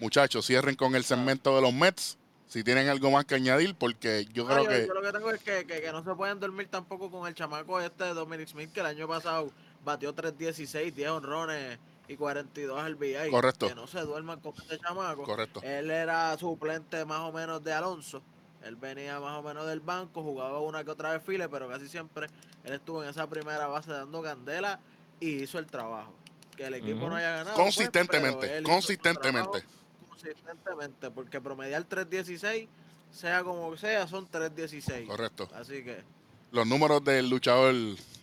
Muchachos, 0.00 0.46
cierren 0.46 0.74
con 0.74 0.94
el 0.94 1.04
segmento 1.04 1.54
de 1.54 1.62
los 1.62 1.72
Mets. 1.72 2.18
Si 2.48 2.64
tienen 2.64 2.88
algo 2.88 3.10
más 3.10 3.24
que 3.24 3.34
añadir, 3.34 3.74
porque 3.74 4.26
yo 4.32 4.46
creo 4.46 4.64
yo, 4.64 4.68
que. 4.68 4.86
yo 4.86 4.94
lo 4.94 5.02
que 5.02 5.12
tengo 5.12 5.30
es 5.30 5.42
que, 5.42 5.66
que, 5.66 5.80
que 5.80 5.92
no 5.92 6.04
se 6.04 6.14
pueden 6.14 6.38
dormir 6.40 6.68
tampoco 6.68 7.10
con 7.10 7.26
el 7.26 7.34
chamaco 7.34 7.80
este 7.80 8.04
de 8.04 8.14
Dominic 8.14 8.48
Smith, 8.48 8.72
que 8.72 8.80
el 8.80 8.86
año 8.86 9.08
pasado 9.08 9.50
batió 9.84 10.14
3.16, 10.14 10.92
10 10.92 11.10
honrones 11.10 11.78
y 12.08 12.16
42 12.16 12.90
RBI. 12.92 13.30
Correcto. 13.30 13.68
Que 13.68 13.74
no 13.74 13.86
se 13.86 14.00
duerman 14.00 14.40
con 14.40 14.54
este 14.60 14.78
chamaco. 14.78 15.24
Correcto. 15.24 15.60
Él 15.62 15.90
era 15.90 16.36
suplente 16.38 17.04
más 17.04 17.20
o 17.20 17.32
menos 17.32 17.62
de 17.62 17.72
Alonso. 17.72 18.22
Él 18.64 18.76
venía 18.76 19.18
más 19.18 19.38
o 19.38 19.42
menos 19.42 19.66
del 19.66 19.80
banco, 19.80 20.22
jugaba 20.22 20.60
una 20.60 20.84
que 20.84 20.90
otra 20.90 21.12
vez 21.12 21.22
file, 21.24 21.48
pero 21.48 21.68
casi 21.68 21.88
siempre 21.88 22.28
él 22.64 22.74
estuvo 22.74 23.02
en 23.02 23.10
esa 23.10 23.26
primera 23.28 23.66
base 23.66 23.90
dando 23.90 24.22
candela 24.22 24.78
y 25.18 25.42
hizo 25.42 25.58
el 25.58 25.66
trabajo. 25.66 26.14
Que 26.56 26.66
el 26.66 26.74
equipo 26.74 27.08
no 27.08 27.16
haya 27.16 27.30
ganado. 27.30 27.56
pues, 27.56 27.64
Consistentemente, 27.64 28.62
consistentemente. 28.62 29.64
Consistentemente, 30.08 31.10
porque 31.10 31.40
promediar 31.40 31.88
3.16, 31.88 32.68
sea 33.10 33.42
como 33.42 33.76
sea, 33.76 34.06
son 34.06 34.30
3.16. 34.30 35.06
Correcto. 35.06 35.48
Así 35.54 35.82
que, 35.82 36.04
Los 36.52 36.66
números 36.66 37.02
del 37.04 37.28
luchador 37.30 37.74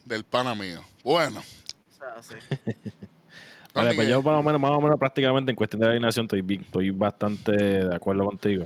del 0.05 0.23
pana 0.23 0.55
mío. 0.55 0.81
Bueno. 1.03 1.39
o 1.41 1.97
sea, 1.97 2.07
así. 2.17 2.35
Vale, 3.73 3.93
pues 3.93 4.07
yo 4.09 4.21
más 4.21 4.39
o 4.39 4.43
menos, 4.43 4.59
más 4.61 4.71
o 4.71 4.81
menos 4.81 4.99
prácticamente 4.99 5.51
en 5.51 5.55
cuestión 5.55 5.81
de 5.81 5.87
alineación 5.89 6.25
estoy, 6.25 6.59
estoy 6.61 6.89
bastante 6.91 7.51
de 7.51 7.95
acuerdo 7.95 8.25
contigo. 8.25 8.65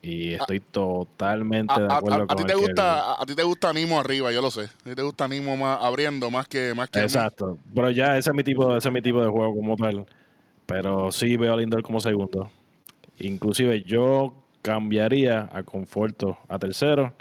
Y 0.00 0.34
estoy 0.34 0.60
totalmente 0.60 1.74
A, 1.74 1.78
de 1.80 1.86
a- 1.86 1.92
a- 1.94 1.96
acuerdo 1.98 2.22
a 2.22 2.26
con 2.28 2.36
ti 2.36 2.44
te 2.44 2.54
gusta, 2.54 3.00
a, 3.14 3.22
a 3.22 3.26
ti 3.26 3.34
te 3.34 3.42
gusta 3.42 3.72
Nimo 3.72 3.98
arriba, 3.98 4.30
yo 4.32 4.40
lo 4.40 4.50
sé. 4.50 4.62
A 4.62 4.88
ti 4.90 4.94
te 4.94 5.02
gusta 5.02 5.26
Nimo 5.26 5.56
más 5.56 5.78
abriendo 5.82 6.30
más 6.30 6.46
que 6.46 6.72
más 6.74 6.88
que 6.88 7.00
Exacto. 7.00 7.58
Pero 7.74 7.90
ya 7.90 8.16
ese 8.16 8.30
es 8.30 8.36
mi 8.36 8.44
tipo, 8.44 8.76
ese 8.76 8.88
es 8.88 8.94
mi 8.94 9.02
tipo 9.02 9.20
de 9.22 9.28
juego 9.28 9.54
como 9.54 9.76
tal. 9.76 10.06
Pero 10.66 11.10
sí 11.10 11.36
veo 11.36 11.54
a 11.54 11.56
Lindor 11.56 11.82
como 11.82 12.00
segundo. 12.00 12.50
Inclusive 13.18 13.82
yo 13.82 14.34
cambiaría 14.62 15.48
a 15.52 15.62
Conforto 15.64 16.38
a 16.48 16.58
tercero 16.58 17.12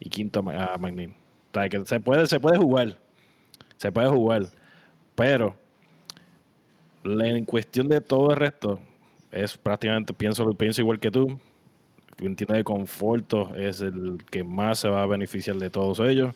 y 0.00 0.08
quinto 0.08 0.40
a 0.40 0.78
McNeil. 0.78 1.14
O 1.52 1.58
sea, 1.60 1.68
que 1.68 1.84
se 1.84 2.00
puede, 2.00 2.26
se 2.26 2.40
puede 2.40 2.56
jugar. 2.56 2.96
Se 3.76 3.92
puede 3.92 4.08
jugar. 4.08 4.46
Pero 5.14 5.54
en 7.04 7.44
cuestión 7.44 7.88
de 7.88 8.00
todo 8.00 8.30
el 8.30 8.36
resto, 8.36 8.80
es 9.30 9.56
prácticamente, 9.58 10.14
pienso, 10.14 10.48
pienso 10.54 10.80
igual 10.80 10.98
que 10.98 11.10
tú. 11.10 11.38
Entiendo 12.18 12.54
de 12.54 12.64
Conforto 12.64 13.54
es 13.56 13.80
el 13.80 14.18
que 14.30 14.44
más 14.44 14.78
se 14.78 14.88
va 14.88 15.02
a 15.02 15.06
beneficiar 15.06 15.56
de 15.56 15.70
todos 15.70 15.98
ellos. 16.00 16.34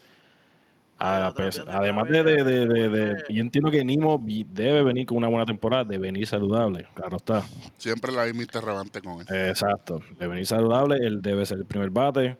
A 0.98 1.26
además 1.68 2.08
de, 2.08 2.22
de, 2.24 2.42
de, 2.42 2.88
de- 2.88 3.24
yo 3.28 3.42
entiendo 3.42 3.70
que 3.70 3.84
Nimo 3.84 4.18
debe 4.24 4.82
venir 4.82 5.04
con 5.04 5.18
una 5.18 5.28
buena 5.28 5.44
temporada, 5.44 5.84
de 5.84 5.98
venir 5.98 6.26
saludable, 6.26 6.86
claro 6.94 7.18
está. 7.18 7.44
Siempre 7.76 8.12
la 8.12 8.24
misma 8.24 8.42
interrogante 8.42 9.02
con 9.02 9.20
él. 9.20 9.26
Exacto, 9.48 10.00
de 10.18 10.26
venir 10.26 10.46
saludable, 10.46 10.96
él 11.06 11.20
debe 11.20 11.44
ser 11.44 11.58
el 11.58 11.66
primer 11.66 11.90
bate. 11.90 12.38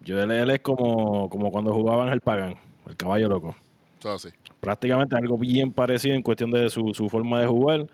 Yo 0.00 0.20
él, 0.22 0.30
él 0.30 0.50
es 0.50 0.60
como, 0.60 1.28
como 1.28 1.50
cuando 1.50 1.72
jugaban 1.74 2.08
el 2.08 2.20
Pagan, 2.20 2.54
el 2.88 2.96
caballo 2.96 3.28
loco. 3.28 3.56
Todo 3.98 4.14
así. 4.14 4.28
Prácticamente 4.60 5.14
algo 5.16 5.36
bien 5.36 5.72
parecido 5.72 6.14
en 6.14 6.22
cuestión 6.22 6.50
de 6.50 6.70
su, 6.70 6.94
su 6.94 7.08
forma 7.08 7.40
de 7.40 7.46
jugar. 7.46 7.86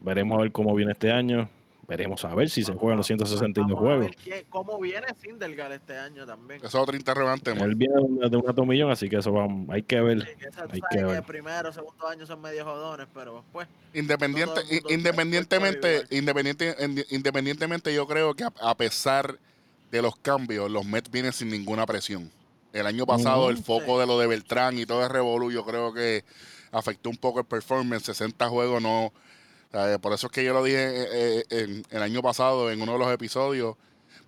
Veremos 0.00 0.38
a 0.38 0.42
ver 0.42 0.52
cómo 0.52 0.74
viene 0.74 0.92
este 0.92 1.10
año. 1.10 1.48
Veremos 1.88 2.24
a 2.24 2.34
ver 2.34 2.50
si 2.50 2.64
se 2.64 2.72
juegan 2.74 2.96
los 2.98 3.06
162 3.06 3.70
Vamos 3.78 3.90
a 3.92 3.96
ver 3.96 4.16
juegos. 4.16 4.44
cómo 4.50 4.80
viene 4.80 5.06
Sindelgar 5.22 5.70
este 5.70 5.96
año 5.96 6.26
también. 6.26 6.58
Esa 6.58 6.66
es 6.66 6.74
otra 6.74 6.96
interrogante. 6.96 7.52
Él 7.52 7.74
viene 7.76 7.94
de 7.94 8.00
un, 8.00 8.18
de 8.18 8.36
un 8.36 8.50
atomillón, 8.50 8.90
así 8.90 9.08
que 9.08 9.18
eso 9.18 9.32
va, 9.32 9.46
hay 9.68 9.82
que 9.84 10.00
ver. 10.00 10.22
Sí, 10.26 10.28
que 10.36 10.48
esa- 10.48 10.64
Hay 10.64 10.80
que 10.90 10.98
que 10.98 11.04
ver. 11.04 11.16
el 11.18 11.22
primero, 11.22 11.72
segundo 11.72 12.08
año 12.08 12.26
son 12.26 12.40
medio 12.40 12.64
jodones, 12.64 13.06
pero 13.14 13.44
pues 13.52 13.68
Independiente, 13.94 14.60
independientemente, 14.90 16.02
independiente, 16.10 16.74
independientemente, 17.10 17.94
yo 17.94 18.06
creo 18.06 18.34
que 18.34 18.44
a, 18.44 18.52
a 18.62 18.76
pesar 18.76 19.38
de 19.90 20.02
los 20.02 20.16
cambios, 20.16 20.70
los 20.70 20.84
Mets 20.84 21.10
vienen 21.10 21.32
sin 21.32 21.48
ninguna 21.48 21.86
presión. 21.86 22.30
El 22.72 22.86
año 22.86 23.06
pasado, 23.06 23.48
el 23.50 23.58
foco 23.58 23.94
Sí. 23.94 24.00
de 24.00 24.06
lo 24.06 24.18
de 24.18 24.26
Beltrán 24.26 24.78
y 24.78 24.84
todo 24.86 25.02
el 25.04 25.10
Revolu, 25.10 25.50
yo 25.50 25.64
creo 25.64 25.92
que 25.94 26.24
afectó 26.72 27.08
un 27.08 27.16
poco 27.16 27.38
el 27.40 27.46
performance. 27.46 28.04
60 28.04 28.48
juegos 28.48 28.82
no. 28.82 29.12
eh, 29.72 29.98
por 30.00 30.12
eso 30.12 30.26
es 30.28 30.32
que 30.32 30.44
yo 30.44 30.52
lo 30.54 30.62
dije 30.64 30.78
eh, 30.78 31.06
eh, 31.12 31.44
en- 31.50 31.82
el 31.90 32.02
año 32.02 32.22
pasado 32.22 32.70
en 32.70 32.80
uno 32.82 32.92
de 32.92 32.98
los 32.98 33.12
episodios. 33.12 33.76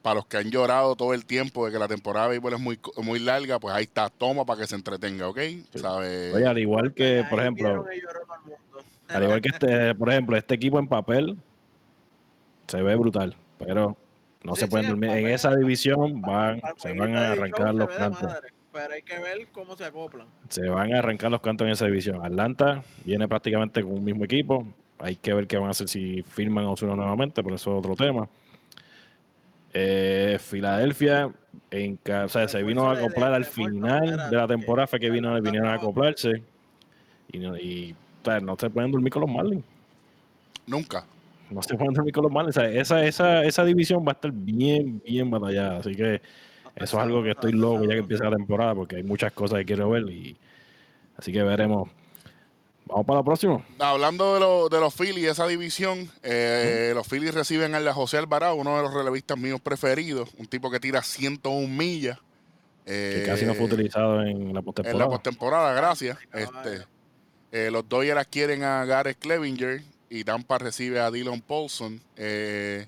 Para 0.02 0.16
los 0.16 0.26
que 0.26 0.36
han 0.36 0.50
llorado 0.50 0.94
todo 0.94 1.12
el 1.12 1.24
tiempo 1.26 1.66
de 1.66 1.72
que 1.72 1.78
la 1.78 1.88
temporada 1.88 2.26
de 2.26 2.30
béisbol 2.32 2.54
es 2.54 2.60
muy, 2.60 2.76
co- 2.76 2.92
muy 3.02 3.18
larga, 3.18 3.58
pues 3.58 3.74
ahí 3.74 3.82
está, 3.84 4.08
toma 4.10 4.44
para 4.44 4.60
que 4.60 4.66
se 4.66 4.76
entretenga, 4.76 5.28
¿ok? 5.28 5.38
¿Sabes? 5.74 6.34
Oye, 6.34 6.46
al 6.46 6.58
igual 6.58 6.94
que, 6.94 7.24
por 7.28 7.40
ejemplo, 7.40 7.84
al 9.08 9.22
igual 9.24 9.40
que 9.40 9.48
este, 9.48 9.94
por 9.96 10.10
ejemplo, 10.10 10.36
este 10.36 10.54
equipo 10.54 10.78
en 10.78 10.86
papel 10.86 11.36
se 12.68 12.80
ve 12.82 12.94
brutal, 12.96 13.36
pero 13.58 13.96
no 14.44 14.54
Sí, 14.54 14.60
se 14.62 14.68
pueden 14.68 14.86
en 14.86 14.90
dormir. 14.92 15.10
En 15.10 15.26
esa 15.28 15.54
división 15.54 16.20
van, 16.20 16.60
se 16.76 16.92
van 16.92 17.16
a 17.16 17.32
arrancar 17.32 17.74
los 17.74 17.88
cantos. 17.90 18.32
Pero 18.72 18.92
hay 18.94 19.02
que 19.02 19.18
ver 19.18 19.48
cómo 19.50 19.76
se 19.76 19.84
acoplan. 19.84 20.26
Se 20.48 20.68
van 20.68 20.92
a 20.94 20.98
arrancar 20.98 21.30
los 21.30 21.40
cantos 21.40 21.66
en 21.66 21.72
esa 21.72 21.86
división. 21.86 22.24
Atlanta 22.24 22.82
viene 23.04 23.26
prácticamente 23.26 23.82
con 23.82 23.92
un 23.92 24.04
mismo 24.04 24.24
equipo. 24.24 24.66
Hay 25.00 25.16
que 25.16 25.32
ver 25.32 25.46
qué 25.46 25.56
van 25.56 25.68
a 25.68 25.70
hacer 25.70 25.88
si 25.88 26.22
firman 26.22 26.64
o 26.66 26.72
Osuna 26.72 26.94
nuevamente, 26.94 27.42
pero 27.42 27.56
eso 27.56 27.72
es 27.72 27.78
otro 27.78 27.96
tema. 27.96 28.28
Eh, 29.74 30.38
Filadelfia, 30.40 31.30
en, 31.70 31.98
o 32.24 32.28
sea, 32.28 32.48
se 32.48 32.62
vino 32.62 32.88
a 32.90 32.94
acoplar 32.94 33.32
al 33.34 33.44
final 33.44 34.30
de 34.30 34.36
la 34.36 34.46
temporada, 34.48 34.86
fue 34.86 34.98
que 34.98 35.10
vino, 35.10 35.34
vinieron 35.40 35.68
a 35.68 35.74
acoplarse. 35.74 36.42
Y, 37.30 37.38
no- 37.38 37.56
y, 37.56 37.94
o 38.22 38.24
sea, 38.24 38.40
no 38.40 38.56
se 38.58 38.70
pueden 38.70 38.90
dormir 38.90 39.12
con 39.12 39.22
los 39.22 39.30
Marlins. 39.30 39.64
Nunca. 40.66 41.04
No 41.50 41.62
se 41.62 41.74
pueden 41.76 41.94
dormir 41.94 42.12
con 42.12 42.24
los. 42.32 42.46
O 42.48 42.52
sea, 42.52 42.68
esa, 42.70 43.04
esa, 43.04 43.44
esa 43.44 43.64
división 43.64 44.04
va 44.06 44.12
a 44.12 44.14
estar 44.14 44.30
bien, 44.32 45.00
bien 45.04 45.30
batallada. 45.30 45.78
Así 45.78 45.94
que 45.94 46.20
eso 46.76 46.96
es 46.98 47.02
algo 47.02 47.22
que 47.22 47.30
estoy 47.30 47.52
loco 47.52 47.82
ya 47.84 47.90
que 47.90 47.98
empieza 47.98 48.24
la 48.24 48.36
temporada 48.36 48.74
porque 48.74 48.96
hay 48.96 49.02
muchas 49.02 49.32
cosas 49.32 49.58
que 49.60 49.64
quiero 49.64 49.88
ver. 49.90 50.04
y 50.10 50.36
Así 51.16 51.32
que 51.32 51.42
veremos. 51.42 51.88
Vamos 52.86 53.04
para 53.06 53.18
la 53.18 53.24
próxima. 53.24 53.62
Hablando 53.78 54.34
de, 54.34 54.40
lo- 54.40 54.68
de 54.70 54.80
los 54.80 54.94
Phillies, 54.94 55.28
esa 55.32 55.46
división, 55.46 56.10
eh, 56.22 56.92
los 56.94 57.06
Phillies 57.06 57.34
reciben 57.34 57.74
a 57.74 57.92
José 57.92 58.16
Alvarado, 58.16 58.54
uno 58.54 58.76
de 58.78 58.82
los 58.82 58.94
relevistas 58.94 59.36
míos 59.36 59.60
preferidos, 59.60 60.30
un 60.38 60.46
tipo 60.46 60.70
que 60.70 60.80
tira 60.80 61.02
101 61.02 61.68
millas. 61.68 62.18
Que 62.86 63.22
eh, 63.22 63.26
casi 63.26 63.44
no 63.44 63.52
fue 63.54 63.66
utilizado 63.66 64.22
en 64.22 64.26
la 64.26 64.30
En 64.48 64.54
la 64.54 64.62
postemporada. 64.62 65.10
postemporada, 65.10 65.74
gracias. 65.74 66.16
Este, 66.32 66.86
eh, 67.52 67.70
los 67.70 67.86
Dodgers 67.86 68.26
quieren 68.28 68.62
a 68.62 68.86
Gareth 68.86 69.18
Clevinger 69.18 69.82
y 70.10 70.24
Tampa 70.24 70.58
recibe 70.58 71.00
a 71.00 71.10
Dylan 71.10 71.40
Paulson. 71.40 72.00
Eh, 72.16 72.86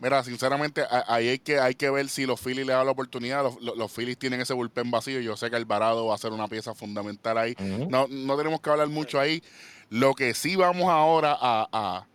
mira, 0.00 0.22
sinceramente, 0.24 0.82
ahí 1.08 1.28
hay 1.28 1.38
que, 1.38 1.58
hay 1.60 1.74
que 1.74 1.90
ver 1.90 2.08
si 2.08 2.26
los 2.26 2.40
Phillies 2.40 2.66
le 2.66 2.72
dan 2.72 2.86
la 2.86 2.92
oportunidad. 2.92 3.42
Los, 3.42 3.60
los- 3.60 3.76
los 3.76 3.92
Phillies 3.92 4.18
tienen 4.18 4.40
ese 4.40 4.54
bullpen 4.54 4.90
vacío. 4.90 5.20
Yo 5.20 5.36
sé 5.36 5.50
que 5.50 5.56
Alvarado 5.56 6.06
va 6.06 6.14
a 6.14 6.18
ser 6.18 6.32
una 6.32 6.48
pieza 6.48 6.74
fundamental 6.74 7.36
ahí. 7.38 7.54
No, 7.90 8.06
no 8.08 8.36
tenemos 8.36 8.60
que 8.60 8.70
hablar 8.70 8.88
mucho 8.88 9.18
ahí. 9.20 9.42
Lo 9.90 10.14
que 10.14 10.34
sí 10.34 10.56
vamos 10.56 10.88
ahora 10.90 11.36
a, 11.38 11.68
a, 11.72 12.06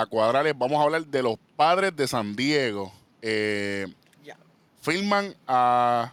a 0.00 0.06
cuadrar 0.06 0.46
es, 0.46 0.56
vamos 0.58 0.80
a 0.80 0.84
hablar 0.84 1.06
de 1.06 1.22
los 1.22 1.36
padres 1.56 1.94
de 1.94 2.08
San 2.08 2.34
Diego. 2.34 2.92
Eh, 3.20 3.86
firman 4.80 5.34
a 5.46 6.12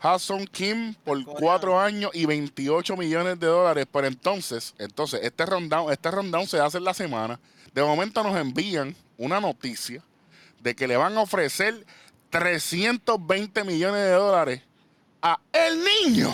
Hasson 0.00 0.46
Kim 0.46 0.94
por 1.04 1.22
cuatro 1.24 1.80
años 1.80 2.10
y 2.14 2.24
28 2.26 2.96
millones 2.96 3.38
de 3.40 3.46
dólares. 3.46 3.86
Pero 3.90 4.06
entonces, 4.06 4.74
entonces 4.78 5.20
este 5.22 5.44
rundown, 5.46 5.92
este 5.92 6.10
rundown 6.10 6.46
se 6.46 6.60
hace 6.60 6.78
en 6.78 6.84
la 6.84 6.94
semana. 6.94 7.40
De 7.72 7.82
momento 7.82 8.22
nos 8.22 8.36
envían 8.36 8.94
una 9.16 9.40
noticia 9.40 10.02
de 10.60 10.74
que 10.74 10.86
le 10.88 10.96
van 10.96 11.16
a 11.16 11.22
ofrecer 11.22 11.84
320 12.30 13.64
millones 13.64 14.00
de 14.02 14.10
dólares 14.12 14.62
a 15.22 15.38
el 15.52 15.78
niño 16.06 16.30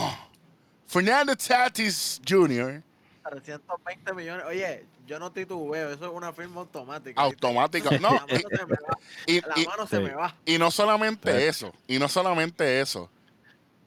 Fernando 0.87 1.35
Tatis 1.37 2.21
Jr. 2.29 2.83
320 3.31 4.13
millones. 4.15 4.45
Oye, 4.47 4.85
yo 5.07 5.19
no 5.19 5.33
titubeo, 5.33 5.91
eso 5.91 6.05
es 6.07 6.13
una 6.13 6.33
firma 6.33 6.61
automática. 6.61 7.21
Automática. 7.21 7.91
No, 7.99 8.11
La 8.15 8.21
mano 8.21 8.27
se 8.29 8.67
me 8.67 8.77
va. 8.77 8.99
y, 9.27 9.41
La 9.41 9.55
y- 9.57 9.67
mano 9.67 9.87
se 9.87 9.97
sí. 9.97 10.03
me 10.03 10.15
va. 10.15 10.35
y 10.45 10.59
no 10.59 10.71
solamente 10.71 11.33
Sí. 11.39 11.45
eso, 11.45 11.73
y 11.89 11.99
no 11.99 12.09
solamente 12.09 12.81
eso. 12.81 13.11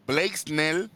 Blake 0.07 0.37
Snell 0.37 0.89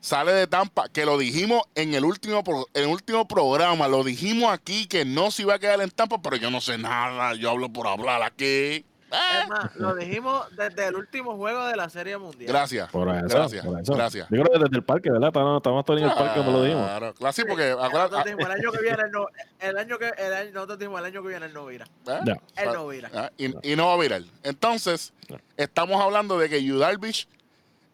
sale 0.00 0.32
de 0.32 0.46
Tampa, 0.48 0.88
que 0.88 1.06
lo 1.06 1.16
dijimos 1.16 1.62
en 1.76 1.94
el 1.94 2.04
último 2.04 2.42
pro- 2.42 2.66
en 2.74 2.82
el 2.84 2.88
último 2.88 3.26
programa, 3.28 3.86
lo 3.88 4.02
dijimos 4.02 4.52
aquí 4.52 4.86
que 4.86 5.04
no 5.04 5.30
se 5.30 5.42
iba 5.42 5.54
a 5.54 5.58
quedar 5.58 5.80
en 5.80 5.90
Tampa, 5.90 6.20
pero 6.20 6.36
yo 6.36 6.50
no 6.50 6.60
sé 6.60 6.76
nada, 6.76 7.34
yo 7.34 7.50
hablo 7.50 7.72
por 7.72 7.86
hablar 7.86 8.22
aquí. 8.22 8.84
Ah, 9.14 9.40
Es 9.42 9.48
más, 9.50 9.76
lo 9.76 9.94
dijimos 9.94 10.46
desde 10.56 10.86
el 10.86 10.94
último 10.96 11.36
juego 11.36 11.66
de 11.66 11.76
la 11.76 11.90
Serie 11.90 12.16
Mundial. 12.16 12.48
Gracias. 12.50 12.88
Por 12.90 13.10
eso, 13.14 13.26
gracias. 13.28 13.64
por 13.66 13.78
eso. 13.78 13.92
Gracias. 13.94 14.26
Yo 14.30 14.42
creo 14.42 14.52
que 14.54 14.58
desde 14.64 14.76
el 14.78 14.82
parque, 14.84 15.10
¿verdad? 15.10 15.28
Estábamos, 15.28 15.58
estábamos 15.58 15.84
todos 15.84 16.00
en 16.00 16.06
el 16.08 16.14
parque 16.14 16.34
cuando 16.40 16.52
lo 16.52 16.64
dimos. 16.64 16.86
Claro, 16.86 17.12
claro, 17.12 17.32
sí, 17.34 17.42
porque 17.46 17.68
Nosotros 17.72 17.92
acuérdate- 17.92 18.30
dijimos, 18.30 18.46
el 18.46 18.52
año 18.58 18.72
que 18.72 18.80
viene, 18.80 19.02
él 19.04 19.10
no, 19.12 19.26
el 19.60 19.76
año 19.78 19.98
que, 19.98 20.10
el 20.16 20.32
año, 20.32 20.50
nosotros 20.54 20.78
dijimos, 20.78 20.98
el 21.00 21.04
año 21.04 21.22
que 21.22 21.28
viene 21.28 21.44
él 21.46 21.52
no 21.52 21.66
vira. 21.66 21.86
ah, 22.08 22.20
Ya. 22.24 22.40
Él 22.56 22.72
no 22.72 22.88
vira. 22.88 23.10
Ah, 23.14 23.30
y, 23.36 23.72
y 23.72 23.76
no 23.76 23.88
va 23.88 23.92
a 23.92 23.98
virar. 23.98 24.22
Entonces, 24.44 25.12
No. 25.28 25.36
estamos 25.58 26.00
hablando 26.02 26.38
de 26.38 26.48
que 26.48 26.64
Yu 26.64 26.78
Darvish 26.78 27.28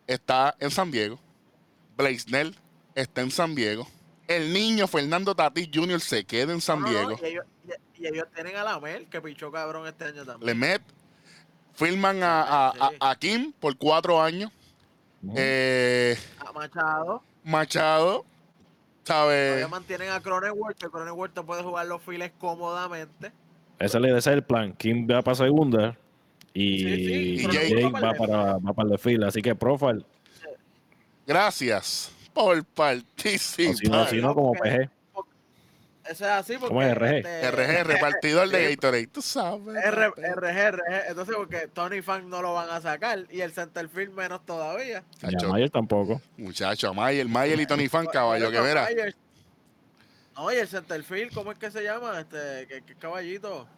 está 0.09 0.57
en 0.59 0.71
San 0.73 0.91
Diego. 0.91 1.21
Blake 1.97 2.19
Snell 2.19 2.57
está 2.97 3.21
en 3.21 3.31
San 3.31 3.55
Diego. 3.55 3.87
El 4.27 4.53
niño 4.53 4.87
Fernando 4.89 5.35
Tatis 5.35 5.69
Jr. 5.73 6.01
se 6.01 6.25
queda 6.25 6.53
en 6.53 6.61
San 6.61 6.81
No, 6.81 6.87
no, 6.87 6.93
no, 6.93 6.99
Diego. 7.09 7.21
y, 7.23 7.27
ellos, 7.27 7.45
y- 7.97 8.03
y 8.03 8.07
ellos 8.09 8.27
tienen 8.35 8.57
a 8.57 8.65
la 8.65 8.79
Mel, 8.81 9.07
que 9.09 9.21
pichó 9.21 9.51
cabrón 9.53 9.87
este 9.87 10.05
año 10.07 10.25
también. 10.25 10.47
Le 10.47 10.55
met. 10.55 10.83
Firman 11.75 12.23
a, 12.25 12.43
a- 12.43 12.69
a- 13.01 13.11
a 13.11 13.17
Kim 13.17 13.53
por 13.53 13.77
cuatro 13.79 14.21
años. 14.21 14.51
Eh, 15.37 16.17
A 16.45 16.53
Machado. 16.53 17.23
Machado, 17.45 18.25
¿sabes? 19.05 19.47
Todavía 19.49 19.69
mantienen 19.69 20.11
a 20.11 20.21
Cronenworth, 20.21 20.77
que 20.79 20.89
Cronenworth 20.89 21.33
te 21.35 21.43
puede 21.43 21.63
jugar 21.63 21.87
los 21.87 22.03
files 22.03 22.33
cómodamente. 22.39 23.33
Ese 23.79 23.99
es 24.17 24.27
el 24.27 24.43
plan. 24.43 24.73
Kim 24.75 25.07
va 25.11 25.23
para 25.23 25.35
segunda 25.37 25.97
y, 26.55 26.79
Sí, 26.79 26.85
sí, 26.85 27.13
y 27.13 27.35
y 27.35 27.43
Jake 27.47 27.69
Jake 27.71 27.89
va 27.91 28.13
para 28.15 28.37
va 28.59 28.75
el 28.83 28.99
para. 28.99 29.29
Así 29.29 29.43
que 29.43 29.55
Profile, 29.55 30.05
Gracias 31.27 32.13
por 32.33 32.59
o 32.59 32.63
participar. 32.75 33.75
si 33.77 33.87
no, 33.89 34.07
si 34.07 34.17
no 34.21 34.35
como 34.35 34.53
PG. 34.53 34.91
Eso 36.09 36.25
es 36.25 36.31
así 36.31 36.53
porque... 36.55 36.69
¿Cómo 36.69 36.83
es, 36.83 36.95
RG? 36.95 37.17
este, 37.17 37.51
RG, 37.51 37.85
repartidor 37.87 38.49
de 38.49 38.71
Gatorade. 38.71 39.07
Tú 39.09 39.21
sabes. 39.21 39.77
R-. 39.85 40.07
RG, 40.07 40.37
RG. 40.37 40.81
Entonces, 41.09 41.37
porque 41.37 41.69
Tony 41.69 42.01
Fan 42.01 42.31
no 42.31 42.41
lo 42.41 42.55
van 42.55 42.71
a 42.71 42.81
sacar 42.81 43.27
y 43.31 43.43
el 43.43 43.53
centerfield 43.53 44.15
menos 44.15 44.41
todavía. 44.47 45.05
Ya 45.21 45.29
Chacho, 45.33 45.49
Mayer 45.51 45.69
tampoco. 45.69 46.23
Muchacho, 46.39 46.95
Mayer, 46.95 47.29
Mayer 47.29 47.61
y 47.61 47.67
Tony 47.67 47.89
Fan, 47.89 48.07
caballo, 48.07 48.51
que 48.51 48.57
Por 48.57 48.67
eso, 48.67 48.75
verá. 48.75 48.89
Myers- 48.89 49.17
No, 50.35 50.51
y 50.51 50.57
el 50.57 50.67
centerfield, 50.69 51.35
¿cómo 51.35 51.53
es 51.53 51.59
que 51.59 51.71
se 51.71 51.83
llama? 51.83 52.21
Este, 52.21 52.67
¿qué, 52.69 52.83
qué 52.87 52.95
caballito? 52.95 53.69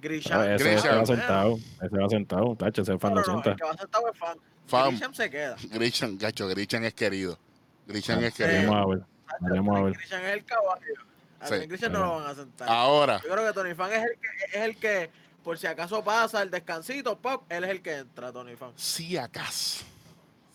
Grisham. 0.00 0.40
Ah, 0.40 0.54
ese, 0.54 0.64
Grisham. 0.64 0.78
ese 0.78 0.96
va 0.96 1.06
sentado. 1.06 1.58
Ese 1.82 1.98
va 1.98 2.08
sentado. 2.08 2.56
Tacho, 2.56 2.82
ese 2.82 2.98
fan 2.98 3.14
No, 3.14 3.20
lo 3.20 3.26
no, 3.26 3.32
no, 3.32 3.50
el 3.50 3.56
que 3.56 3.64
va 3.64 3.76
sentado 3.76 4.10
es 4.12 4.18
fan. 4.18 4.38
Fan. 4.66 4.90
Grisham 4.90 5.14
se 5.14 5.30
queda. 5.30 5.56
Grisham, 5.70 6.18
gacho, 6.18 6.48
Grisham 6.48 6.84
es 6.84 6.94
querido. 6.94 7.38
Grisham 7.86 8.22
es 8.22 8.34
querido. 8.34 8.58
Veremos 8.58 8.76
a 8.76 8.86
ver. 8.88 9.00
Veremos 9.40 9.76
a 9.76 9.82
ver. 9.82 9.92
Grisham 9.94 10.20
es 10.24 10.32
el 10.34 10.44
caballo. 10.44 10.94
A 11.40 11.46
Sí. 11.46 11.54
Grisham 11.66 11.92
no 11.92 11.98
lo 12.00 12.14
van 12.16 12.26
a 12.26 12.34
sentar. 12.34 12.68
Ahora, 12.68 13.20
Yo 13.22 13.30
creo 13.30 13.46
que 13.46 13.52
Tony 13.52 13.74
Fan 13.74 13.92
es 13.92 14.02
el 14.04 14.18
que, 14.18 14.28
es 14.58 14.64
el 14.64 14.76
que, 14.76 15.10
por 15.44 15.56
si 15.58 15.66
acaso 15.68 16.02
pasa 16.04 16.42
el 16.42 16.50
descansito, 16.50 17.16
pop, 17.18 17.44
él 17.48 17.64
es 17.64 17.70
el 17.70 17.80
que 17.82 17.96
entra, 17.98 18.32
Tony 18.32 18.56
Fan. 18.56 18.72
si 18.76 19.16
acaso. 19.16 19.84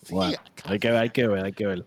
Sí, 0.04 0.12
Bueno, 0.14 0.34
acaso. 0.38 0.68
hay 0.72 0.78
que 0.78 0.90
ver, 0.90 0.98
hay 1.00 1.10
que 1.10 1.26
ver, 1.26 1.44
hay 1.46 1.52
que 1.52 1.66
ver. 1.66 1.86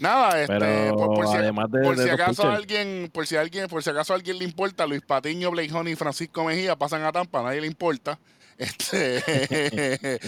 Nada, 0.00 0.40
este, 0.40 0.58
Pero 0.58 0.96
por, 0.96 1.14
por 1.14 1.26
si, 1.26 1.36
además 1.36 1.70
de, 1.70 1.80
por 1.82 1.96
de 1.96 2.04
si 2.04 2.10
acaso 2.10 2.42
pitchers, 2.42 2.56
alguien, 2.56 3.10
por 3.12 3.26
si 3.26 3.36
alguien, 3.36 3.68
por 3.68 3.82
si 3.82 3.90
acaso 3.90 4.12
a 4.12 4.16
alguien 4.16 4.38
le 4.38 4.44
importa, 4.44 4.86
Luis 4.86 5.02
Patiño, 5.02 5.50
Blake 5.50 5.72
Honey 5.72 5.94
y 5.94 5.96
Francisco 5.96 6.44
Mejía 6.44 6.76
pasan 6.76 7.02
a 7.02 7.12
Tampa, 7.12 7.40
a 7.40 7.42
nadie 7.44 7.60
le 7.60 7.66
importa. 7.66 8.18
Este 8.58 9.22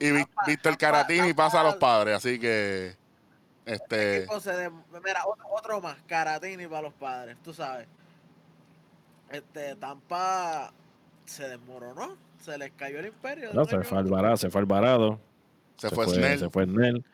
y 0.00 0.10
Víctor 0.48 0.76
Caratini 0.76 1.32
pasa 1.34 1.60
a 1.60 1.64
los 1.64 1.76
padres, 1.76 2.16
así 2.16 2.40
que 2.40 2.96
Este, 3.64 4.18
equipo 4.18 4.40
se 4.40 4.68
Mira, 5.04 5.24
otro, 5.24 5.44
otro 5.52 5.80
más, 5.80 5.96
Caratini 6.08 6.66
para 6.66 6.82
los 6.82 6.94
padres, 6.94 7.36
tú 7.44 7.54
sabes. 7.54 7.86
Este, 9.30 9.76
Tampa 9.76 10.72
se 11.24 11.48
desmoronó, 11.48 12.16
se 12.40 12.58
les 12.58 12.72
cayó 12.72 12.98
el 12.98 13.06
imperio. 13.06 13.50
No, 13.52 13.64
se 13.64 13.80
fue. 13.82 13.98
Alvarado, 13.98 14.36
se 14.36 14.50
fue 14.50 14.60
Alvarado. 14.60 15.20
se, 15.76 15.90
fue 15.90 16.06
Snell. 16.06 16.38
Se 16.40 16.50
fue 16.50 16.64
Snell. 16.64 17.04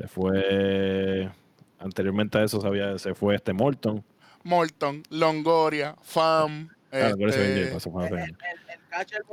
Se 0.00 0.08
fue. 0.08 1.30
Anteriormente 1.78 2.38
a 2.38 2.44
eso 2.44 2.60
se, 2.60 2.66
había- 2.66 2.98
se 2.98 3.14
fue 3.14 3.34
este 3.34 3.52
Morton. 3.52 4.04
Morton, 4.42 5.02
Longoria, 5.10 5.94
Fam, 6.02 6.68
Claro, 6.90 7.14
eso 7.18 7.26
este, 7.28 7.44
El, 7.44 7.58
el, 7.58 7.66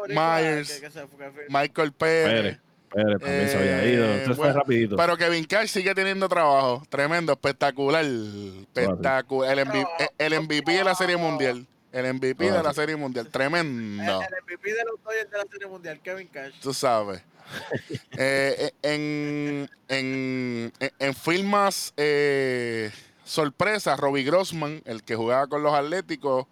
el 0.09 0.15
Myers, 0.15 0.71
que, 0.73 0.81
que 0.81 0.91
se 0.91 1.07
fue, 1.07 1.31
Michael 1.49 1.91
Pérez. 1.93 2.29
Pérez. 2.43 2.59
Pérez 2.91 3.19
también 3.19 3.49
se 3.49 3.57
había 3.57 3.83
Eh, 3.83 3.93
ido. 3.93 4.05
Entonces 4.05 4.37
bueno, 4.37 4.53
fue 4.53 4.61
rapidito. 4.61 4.95
Pero 4.97 5.17
Kevin 5.17 5.43
Cash 5.45 5.69
sigue 5.69 5.95
teniendo 5.95 6.27
trabajo. 6.29 6.83
Tremendo, 6.89 7.31
espectacular. 7.33 8.05
Espectacular. 8.05 9.57
El, 9.57 9.65
MVP, 9.65 9.87
el 10.17 10.41
MVP 10.41 10.71
de 10.73 10.83
la 10.83 10.95
Serie 10.95 11.17
Mundial. 11.17 11.65
El 11.91 12.13
MVP 12.13 12.51
de 12.51 12.63
la 12.63 12.73
Serie 12.73 12.95
Mundial. 12.95 13.27
Tremendo. 13.29 14.21
el 14.21 14.43
MVP 14.43 14.73
de 14.73 14.83
los 14.85 15.01
Dodgers 15.03 15.31
de 15.31 15.37
la 15.37 15.45
Serie 15.51 15.67
Mundial, 15.67 15.99
Kevin 16.01 16.27
Cash. 16.27 16.53
Tú 16.61 16.73
sabes. 16.73 17.21
Eh, 18.19 18.71
en, 18.81 19.69
en, 19.87 20.73
en, 20.99 21.13
firmas 21.15 21.93
eh, 21.97 22.91
sorpresa, 23.23 23.95
Robbie 23.95 24.23
Grossman, 24.23 24.81
el 24.85 25.03
que 25.03 25.15
jugaba 25.15 25.47
con 25.47 25.61
los 25.63 25.73
Atléticos, 25.73 26.45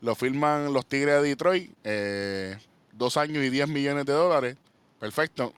lo 0.00 0.14
firman 0.16 0.72
los 0.72 0.84
Tigres 0.86 1.22
de 1.22 1.28
Detroit. 1.28 1.72
eh, 1.84 2.58
dos 2.92 3.16
años 3.16 3.42
y 3.44 3.50
10 3.50 3.68
millones 3.68 4.04
de 4.04 4.12
dólares. 4.12 4.56
Perfecto. 5.00 5.52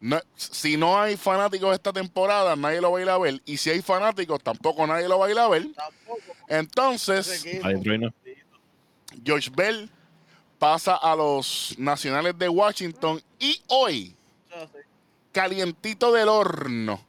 No- 0.00 0.20
si 0.36 0.76
no 0.76 1.00
hay 1.00 1.16
fanáticos 1.16 1.74
esta 1.74 1.92
temporada, 1.92 2.54
nadie 2.54 2.80
lo 2.80 2.92
va 2.92 2.98
a 2.98 3.02
ir 3.02 3.08
a 3.08 3.18
ver. 3.18 3.40
Y 3.46 3.56
si 3.56 3.70
hay 3.70 3.82
fanáticos, 3.82 4.42
tampoco 4.42 4.86
nadie 4.86 5.08
lo 5.08 5.18
va 5.18 5.26
a 5.26 5.30
ir 5.30 5.38
a 5.38 5.48
ver. 5.48 5.66
Tampoco. 5.74 6.20
Entonces. 6.48 7.44
George 9.24 9.50
Bell 9.54 9.90
pasa 10.58 10.96
a 10.96 11.16
los 11.16 11.74
Nacionales 11.78 12.38
de 12.38 12.48
Washington. 12.48 13.20
Y 13.38 13.60
hoy. 13.68 14.14
Calientito 15.32 16.12
del 16.12 16.28
horno, 16.28 17.04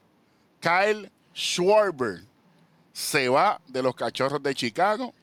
Kyle 0.59 1.11
Schwarber 1.33 2.21
se 2.91 3.29
va 3.29 3.61
de 3.67 3.81
los 3.81 3.95
Cachorros 3.95 4.43
de 4.43 4.53
Chicago 4.53 5.13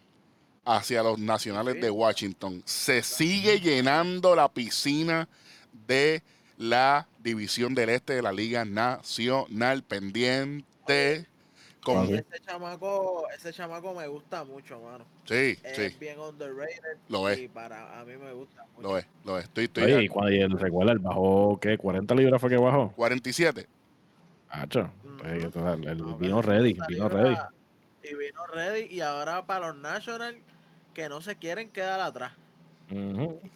hacia 0.64 1.02
los 1.02 1.18
Nacionales 1.18 1.80
de 1.80 1.90
Washington. 1.90 2.62
Se 2.64 3.02
sigue 3.02 3.61
llenando 3.61 4.35
la 4.35 4.48
piscina 4.48 5.28
de 5.87 6.22
la 6.56 7.06
División 7.18 7.74
del 7.74 7.90
Este 7.90 8.14
de 8.14 8.22
la 8.22 8.32
Liga 8.32 8.64
Nacional 8.64 9.82
pendiente. 9.82 11.26
Con. 11.94 12.05
Ese 12.14 12.25
chamaco, 12.44 13.27
ese 13.37 13.53
chamaco 13.53 13.94
me 13.94 14.09
gusta 14.09 14.42
mucho, 14.42 14.81
mano. 14.81 15.05
sí, 15.25 15.57
Es 15.62 15.77
sí, 15.77 15.96
bien 16.01 16.18
underrated. 16.18 16.99
Lo 17.09 17.29
es. 17.29 17.38
Y 17.38 17.46
para 17.49 18.01
a 18.01 18.05
mí 18.05 18.16
me 18.16 18.33
gusta 18.33 18.64
mucho. 18.75 18.88
lo 18.88 18.99
es, 18.99 19.07
lo 19.25 19.38
es. 19.38 19.44
Estoy, 19.44 19.64
estoy 19.66 19.85
Oye, 19.85 20.03
y 20.03 20.09
cuando 20.09 20.33
y 20.33 20.40
él 20.40 20.51
recuerda, 20.59 20.92
él 20.92 20.99
bajó, 20.99 21.59
¿qué? 21.61 21.79
¿40 21.79 22.16
libras 22.16 22.40
fue 22.40 22.51
que 22.51 22.57
bajó? 22.57 22.92
47. 22.96 23.66
Hacho. 24.51 24.90
Pues, 25.20 25.55
No, 25.55 26.16
vino 26.18 26.42
ready, 26.42 26.72
vino 26.72 27.09
libra- 27.09 27.09
ready. 27.09 27.37
Y 28.03 28.14
vino 28.14 28.46
ready. 28.46 28.87
Y 28.94 29.01
ahora 29.01 29.46
para 29.46 29.68
los 29.68 29.77
Nationals, 29.77 30.38
que 30.92 31.09
no 31.09 31.20
se 31.20 31.37
quieren 31.37 31.70
quedar 31.70 32.01
atrás. 32.01 32.33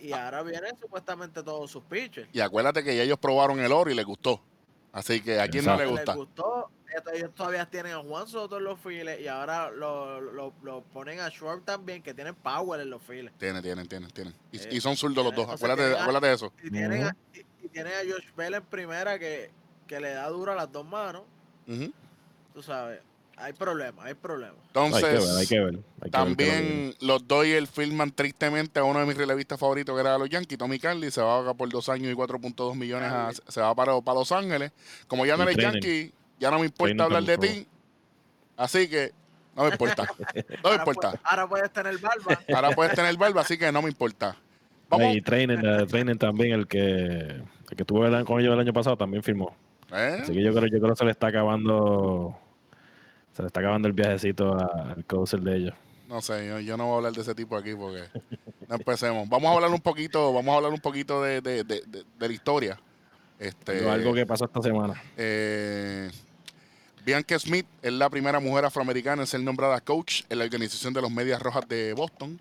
Y 0.01 0.13
ahora 0.13 0.43
vienen 0.43 0.77
supuestamente 0.81 1.43
todos 1.43 1.71
sus 1.71 1.83
pitchers. 1.85 2.29
Y 2.33 2.41
acuérdate 2.41 2.83
que 2.85 2.97
ya 2.97 3.03
ellos 3.03 3.19
probaron 3.19 3.61
el 3.61 3.73
oro 3.73 3.91
y 3.91 3.95
les 3.95 4.05
gustó. 4.05 4.41
Así 4.93 5.21
que 5.21 5.41
a 5.41 5.47
quién 5.49 5.65
no 5.65 5.77
le 5.77 5.87
gusta. 5.87 6.13
Les 6.13 6.17
gustó. 6.17 6.71
Ellos 7.15 7.31
todavía 7.35 7.67
tienen 7.67 7.93
a 7.93 7.99
Juan 7.99 8.27
Soto 8.27 8.59
en 8.59 8.65
los 8.65 8.79
files 8.81 9.21
y 9.21 9.29
ahora 9.29 9.71
lo, 9.71 10.21
lo, 10.21 10.53
lo 10.63 10.83
ponen 10.83 11.21
a 11.21 11.31
Schwartz 11.31 11.65
también, 11.65 12.03
que 12.03 12.13
tienen 12.15 12.35
power 12.35 12.81
en 12.81 12.91
los 12.91 13.03
files. 13.03 13.33
Tienen, 13.39 13.63
tienen, 13.63 13.87
tienen, 13.87 14.11
tienen. 14.11 14.35
Y, 14.53 14.59
Eh, 14.59 14.69
y 14.73 14.81
son 14.81 14.97
zurdos 14.97 15.25
los 15.25 15.35
dos. 15.35 15.49
Acuérdate, 15.49 15.97
acuérdate 15.99 16.27
de 16.27 16.35
eso. 16.35 16.53
Y 16.63 16.71
tienen, 16.71 17.05
a, 17.05 17.17
y, 17.33 17.41
y 17.65 17.69
tienen 17.69 17.93
a 17.93 18.13
Josh 18.13 18.27
Bell 18.37 18.55
en 18.55 18.65
primera 18.65 19.19
que, 19.19 19.51
que 19.87 20.01
le 20.01 20.11
da 20.15 20.29
duro 20.29 20.53
a 20.53 20.57
las 20.57 20.71
dos 20.73 20.85
manos. 20.87 21.23
Ujú. 21.69 21.93
Tú 22.55 22.63
sabes, 22.63 23.01
hay 23.37 23.53
problemas, 23.53 24.05
hay 24.05 24.15
problemas. 24.15 24.57
Hay 24.75 24.91
que 24.93 25.01
ver, 25.01 25.05
hay 25.05 25.17
Entonces, 25.17 25.19
que 25.19 25.19
ver. 25.19 25.39
hay 25.41 25.47
que 25.47 25.61
ver 25.61 25.75
lo 25.75 25.81
que 26.03 26.11
también 26.11 26.95
los 27.01 27.27
Dodgers 27.27 27.71
firman 27.71 28.11
tristemente 28.11 28.81
a 28.81 28.85
uno 28.85 28.99
de 29.01 29.07
mis 29.07 29.17
relevistas 29.17 29.59
favoritos, 29.59 29.95
que 29.95 30.01
era 30.01 30.19
los 30.19 30.29
Yankees, 30.29 30.59
Tommy 30.59 30.79
Carly. 30.79 31.11
Se 31.11 31.23
va 31.23 31.55
por 31.55 31.69
dos 31.69 31.89
años 31.89 32.13
y 32.13 32.15
4.2 32.15 32.75
millones. 32.75 33.11
A, 33.11 33.31
se 33.47 33.61
va 33.61 33.75
para, 33.75 33.99
para 34.01 34.19
Los 34.19 34.33
Ángeles. 34.33 34.73
Como 35.07 35.25
ya 35.25 35.37
no 35.37 35.45
eres. 35.45 35.57
Yankee, 35.57 36.13
ya 36.41 36.51
no 36.51 36.59
me 36.59 36.67
importa 36.67 37.05
hablar 37.05 37.23
de 37.23 37.39
ti. 37.39 37.67
Así 38.57 38.89
que 38.89 39.13
no 39.55 39.65
me 39.65 39.71
importa. 39.71 40.05
No 40.35 40.35
me 40.35 40.45
Ahora, 40.63 40.77
importa. 40.79 41.21
ahora 41.23 41.49
puedes 41.49 41.71
tener 41.73 41.99
barba. 41.99 42.41
Ahora 42.55 42.71
puedes 42.73 42.95
tener 42.95 43.17
barba, 43.17 43.41
así 43.43 43.57
que 43.57 43.71
no 43.71 43.83
me 43.83 43.89
importa. 43.89 44.37
Vamos. 44.89 45.15
Y 45.15 45.21
Trainer, 45.23 45.59
eh, 45.65 45.87
Trainer 45.87 46.17
también, 46.19 46.53
el 46.53 46.67
que, 46.67 46.81
el 46.81 47.45
que 47.77 47.83
estuvo 47.83 48.01
con 48.25 48.41
ellos 48.41 48.53
el 48.55 48.59
año 48.61 48.73
pasado, 48.73 48.97
también 48.97 49.23
firmó. 49.23 49.55
¿Eh? 49.93 50.19
Así 50.23 50.33
que 50.33 50.43
yo 50.43 50.53
creo, 50.53 50.67
yo 50.67 50.79
creo 50.81 50.91
que 50.95 50.97
se 50.97 51.05
le 51.05 51.11
está 51.13 51.29
acabando. 51.29 52.37
Se 53.33 53.43
le 53.43 53.47
está 53.47 53.61
acabando 53.61 53.87
el 53.87 53.95
viajecito 53.95 54.55
a- 54.55 54.93
al 54.97 55.05
coaster 55.05 55.41
de 55.41 55.57
ellos. 55.57 55.75
No 56.09 56.21
sé, 56.21 56.49
yo, 56.49 56.59
yo 56.59 56.77
no 56.77 56.87
voy 56.87 56.95
a 56.95 56.97
hablar 56.97 57.13
de 57.13 57.21
ese 57.21 57.35
tipo 57.37 57.57
aquí 57.57 57.73
porque 57.75 58.03
no 58.69 58.75
empecemos. 58.75 59.29
Vamos 59.29 59.51
a 59.51 59.55
hablar 59.55 59.71
un 59.71 59.81
poquito, 59.81 60.33
vamos 60.33 60.53
a 60.53 60.57
hablar 60.57 60.73
un 60.73 60.81
poquito 60.81 61.23
de, 61.23 61.41
de- 61.41 61.63
de- 61.63 61.83
de- 61.87 62.05
de 62.19 62.29
la 62.29 62.33
historia. 62.35 62.81
Este, 63.39 63.89
algo 63.89 64.13
que 64.13 64.27
pasó 64.27 64.45
esta 64.47 64.61
semana. 64.61 65.01
eh, 65.17 66.11
Bianca 67.05 67.39
Smith 67.39 67.67
es 67.83 67.93
la 67.93 68.11
primera 68.11 68.41
mujer 68.41 68.65
afroamericana 68.65 69.23
en 69.23 69.27
ser 69.27 69.41
nombrada 69.41 69.81
coach 69.81 70.23
en 70.29 70.39
la 70.39 70.45
organización 70.45 70.93
de 70.93 71.01
los 71.01 71.11
Medias 71.11 71.41
Rojas 71.41 71.67
de 71.69 71.93
Boston. 71.95 72.41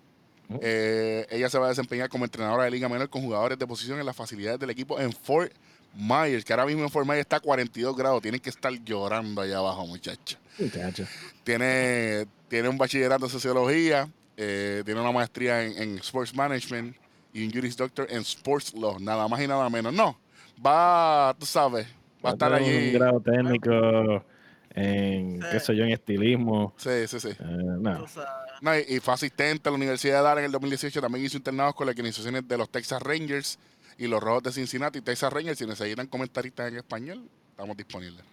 Oh. 0.52 0.58
Eh, 0.62 1.26
ella 1.30 1.48
se 1.48 1.58
va 1.58 1.66
a 1.66 1.68
desempeñar 1.70 2.08
como 2.08 2.24
entrenadora 2.24 2.64
de 2.64 2.70
Liga 2.70 2.88
Menor 2.88 3.08
con 3.08 3.22
jugadores 3.22 3.58
de 3.58 3.66
posición 3.66 3.98
en 4.00 4.06
las 4.06 4.16
facilidades 4.16 4.58
del 4.58 4.70
equipo 4.70 5.00
en 5.00 5.12
Fort 5.12 5.52
Myers, 5.94 6.44
que 6.44 6.52
ahora 6.52 6.66
mismo 6.66 6.82
en 6.82 6.90
Fort 6.90 7.06
Myers 7.06 7.20
está 7.20 7.36
a 7.36 7.40
42 7.40 7.96
grados. 7.96 8.22
Tienen 8.22 8.40
que 8.40 8.50
estar 8.50 8.72
llorando 8.84 9.40
allá 9.40 9.58
abajo, 9.58 9.86
muchachos. 9.86 10.38
Muchacho. 10.58 11.06
Tiene, 11.44 12.26
tiene 12.48 12.68
un 12.68 12.76
bachillerato 12.76 13.24
en 13.24 13.30
sociología, 13.30 14.08
eh, 14.36 14.82
tiene 14.84 15.00
una 15.00 15.12
maestría 15.12 15.64
en, 15.64 15.80
en 15.80 15.98
Sports 15.98 16.34
Management 16.34 16.96
y 17.32 17.46
un 17.46 17.52
Juris 17.52 17.76
Doctor 17.76 18.06
en 18.10 18.18
Sports 18.18 18.74
Law, 18.74 18.98
nada 19.00 19.26
más 19.28 19.40
y 19.40 19.46
nada 19.46 19.68
menos. 19.70 19.92
No, 19.92 20.18
va, 20.64 21.34
tú 21.38 21.46
sabes, 21.46 21.86
va 22.24 22.30
a 22.30 22.32
estar 22.32 22.52
allí. 22.52 22.88
Un 22.88 22.92
grado 22.94 23.20
técnico 23.20 24.24
en, 24.74 25.40
qué 25.50 25.60
sé 25.60 25.74
yo, 25.74 25.84
en 25.84 25.90
estilismo. 25.90 26.74
Sí, 26.76 27.06
sí, 27.06 27.20
sí. 27.20 27.28
Eh, 27.28 27.34
no. 27.40 28.06
Y, 28.76 28.96
y 28.96 29.00
fue 29.00 29.14
asistente 29.14 29.68
a 29.68 29.72
la 29.72 29.76
Universidad 29.76 30.18
de 30.18 30.22
Dallas 30.22 30.38
en 30.38 30.44
el 30.46 30.52
2018. 30.52 31.00
También 31.00 31.24
hizo 31.24 31.36
internados 31.36 31.74
con 31.74 31.86
las 31.86 31.94
organizaciones 31.94 32.46
de 32.46 32.56
los 32.56 32.68
Texas 32.70 33.02
Rangers 33.02 33.58
y 33.98 34.06
los 34.06 34.22
Rojos 34.22 34.42
de 34.44 34.52
Cincinnati. 34.52 35.00
Texas 35.00 35.32
Rangers, 35.32 35.58
si 35.58 35.66
necesitan 35.66 36.06
comentaristas 36.06 36.70
en 36.70 36.78
español, 36.78 37.22
estamos 37.50 37.76
disponibles. 37.76 38.24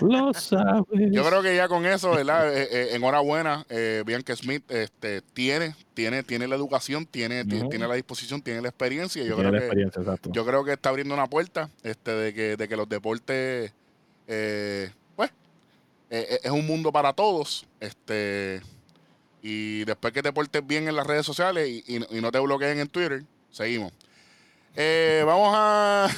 Lo 0.00 0.32
sabes. 0.34 0.84
Yo 1.10 1.24
creo 1.24 1.42
que 1.42 1.54
ya 1.54 1.68
con 1.68 1.86
eso, 1.86 2.10
¿verdad? 2.12 2.44
Eh, 2.54 2.68
eh, 2.70 2.88
enhorabuena, 2.94 3.64
eh, 3.68 4.02
Bianca 4.06 4.34
Smith 4.36 4.62
este, 4.70 5.22
tiene, 5.22 5.74
tiene, 5.94 6.22
tiene 6.22 6.46
la 6.46 6.54
educación, 6.56 7.06
tiene, 7.06 7.44
tiene 7.44 7.88
la 7.88 7.94
disposición, 7.94 8.42
tiene 8.42 8.60
la 8.60 8.68
experiencia. 8.68 9.22
Yo 9.24 9.36
Tiene 9.36 9.50
creo 9.50 10.02
la 10.02 10.16
que 10.16 10.30
yo 10.30 10.46
creo 10.46 10.64
que 10.64 10.72
está 10.72 10.90
abriendo 10.90 11.14
una 11.14 11.26
puerta 11.26 11.70
este, 11.82 12.12
de, 12.12 12.34
que, 12.34 12.56
de 12.56 12.68
que 12.68 12.76
los 12.76 12.88
deportes, 12.88 13.72
eh, 16.14 16.20
eh, 16.20 16.34
eh, 16.34 16.40
es 16.44 16.50
un 16.50 16.66
mundo 16.66 16.92
para 16.92 17.12
todos. 17.12 17.66
Este, 17.80 18.62
y 19.42 19.84
después 19.84 20.12
que 20.12 20.22
te 20.22 20.32
portes 20.32 20.66
bien 20.66 20.88
en 20.88 20.96
las 20.96 21.06
redes 21.06 21.26
sociales 21.26 21.68
y, 21.68 21.84
y- 21.86 22.18
y 22.18 22.20
no 22.20 22.30
te 22.32 22.38
bloqueen 22.38 22.78
en 22.78 22.88
Twitter, 22.88 23.24
seguimos. 23.50 23.92
Eh, 24.76 25.22
vamos 25.26 25.52
a... 25.56 26.08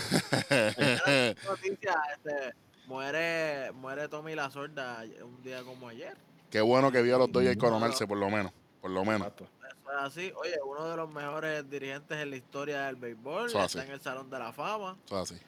Noticia, 1.45 1.95
este, 2.15 2.55
muere, 2.87 3.73
muere 3.73 4.09
Tommy 4.09 4.35
la 4.35 4.51
sorda 4.51 5.05
un 5.25 5.43
día 5.43 5.63
como 5.63 5.89
ayer. 5.89 6.17
Qué 6.51 6.61
bueno 6.61 6.93
que 6.93 7.03
vio 7.03 7.17
a 7.17 7.19
los 7.19 7.33
Dodgers 7.33 7.57
coronarse, 7.57 8.07
por 8.07 8.19
lo 8.19 8.31
menos. 8.31 8.53
Por 8.81 8.91
lo 8.91 9.05
menos. 9.05 9.27
Eso 9.29 9.45
es 9.65 9.97
así. 9.99 10.33
Oye, 10.37 10.55
uno 10.65 10.89
de 10.89 10.97
los 10.97 11.11
mejores 11.11 11.69
dirigentes 11.69 12.17
en 12.19 12.31
la 12.31 12.37
historia 12.37 12.83
del 12.87 12.97
béisbol. 12.97 13.47
Eso 13.49 13.59
es 13.61 13.67
está 13.67 13.81
así. 13.81 13.89
en 13.89 13.95
el 13.95 14.01
Salón 14.01 14.31
de 14.31 14.39
la 14.39 14.53
Fama. 14.53 14.97
Eso 15.07 15.23
es 15.23 15.33
así. 15.33 15.41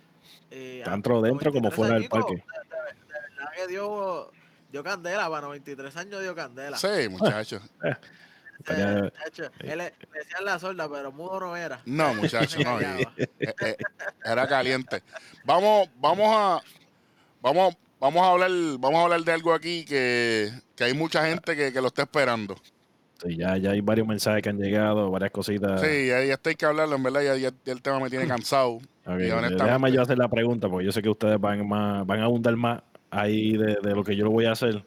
Y, 0.51 0.83
Tanto 0.83 1.19
ah, 1.19 1.23
dentro 1.23 1.53
como 1.53 1.71
93 1.71 1.75
fuera 1.77 1.95
del 2.01 2.09
parque. 2.09 2.35
De, 2.35 2.41
de- 2.41 2.45
de 2.45 3.21
verdad 3.37 3.53
que 3.57 3.67
dio, 3.69 4.31
dio 4.71 4.83
candela, 4.85 5.29
para 5.29 5.43
93 5.47 5.97
años 5.97 6.23
dio 6.23 6.35
candela. 6.35 6.77
Sí, 6.77 7.09
muchachos. 7.11 7.63
Eh, 8.71 9.11
hecho, 9.27 9.45
él 9.61 9.79
le 9.79 9.95
decían 10.13 10.45
la 10.45 10.59
sorda, 10.59 10.91
pero 10.91 11.13
mudo 11.13 11.39
no 11.39 11.57
era. 11.57 11.81
No, 11.87 12.13
muchachos, 12.15 12.63
no. 12.65 12.81
eh, 12.81 13.07
eh, 13.39 13.77
era 14.25 14.49
caliente. 14.49 15.03
Vamos, 15.45 15.89
vamos 15.97 16.27
a, 16.29 16.61
vamos, 17.41 17.77
vamos 18.01 18.21
a 18.27 18.31
hablar, 18.31 18.51
vamos 18.81 18.99
a 18.99 19.03
hablar 19.05 19.21
de 19.21 19.33
algo 19.33 19.55
aquí 19.55 19.85
que, 19.85 20.51
que 20.75 20.85
hay 20.85 20.93
mucha 20.93 21.25
gente 21.27 21.55
que, 21.55 21.73
que 21.73 21.81
lo 21.81 21.87
está 21.87 22.03
esperando. 22.03 22.57
Sí, 23.23 23.37
ya, 23.37 23.57
ya 23.57 23.71
hay 23.71 23.81
varios 23.81 24.07
mensajes 24.09 24.43
que 24.43 24.49
han 24.49 24.59
llegado, 24.59 25.09
varias 25.11 25.31
cositas. 25.31 25.81
Sí, 25.81 26.09
ya, 26.09 26.25
ya 26.25 26.35
esto 26.35 26.49
hay 26.51 26.57
que 26.57 26.67
hablarlo, 26.67 26.97
en 26.97 27.03
verdad, 27.05 27.23
ya, 27.23 27.37
ya- 27.37 27.53
ya 27.65 27.73
el 27.73 27.81
tema 27.81 28.01
me 28.01 28.11
tiene 28.11 28.27
cansado. 28.27 28.81
Y 29.07 29.23
Déjame 29.23 29.93
yo 29.93 30.03
hacer 30.03 30.19
la 30.19 30.29
pregunta, 30.29 30.69
porque 30.69 30.85
yo 30.85 30.93
sé 30.93 31.01
que 31.01 31.09
ustedes 31.09 31.41
van, 31.41 31.67
más, 31.67 32.05
van 32.05 32.21
a 32.21 32.25
abundar 32.25 32.55
más 32.57 32.83
ahí 33.11 33.57
de, 33.57 33.77
de 33.77 33.95
lo 33.95 34.05
que 34.05 34.17
yo 34.17 34.25
lo 34.25 34.31
voy 34.31 34.45
a 34.47 34.53
hacer. 34.53 34.85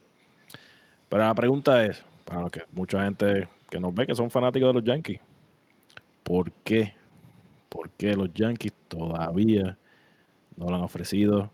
Pero 1.10 1.24
la 1.24 1.34
pregunta 1.36 1.86
es, 1.86 2.04
para 2.26 2.50
que 2.50 2.64
mucha 2.72 3.04
gente 3.04 3.48
que 3.70 3.80
nos 3.80 3.94
ve 3.94 4.06
que 4.08 4.16
son 4.16 4.30
fanáticos 4.32 4.70
de 4.70 4.74
los 4.74 4.84
Yankees, 4.84 5.20
¿por 6.24 6.52
qué? 6.64 6.94
¿Por 7.70 7.90
qué 7.92 8.16
los 8.16 8.34
Yankees 8.34 8.74
todavía 8.88 9.78
no 10.58 10.68
le 10.70 10.76
han 10.76 10.82
ofrecido 10.82 11.50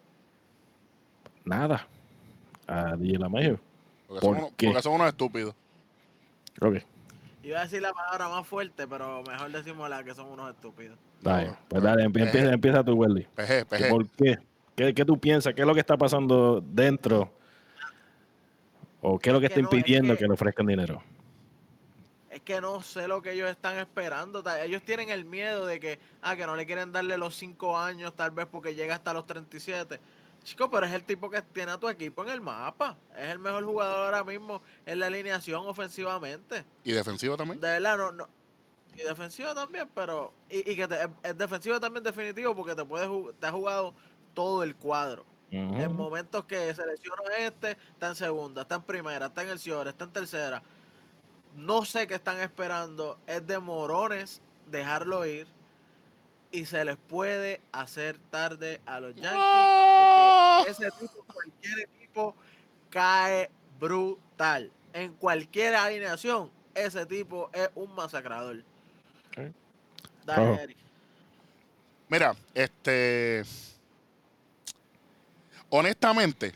nada 1.46 1.88
a 2.68 2.96
DJ 2.96 3.20
LaMayo? 3.20 3.60
Porque, 4.08 4.22
¿Por 4.26 4.36
son, 4.36 4.38
unos- 4.44 4.54
qué? 4.58 4.68
porque 4.68 4.82
son 4.82 4.94
unos 4.94 5.08
estúpidos. 5.10 5.56
Ok, 6.62 6.78
Iba 7.44 7.60
a 7.60 7.64
decir 7.64 7.82
la 7.82 7.94
palabra 7.94 8.28
más 8.30 8.46
fuerte, 8.46 8.88
pero 8.88 9.24
mejor 9.24 9.50
decimos 9.52 9.90
la 9.90 10.04
que 10.04 10.14
son 10.14 10.28
unos 10.28 10.50
estúpidos. 10.50 10.98
dale, 11.22 11.48
No, 11.48 11.58
pues 11.70 11.84
dale, 11.84 12.04
empie- 12.06 12.22
eh, 12.22 12.26
empieza, 12.26 12.52
empieza 12.54 12.84
tú, 12.84 12.94
Welly. 12.96 13.26
PG, 13.36 13.66
PG. 13.70 13.90
¿Por 13.90 14.08
qué? 14.10 14.38
Qué? 14.78 14.94
qué 14.94 15.04
tú 15.04 15.20
piensas? 15.20 15.54
¿Qué 15.54 15.62
es 15.62 15.68
lo 15.68 15.74
que 15.74 15.82
está 15.82 15.98
pasando 15.98 16.62
dentro? 16.62 17.30
¿O 19.02 19.20
qué 19.20 19.30
es 19.30 19.34
lo 19.34 19.40
que 19.40 19.48
Es 19.48 19.52
está 19.52 19.56
que 19.60 19.64
no, 19.64 19.70
es 19.70 19.74
impidiendo 19.78 20.14
que- 20.14 20.20
que 20.20 20.28
le 20.28 20.34
ofrezcan 20.34 20.66
dinero? 20.68 21.04
Es 22.30 22.42
que 22.42 22.62
no 22.62 22.82
sé 22.82 23.08
lo 23.08 23.22
que 23.22 23.32
ellos 23.32 23.50
están 23.50 23.78
esperando. 23.78 24.44
Ellos 24.62 24.84
tienen 24.84 25.10
el 25.10 25.26
miedo 25.26 25.66
de 25.66 25.80
que, 25.80 26.00
ah, 26.22 26.36
que 26.36 26.46
no 26.46 26.56
le 26.56 26.66
quieren 26.66 26.92
darle 26.92 27.18
los 27.18 27.36
5 27.36 27.78
años, 27.78 28.14
tal 28.16 28.32
vez 28.32 28.46
porque 28.46 28.76
llega 28.76 28.96
hasta 28.96 29.14
los 29.14 29.26
37. 29.26 30.00
Chico, 30.44 30.70
pero 30.70 30.86
es 30.86 30.94
el 30.94 31.04
tipo 31.04 31.30
que 31.30 31.42
tiene 31.42 31.72
a 31.72 31.78
tu 31.78 31.90
equipo 31.90 32.24
en 32.24 32.30
el 32.30 32.40
mapa. 32.42 32.96
Es 33.18 33.30
el 33.30 33.40
mejor 33.40 33.66
jugador 33.66 34.06
ahora 34.14 34.24
mismo 34.24 34.62
en 34.86 35.00
la 35.00 35.08
alineación 35.08 35.64
ofensivamente. 35.68 36.64
Y 36.84 36.92
defensivo 36.92 37.36
también. 37.36 37.60
De 37.60 37.68
verdad, 37.68 37.98
no. 37.98 38.12
no. 38.12 38.28
Y 38.96 39.02
defensivo 39.02 39.54
también, 39.54 39.90
pero. 39.94 40.32
Y, 40.50 40.72
y 40.72 40.76
que 40.76 40.88
te- 40.88 41.10
es, 41.24 41.38
defensivo 41.38 41.80
también 41.80 42.04
definitivo 42.04 42.56
porque 42.56 42.76
te, 42.76 42.86
puede, 42.86 43.08
ju- 43.08 43.34
te 43.40 43.48
ha 43.48 43.52
jugado 43.52 43.94
todo 44.38 44.62
el 44.62 44.76
cuadro. 44.76 45.26
En 45.50 45.96
momentos 45.96 46.46
que 46.46 46.76
se 46.76 46.86
lesionó 46.86 47.24
este, 47.40 47.72
está 47.72 48.10
en 48.10 48.16
segunda, 48.16 48.62
está 48.62 48.76
en 48.76 48.84
primera, 48.84 49.26
está 49.26 49.42
en 49.42 49.50
el 49.50 49.58
Ciore, 49.58 49.90
está 49.90 50.04
en 50.04 50.12
tercera. 50.12 50.62
No 51.56 51.86
sé 51.86 52.06
qué 52.06 52.14
están 52.14 52.40
esperando. 52.42 53.18
Es 53.26 53.48
de 53.48 53.58
morones 53.58 54.40
dejarlo 54.68 55.26
ir. 55.26 55.48
Y 56.52 56.68
se 56.68 56.86
les 56.86 56.98
puede 56.98 57.62
hacer 57.72 58.20
tarde 58.30 58.80
a 58.86 59.00
los 59.00 59.16
Yankees. 59.16 60.68
Porque 60.68 60.86
ese 60.86 60.92
tipo, 61.00 61.26
cualquier 61.34 61.80
equipo, 61.80 62.36
cae 62.92 63.50
brutal. 63.80 64.72
En 64.94 65.14
cualquier 65.14 65.74
alineación, 65.76 66.52
ese 66.76 67.08
tipo 67.08 67.50
es 67.54 67.72
un 67.74 67.96
masacrador. 67.96 68.64
Dale. 70.26 70.62
Eric. 70.62 70.78
Mira, 72.10 72.36
este. 72.54 73.44
Honestamente, 75.70 76.54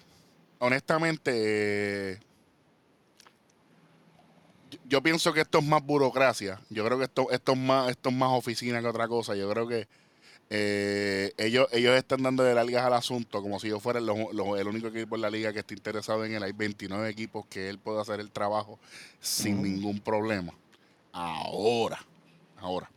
honestamente, 0.60 1.32
eh, 1.34 2.20
yo- 4.70 4.80
yo 4.88 5.02
pienso 5.04 5.34
que 5.34 5.42
esto 5.42 5.60
es 5.60 5.66
más 5.66 5.84
burocracia. 5.84 6.60
Yo 6.70 6.86
creo 6.86 6.98
que 6.98 7.06
esto, 7.06 7.30
esto 7.32 7.52
es 7.54 7.58
más, 7.58 7.90
esto 7.90 8.10
es 8.10 8.16
más 8.16 8.30
oficina 8.32 8.80
que 8.82 8.88
otra 8.88 9.08
cosa. 9.08 9.36
Yo 9.36 9.50
creo 9.50 9.68
que 9.68 9.88
eh, 10.54 11.32
ellos, 11.38 11.70
ellos 11.72 11.96
están 11.96 12.24
dando 12.24 12.44
de 12.44 12.54
largas 12.54 12.84
al 12.84 12.92
asunto 12.94 13.42
como 13.42 13.58
si 13.58 13.70
yo 13.70 13.80
fuera 13.80 14.02
los- 14.02 14.34
los- 14.34 14.60
el 14.60 14.68
único 14.68 14.88
equipo 14.88 15.16
en 15.16 15.22
la 15.22 15.30
liga 15.30 15.54
que 15.54 15.60
está 15.60 15.74
interesado 15.74 16.26
en 16.26 16.34
él. 16.34 16.44
Hay 16.44 16.52
29 16.52 17.08
equipos 17.10 17.46
que 17.46 17.70
él 17.70 17.80
puede 17.80 18.02
hacer 18.02 18.20
el 18.20 18.32
trabajo 18.32 18.78
sin 19.22 19.62
ningún 19.62 20.02
problema. 20.02 20.54
Ahora, 21.14 22.06
ahora. 22.58 22.90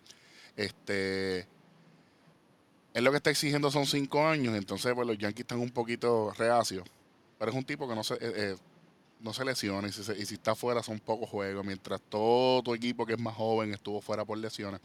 Este. 0.57 1.47
Él 2.95 3.05
lo 3.05 3.11
que 3.11 3.17
está 3.19 3.31
exigiendo 3.31 3.71
son 3.73 3.87
cinco 3.87 4.25
años, 4.27 4.55
entonces 4.55 4.95
pues 4.95 5.07
los 5.07 5.19
Yankees 5.19 5.41
están 5.43 5.59
un 5.59 5.71
poquito 5.71 6.33
reacios. 6.39 6.85
Pero 7.39 7.51
es 7.51 7.57
un 7.57 7.65
tipo 7.65 7.89
que 7.89 7.95
no 7.97 8.05
se, 8.05 8.15
eh, 8.15 8.19
eh, 8.21 8.57
no 9.21 9.35
se 9.35 9.45
lesiona 9.45 9.89
y 9.89 9.93
si, 9.93 10.35
está 10.35 10.55
fuera 10.55 10.83
son 10.83 11.01
pocos 11.01 11.29
juegos, 11.29 11.65
mientras 11.67 12.01
todo 12.09 12.63
tu 12.63 12.73
equipo 12.73 13.05
que 13.05 13.15
es 13.15 13.19
más 13.21 13.35
joven 13.35 13.75
estuvo 13.75 14.01
fuera 14.01 14.25
por 14.25 14.39
lesiones. 14.39 14.81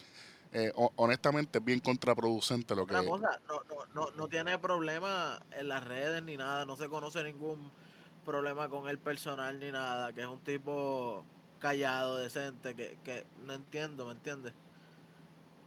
Eh, 0.52 0.72
ho- 0.76 0.92
honestamente 0.96 1.60
es 1.60 1.64
bien 1.64 1.80
contraproducente 1.80 2.76
lo 2.76 2.88
que... 2.88 2.96
Una 2.96 3.06
cosa, 3.06 3.40
no, 3.48 3.62
no, 3.70 3.86
no, 3.94 4.12
no 4.18 4.28
tiene 4.28 4.58
problema 4.58 5.40
en 5.52 5.68
las 5.70 5.84
redes 5.84 6.24
ni 6.24 6.36
nada, 6.36 6.66
no 6.66 6.76
se 6.76 6.90
conoce 6.90 7.24
ningún 7.24 7.72
problema 8.26 8.68
con 8.70 8.90
el 8.90 8.98
personal 8.98 9.60
ni 9.60 9.72
nada, 9.72 10.12
que 10.14 10.22
es 10.22 10.28
un 10.28 10.40
tipo 10.40 11.24
callado, 11.60 12.18
decente, 12.18 12.74
que, 12.74 12.98
que 13.04 13.26
no 13.46 13.54
entiendo, 13.54 14.08
¿me 14.08 14.14
entiendes? 14.14 14.54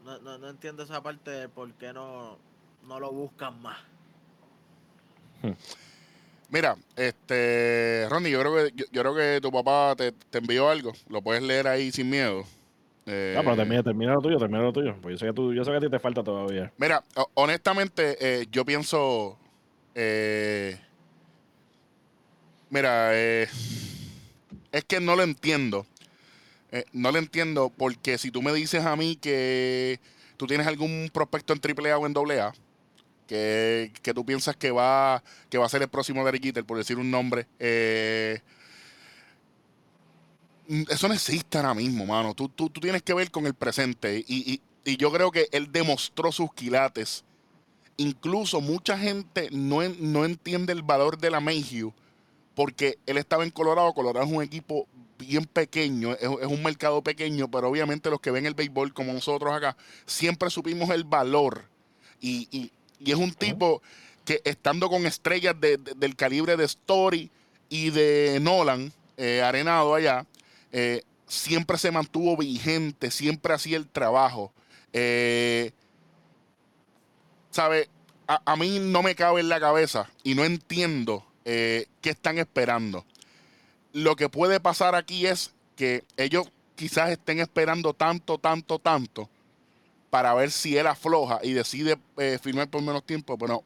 No, 0.05 0.19
no, 0.21 0.39
no 0.39 0.49
entiendo 0.49 0.83
esa 0.83 1.03
parte 1.03 1.31
de 1.31 1.49
por 1.49 1.73
qué 1.75 1.93
no, 1.93 2.39
no 2.87 2.99
lo 3.01 3.13
buscan 3.13 3.61
más. 3.63 3.79
Mira, 6.49 6.77
este, 6.97 8.07
Ronnie, 8.11 8.31
yo 8.31 8.41
creo 8.41 8.55
que 8.57 8.73
yo, 8.75 8.85
yo 8.93 9.01
creo 9.03 9.15
que 9.15 9.41
tu 9.41 9.51
papá 9.51 9.95
te, 9.97 10.13
te 10.13 10.39
envió 10.39 10.69
algo. 10.69 10.93
Lo 11.09 11.23
puedes 11.23 11.43
leer 11.43 11.67
ahí 11.67 11.91
sin 11.93 12.11
miedo. 12.11 12.45
Eh, 13.07 13.35
Ah, 13.37 13.43
pero 13.43 13.57
termina, 13.57 13.83
termina 13.83 14.15
lo 14.15 14.21
tuyo, 14.21 14.39
termina 14.39 14.63
lo 14.63 14.73
tuyo. 14.73 14.95
Pues 15.01 15.15
yo 15.15 15.19
sé 15.19 15.27
que, 15.27 15.33
tú, 15.33 15.53
yo 15.55 15.65
sé 15.65 15.71
que 15.71 15.77
a 15.79 15.81
ti 15.81 15.89
te 15.91 15.99
falta 15.99 16.23
todavía. 16.23 16.73
Mira, 16.77 17.03
ho- 17.17 17.31
honestamente, 17.35 18.17
eh, 18.21 18.47
yo 18.51 18.65
pienso. 18.65 19.39
eh, 19.95 20.79
mira, 22.71 23.11
eh, 23.19 23.49
es 24.73 24.85
que 24.85 25.01
no 25.01 25.17
lo 25.17 25.23
entiendo. 25.23 25.87
Eh, 26.73 26.85
no 26.93 27.13
lo 27.13 27.19
entiendo 27.19 27.71
porque 27.77 28.19
si 28.19 28.31
tú 28.31 28.43
me 28.43 28.53
dices 28.53 28.85
a 28.85 28.97
mí 28.97 29.17
que 29.17 30.01
tú 30.39 30.47
tienes 30.47 30.67
algún 30.67 31.11
prospecto 31.13 31.53
en 31.53 31.61
AAA 31.61 31.99
o 31.99 32.07
en 32.07 32.15
AA, 32.17 32.53
que, 33.29 33.93
que 34.03 34.15
tú 34.15 34.25
piensas 34.27 34.57
que 34.57 34.71
va, 34.73 35.23
que 35.51 35.59
va 35.59 35.67
a 35.67 35.69
ser 35.71 35.83
el 35.83 35.89
próximo 35.89 36.25
Derek 36.25 36.43
Jeter, 36.45 36.65
por 36.65 36.79
decir 36.79 36.99
un 36.99 37.11
nombre, 37.11 37.47
eh, 37.59 38.41
eso 40.89 41.09
no 41.09 41.15
existe 41.15 41.59
ahora 41.59 41.75
mismo, 41.75 42.07
mano. 42.07 42.35
Tú, 42.35 42.49
tú, 42.49 42.71
tú 42.71 42.81
tienes 42.81 43.03
que 43.03 43.15
ver 43.15 43.31
con 43.31 43.47
el 43.47 43.55
presente. 43.55 44.25
Y, 44.27 44.53
y- 44.55 44.61
y 44.85 44.97
yo 44.97 45.13
creo 45.13 45.31
que 45.31 45.47
él 45.53 45.71
demostró 45.71 46.33
sus 46.33 46.53
quilates. 46.55 47.25
Incluso 47.97 48.61
mucha 48.61 48.99
gente 48.99 49.49
no, 49.53 49.83
no 50.01 50.25
entiende 50.25 50.73
el 50.73 50.83
valor 50.83 51.19
de 51.19 51.31
la 51.31 51.41
Mayhew 51.41 51.93
porque 52.55 52.99
él 53.07 53.19
estaba 53.19 53.45
en 53.45 53.51
Colorado. 53.51 53.93
Colorado 53.95 54.27
es 54.27 54.33
un 54.33 54.43
equipo 54.43 54.89
bien 55.23 55.45
pequeño, 55.47 56.13
es, 56.13 56.23
es 56.23 56.47
un 56.47 56.63
mercado 56.63 57.03
pequeño, 57.03 57.51
pero 57.51 57.69
obviamente 57.69 58.11
los 58.11 58.21
que 58.21 58.31
ven 58.31 58.47
el 58.47 58.55
béisbol 58.55 58.93
como 58.93 59.13
nosotros 59.13 59.53
acá, 59.55 59.77
siempre 60.07 60.51
supimos 60.51 60.91
el 60.91 61.05
valor. 61.05 61.65
Y, 62.21 62.49
y- 62.51 62.71
y 62.99 63.11
es 63.11 63.17
un 63.19 63.33
tipo 63.33 63.83
que 64.25 64.41
estando 64.45 64.89
con 64.89 65.07
estrellas 65.07 65.59
de- 65.61 65.77
de- 65.77 65.95
del 65.97 66.15
calibre 66.15 66.57
de 66.57 66.65
Story 66.65 67.31
y 67.69 67.91
de 67.91 68.39
Nolan, 68.41 68.93
eh, 69.17 69.43
arenado 69.43 69.95
allá, 69.95 70.27
eh, 70.73 71.03
siempre 71.27 71.79
se 71.79 71.91
mantuvo 71.91 72.37
vigente, 72.37 73.11
siempre 73.11 73.55
hacía 73.55 73.77
el 73.77 73.89
trabajo. 73.89 74.53
Eh, 74.93 75.73
¿Sabe? 77.51 77.89
A, 78.29 78.41
a 78.53 78.57
mí 78.57 78.79
no 78.79 79.03
me 79.03 79.15
cabe 79.15 79.41
en 79.41 79.49
la 79.49 79.61
cabeza 79.61 80.09
y 80.23 80.35
no 80.35 80.45
entiendo 80.45 81.27
eh, 81.45 81.87
qué 82.01 82.11
están 82.11 82.39
esperando. 82.39 83.05
Lo 83.93 84.17
que 84.17 84.29
puede 84.29 84.61
pasar 84.61 84.95
aquí 84.95 85.27
es 85.27 85.53
que 85.77 86.05
ellos 86.17 86.51
quizás 86.77 87.11
estén 87.11 87.39
esperando 87.39 87.93
tanto, 87.93 88.39
tanto, 88.39 88.79
tanto 88.79 89.29
para 90.11 90.35
ver 90.35 90.51
si 90.51 90.77
él 90.77 90.87
afloja 90.87 91.41
y 91.43 91.53
decide 91.53 91.99
eh, 92.19 92.39
firmar 92.43 92.69
por 92.69 92.83
menos 92.83 93.05
tiempo. 93.05 93.39
Pero 93.39 93.65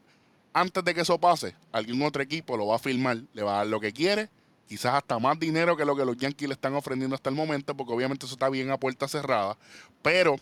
antes 0.53 0.83
de 0.83 0.93
que 0.93 1.01
eso 1.01 1.17
pase, 1.19 1.55
algún 1.71 2.01
otro 2.03 2.21
equipo 2.21 2.55
lo 2.55 2.67
va 2.67 2.77
a 2.77 2.79
firmar, 2.79 3.17
le 3.33 3.43
va 3.43 3.55
a 3.55 3.57
dar 3.57 3.67
lo 3.67 3.79
que 3.79 3.91
quiere, 3.91 4.29
quizás 4.67 4.93
hasta 4.93 5.19
más 5.19 5.39
dinero 5.39 5.75
que 5.75 5.83
lo 5.83 5.95
que 5.95 6.05
los 6.05 6.15
Yankees 6.15 6.47
le 6.47 6.53
están 6.53 6.73
ofreciendo 6.75 7.15
hasta 7.15 7.29
el 7.29 7.35
momento, 7.35 7.75
porque 7.75 7.93
obviamente 7.93 8.25
eso 8.25 8.35
está 8.35 8.49
bien 8.49 8.71
a 8.71 8.77
puerta 8.77 9.07
cerrada. 9.07 9.57
Pero 10.01 10.37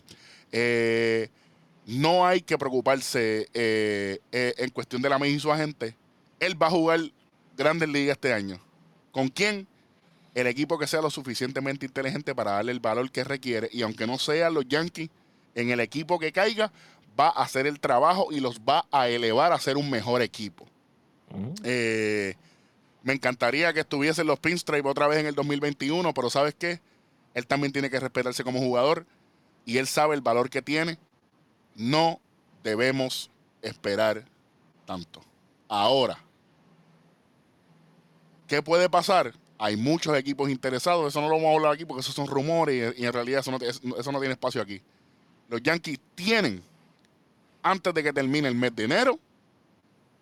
eh, 0.51 1.29
no 1.85 2.25
hay 2.25 2.41
que 2.41 2.57
preocuparse 2.57 3.49
eh, 3.53 4.19
en 4.31 4.69
cuestión 4.69 5.01
de 5.01 5.09
la 5.09 5.17
May 5.17 5.31
y 5.31 5.39
su 5.39 5.51
agente. 5.51 5.95
Él 6.39 6.61
va 6.61 6.67
a 6.67 6.71
jugar 6.71 6.99
Grandes 7.57 7.89
Ligas 7.89 8.17
este 8.17 8.31
año. 8.33 8.59
¿Con 9.11 9.29
quién? 9.29 9.67
El 10.35 10.45
equipo 10.45 10.77
que 10.77 10.85
sea 10.85 11.01
lo 11.01 11.09
suficientemente 11.09 11.87
inteligente 11.87 12.35
para 12.35 12.51
darle 12.51 12.73
el 12.73 12.79
valor 12.79 13.09
que 13.09 13.23
requiere. 13.23 13.69
Y 13.71 13.81
aunque 13.81 14.05
no 14.05 14.19
sean 14.19 14.53
los 14.53 14.67
Yankees, 14.67 15.09
en 15.55 15.71
el 15.71 15.79
equipo 15.79 16.19
que 16.19 16.31
caiga, 16.31 16.71
va 17.19 17.29
a 17.29 17.43
hacer 17.43 17.65
el 17.65 17.79
trabajo 17.79 18.27
y 18.31 18.39
los 18.39 18.59
va 18.59 18.85
a 18.91 19.07
elevar 19.07 19.53
a 19.53 19.59
ser 19.59 19.77
un 19.77 19.89
mejor 19.89 20.21
equipo. 20.21 20.67
Eh, 21.63 22.35
me 23.01 23.13
encantaría 23.13 23.73
que 23.73 23.81
estuviesen 23.81 24.27
los 24.27 24.39
Pinstripe 24.39 24.87
otra 24.87 25.07
vez 25.07 25.19
en 25.19 25.25
el 25.25 25.35
2021, 25.35 26.13
pero 26.13 26.29
¿sabes 26.29 26.53
qué? 26.53 26.81
Él 27.33 27.47
también 27.47 27.73
tiene 27.73 27.89
que 27.89 27.99
respetarse 27.99 28.43
como 28.43 28.59
jugador 28.59 29.05
y 29.65 29.77
él 29.77 29.87
sabe 29.87 30.15
el 30.15 30.21
valor 30.21 30.49
que 30.49 30.61
tiene. 30.61 30.97
No 31.75 32.19
debemos 32.63 33.29
esperar 33.61 34.25
tanto. 34.85 35.21
Ahora, 35.67 36.17
¿qué 38.47 38.61
puede 38.61 38.89
pasar? 38.89 39.33
Hay 39.57 39.77
muchos 39.77 40.17
equipos 40.17 40.49
interesados, 40.49 41.07
eso 41.07 41.21
no 41.21 41.29
lo 41.29 41.35
vamos 41.35 41.51
a 41.51 41.55
hablar 41.55 41.73
aquí 41.73 41.85
porque 41.85 42.01
esos 42.01 42.13
son 42.13 42.27
rumores 42.27 42.93
y, 42.97 43.01
y 43.03 43.05
en 43.05 43.13
realidad 43.13 43.39
eso 43.39 43.51
no, 43.51 43.57
eso 43.57 44.11
tiene 44.11 44.31
espacio 44.31 44.61
aquí. 44.61 44.81
Los 45.47 45.61
Yankees 45.63 45.99
tienen, 46.13 46.61
antes 47.63 47.93
de 47.93 48.03
que 48.03 48.11
termine 48.11 48.47
el 48.49 48.55
mes 48.55 48.75
de 48.75 48.83
enero, 48.83 49.19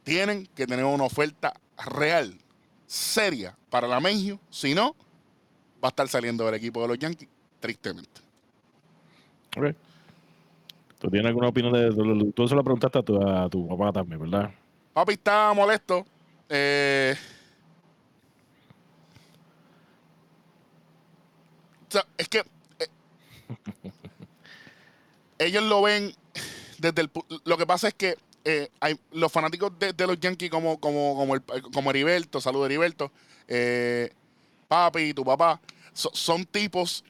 tienen 0.04 0.48
que 0.56 0.68
tener 0.68 0.86
una 0.86 1.06
oferta 1.06 1.54
real, 1.86 2.38
seria 2.86 3.56
para 3.70 3.88
la 3.88 4.00
Mengio. 4.00 4.40
Si 4.50 4.76
no, 4.76 4.96
va 5.84 5.88
a 5.88 5.90
estar 5.90 6.08
saliendo 6.08 6.46
del 6.46 6.56
equipo 6.56 6.82
de 6.84 6.90
los 6.90 7.00
Yankees, 7.00 7.30
tristemente. 7.60 8.22
Ok. 9.58 9.76
¿Tú 11.00 11.10
tienes 11.10 11.28
alguna 11.28 11.48
opinión 11.50 11.74
de, 11.74 11.90
de- 11.90 12.32
Tú 12.34 12.48
se 12.48 12.56
lo 12.56 12.64
preguntaste 12.64 13.00
a 13.00 13.02
tu, 13.04 13.22
a 13.28 13.50
tu 13.50 13.68
papá 13.68 13.92
también, 13.92 14.22
¿verdad? 14.22 14.52
Papi 14.94 15.14
está 15.14 15.52
molesto. 15.54 16.06
Eh, 16.48 17.16
sea, 21.94 22.06
es 22.18 22.28
que 22.30 22.39
eh, 22.80 22.88
ellos 25.39 25.64
lo 25.64 25.82
ven 25.82 26.14
desde 26.80 27.02
el 27.02 27.12
lo 27.46 27.58
que 27.58 27.66
pasa 27.66 27.88
es 27.88 27.94
que 27.94 28.18
eh, 28.46 28.70
los 29.12 29.32
fanáticos 29.32 29.72
de, 29.80 29.94
los 30.08 30.20
Yankees 30.20 30.50
como 30.50 30.80
como 30.80 31.16
como 31.16 31.36
el, 31.36 31.41
como 31.74 31.89
Heriberto, 31.91 32.41
saludo 32.41 32.66
Heriberto, 32.66 33.12
eh, 33.48 34.12
papi, 34.68 35.14
tu 35.14 35.24
papá, 35.24 35.62
so- 35.94 36.12
son 36.14 36.46
tipos 36.46 37.04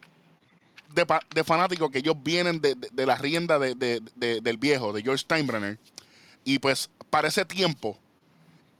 de, 0.94 1.08
de 1.34 1.44
fanáticos 1.44 1.90
que 1.90 2.00
ellos 2.00 2.16
vienen 2.22 2.62
de, 2.62 2.76
la 3.06 3.16
rienda 3.16 3.58
de- 3.58 3.74
de- 3.74 4.02
de- 4.16 4.42
del 4.42 4.58
viejo, 4.58 4.94
de 4.94 5.02
George 5.02 5.24
Steinbrenner. 5.24 5.80
Y 6.44 6.60
pues 6.60 6.90
para 7.10 7.30
ese 7.30 7.46
tiempo, 7.46 7.98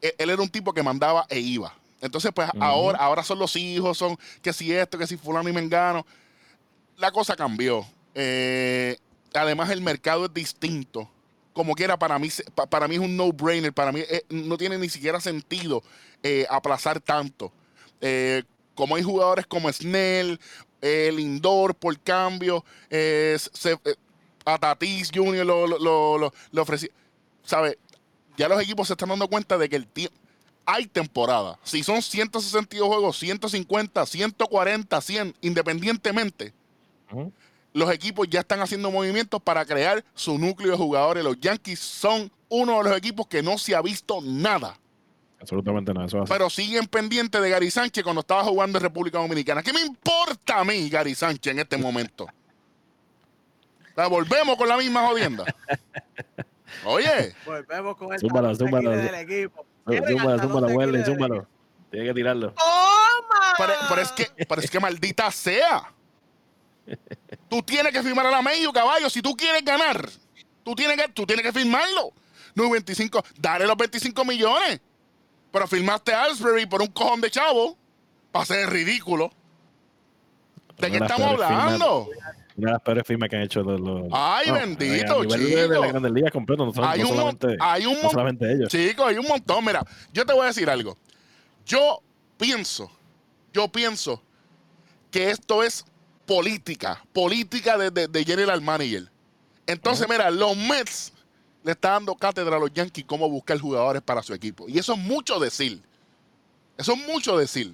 e- 0.02 0.14
él 0.20 0.30
era 0.30 0.42
un 0.42 0.50
tipo 0.50 0.74
que 0.74 0.84
mandaba 0.84 1.26
e 1.30 1.40
iba. 1.40 1.76
Entonces, 2.04 2.32
pues 2.36 2.50
ahora, 2.60 3.00
ahora 3.00 3.24
son 3.24 3.40
los 3.40 3.56
hijos, 3.56 3.98
son 3.98 4.18
que 4.42 4.52
si 4.54 4.72
esto, 4.74 4.98
que 4.98 5.08
si 5.08 5.18
fulano 5.18 5.48
y 5.50 5.54
mengano. 5.54 6.06
La 6.98 7.12
cosa 7.12 7.36
cambió. 7.36 7.86
Eh, 8.14 8.98
además, 9.34 9.70
el 9.72 9.82
mercado 9.82 10.26
es 10.26 10.34
distinto. 10.34 11.10
Como 11.54 11.74
quiera, 11.76 11.98
para 11.98 12.20
mí, 12.20 12.30
para 12.70 12.88
mí 12.88 12.96
es 12.96 13.02
un 13.02 13.16
no-brainer. 13.16 13.72
Para 13.74 13.92
mí 13.92 14.02
eh, 14.02 14.24
no 14.30 14.58
tiene 14.58 14.78
ni 14.78 14.90
siquiera 14.90 15.20
sentido 15.22 15.82
eh, 16.22 16.46
aplazar 16.50 17.00
tanto. 17.00 17.52
Como 18.76 18.96
hay 18.96 19.04
jugadores 19.04 19.46
como 19.48 19.72
Snell, 19.72 20.40
el 20.82 21.16
Lindor 21.16 21.74
por 21.76 21.98
cambio, 22.02 22.66
se- 22.90 23.80
a 24.46 24.58
Tatis 24.58 25.10
Jr. 25.14 25.46
lo, 25.46 25.68
lo, 25.68 25.78
lo, 25.80 26.18
lo- 26.18 26.34
le 26.52 26.62
ofrecí. 26.62 26.90
¿Sabe? 27.46 27.78
Ya 28.36 28.50
los 28.50 28.62
equipos 28.62 28.88
se 28.88 28.94
están 28.94 29.10
dando 29.10 29.28
cuenta 29.30 29.58
de 29.58 29.70
que 29.70 29.78
el 29.78 29.88
tiempo. 29.88 30.18
Hay 30.66 30.88
temporada. 30.88 31.60
Si 31.64 31.84
son 31.84 32.02
162 32.02 32.88
juegos, 32.88 33.18
150, 33.18 34.06
140, 34.06 35.02
100, 35.02 35.36
independientemente, 35.42 36.54
los 37.74 37.92
equipos 37.92 38.28
ya 38.30 38.42
están 38.42 38.62
haciendo 38.62 38.90
movimientos 38.90 39.42
para 39.42 39.66
crear 39.66 40.04
su 40.14 40.38
núcleo 40.38 40.72
de 40.72 40.78
jugadores. 40.78 41.24
Los 41.24 41.40
Yankees 41.40 41.80
son 41.80 42.32
uno 42.50 42.78
de 42.78 42.90
los 42.90 42.98
equipos 42.98 43.28
que 43.28 43.44
no 43.44 43.58
se 43.58 43.76
ha 43.76 43.82
visto 43.82 44.20
nada. 44.22 44.80
Absolutamente 45.42 45.94
nada. 45.94 46.06
Eso. 46.06 46.24
Pero 46.26 46.50
siguen 46.50 46.88
pendientes 46.88 47.42
de 47.42 47.50
Gary 47.50 47.70
Sánchez 47.70 48.04
cuando 48.04 48.22
estaba 48.22 48.44
jugando 48.46 48.78
en 48.78 48.84
República 48.84 49.18
Dominicana. 49.18 49.62
¿Qué 49.62 49.74
me 49.74 49.82
importa 49.82 50.60
a 50.60 50.64
mí, 50.64 50.90
Gary 50.90 51.16
Sánchez, 51.16 51.52
en 51.52 51.60
este 51.60 51.78
momento? 51.78 52.28
Volvemos 53.96 54.56
con 54.56 54.70
la 54.70 54.78
misma 54.78 55.06
jodienda. 55.08 55.44
Oye, 56.86 57.36
Volvemos 57.46 57.96
con 57.96 58.14
el 58.14 58.22
del 58.22 59.16
equipo. 59.16 59.66
¿Quieren 59.86 60.18
Zúmbalo, 60.18 60.42
zúmbalo, 60.42 60.92
del 60.92 61.06
zúmbalo. 61.06 61.48
Tiene 61.92 62.08
que 62.08 62.14
tirarlo. 62.14 62.54
¡Toma! 62.54 63.54
pero, 63.58 63.74
pero 63.90 64.02
es 64.02 64.12
que, 64.12 64.46
pero 64.46 64.62
es 64.62 64.72
que 64.72 64.80
maldita 64.80 65.30
sea. 65.32 65.94
Tú 67.50 67.62
tienes 67.62 67.92
que 67.92 68.02
firmar 68.02 68.26
a 68.26 68.32
la 68.32 68.42
medio, 68.42 68.72
caballo. 68.74 69.10
Si 69.10 69.22
tú 69.22 69.36
quieres 69.36 69.64
ganar, 69.64 70.10
tú 70.64 70.76
tienes 70.76 70.98
que, 70.98 71.10
tú 71.10 71.26
tienes 71.26 71.46
que 71.46 71.54
firmarlo. 71.54 72.12
No 72.56 72.70
25, 72.70 73.24
dale 73.38 73.66
los 73.66 73.78
25 73.78 74.26
millones. 74.26 74.80
Pero 75.52 75.68
firmaste 75.68 76.14
a 76.14 76.24
Alsbury 76.24 76.66
por 76.66 76.82
un 76.82 76.88
cojón 76.88 77.22
de 77.22 77.30
chavo. 77.30 77.78
Para 78.32 78.46
ser 78.46 78.70
ridículo. 78.70 79.32
¿De 80.78 80.90
qué 80.90 80.98
estamos 80.98 81.30
hablando? 81.30 82.10
Una 82.56 82.68
de 82.68 82.72
las 82.74 82.82
peores 82.82 83.04
firmas 83.08 83.30
que 83.30 83.36
han 83.36 83.42
hecho 83.44 83.64
los. 83.64 83.80
los- 83.80 84.04
Ay, 84.12 84.52
bendito, 84.52 85.20
a 85.22 85.24
nivel 85.38 85.70
de- 85.70 85.80
la 85.80 85.88
Grandes 85.88 86.12
Ligas 86.12 86.32
completo, 86.32 86.66
no, 86.66 86.74
son- 86.74 86.84
Hay 86.86 87.00
no 87.02 87.10
un, 87.10 87.16
solamente, 87.16 87.58
hay 87.60 87.86
un 87.86 88.02
no 88.02 88.10
solamente 88.12 88.52
ellos. 88.54 88.70
Chicos, 88.70 89.08
hay 89.08 89.18
un 89.18 89.28
montón. 89.28 89.66
Mira, 89.66 89.84
yo 90.12 90.26
te 90.26 90.34
voy 90.34 90.44
a 90.44 90.48
decir 90.48 90.70
algo. 90.70 90.98
Yo 91.66 92.02
pienso, 92.38 92.92
yo 93.54 93.68
pienso 93.70 94.22
que 95.10 95.30
esto 95.32 95.64
es 95.64 95.86
política, 96.26 97.04
política 97.12 97.78
de, 97.78 97.90
de, 97.92 98.08
de 98.08 98.24
general 98.24 98.62
manager. 98.62 99.10
Entonces, 99.66 100.08
mira, 100.10 100.30
los 100.30 100.56
Mets 100.58 101.14
le 101.64 101.72
están 101.72 101.94
dando 101.94 102.16
cátedra 102.16 102.58
a 102.58 102.60
los 102.60 102.72
Yankees 102.74 103.06
cómo 103.08 103.30
buscar 103.30 103.58
jugadores 103.60 104.02
para 104.02 104.22
su 104.22 104.34
equipo. 104.34 104.68
Y 104.68 104.78
eso 104.78 104.94
es 104.94 105.00
mucho 105.00 105.40
decir. 105.40 105.82
Eso 106.78 106.94
es 106.94 107.08
mucho 107.08 107.38
decir. 107.38 107.74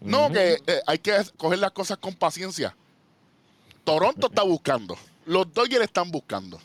No, 0.00 0.30
que 0.32 0.58
eh, 0.66 0.80
hay 0.86 0.98
que 0.98 1.12
coger 1.36 1.58
las 1.58 1.72
cosas 1.72 1.98
con 1.98 2.14
paciencia. 2.14 2.74
Toronto 3.88 4.26
está 4.26 4.42
buscando. 4.42 4.98
Los 5.24 5.50
Dodgers 5.50 5.84
están 5.84 6.10
buscando. 6.10 6.60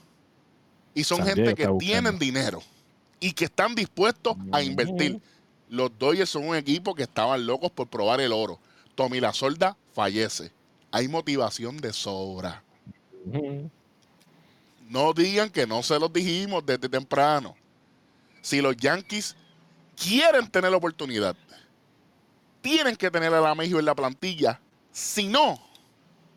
Y 0.93 1.05
son 1.05 1.19
San 1.19 1.27
gente 1.27 1.55
que 1.55 1.69
tienen 1.79 2.19
dinero 2.19 2.61
y 3.21 3.31
que 3.31 3.45
están 3.45 3.75
dispuestos 3.75 4.35
a 4.51 4.61
invertir. 4.61 5.21
Los 5.69 5.97
Dodgers 5.97 6.29
son 6.29 6.49
un 6.49 6.55
equipo 6.57 6.93
que 6.93 7.03
estaban 7.03 7.45
locos 7.47 7.71
por 7.71 7.87
probar 7.87 8.19
el 8.19 8.33
oro. 8.33 8.59
Tommy 8.93 9.21
La 9.21 9.31
Solda 9.31 9.77
fallece. 9.93 10.51
Hay 10.91 11.07
motivación 11.07 11.77
de 11.77 11.93
sobra. 11.93 12.61
No 14.89 15.13
digan 15.13 15.49
que 15.49 15.65
no 15.65 15.81
se 15.81 15.97
los 15.97 16.11
dijimos 16.11 16.65
desde 16.65 16.89
temprano. 16.89 17.55
Si 18.41 18.59
los 18.59 18.75
Yankees 18.75 19.37
quieren 19.95 20.49
tener 20.49 20.71
la 20.71 20.77
oportunidad, 20.77 21.37
tienen 22.59 22.97
que 22.97 23.09
tener 23.09 23.33
a 23.33 23.39
la 23.39 23.55
México 23.55 23.79
en 23.79 23.85
la 23.85 23.95
plantilla. 23.95 24.59
Si 24.91 25.29
no, 25.29 25.72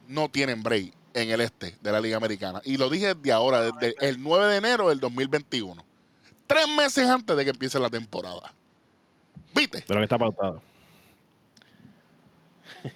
no 0.09 0.29
tienen 0.29 0.63
break 0.63 0.93
en 1.15 1.31
el 1.31 1.41
este 1.41 1.77
de 1.81 1.93
la 1.93 2.01
Liga 2.01 2.17
Americana. 2.17 2.61
Y 2.65 2.77
lo 2.77 2.91
dije 2.91 3.15
desde 3.15 3.33
ahora, 3.33 3.63
desde 3.63 3.95
el 4.07 4.23
9 4.23 4.47
de 4.53 4.57
enero 4.59 4.89
del 4.89 5.01
2021. 5.01 5.85
Tres 6.47 6.67
meses 6.77 7.09
antes 7.09 7.37
de 7.37 7.45
que 7.45 7.51
empiece 7.51 7.79
la 7.79 7.91
temporada. 7.91 8.53
¿Viste? 9.55 9.79
De 9.87 9.95
lo 9.95 10.01
que 10.01 10.05
está 10.05 10.19
pautado. 10.19 10.63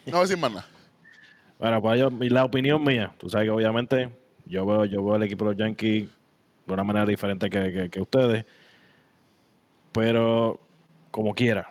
No 0.06 0.12
voy 0.12 0.18
a 0.18 0.22
decir 0.22 0.36
más 0.38 0.50
nada. 0.52 0.66
Bueno, 1.58 1.82
pues 1.82 2.00
yo, 2.00 2.10
la 2.10 2.44
opinión 2.44 2.82
mía, 2.82 3.12
tú 3.18 3.28
sabes 3.28 3.46
que 3.46 3.50
obviamente 3.50 4.08
yo 4.46 4.64
veo, 4.64 4.84
yo 4.84 5.04
veo 5.04 5.16
el 5.16 5.22
equipo 5.24 5.44
de 5.44 5.50
los 5.52 5.58
Yankees 5.58 6.08
de 6.66 6.72
una 6.72 6.84
manera 6.84 7.06
diferente 7.06 7.50
que, 7.50 7.72
que- 7.72 7.90
que 7.90 8.00
ustedes, 8.00 8.44
pero 9.92 10.60
como 11.10 11.34
quiera. 11.34 11.70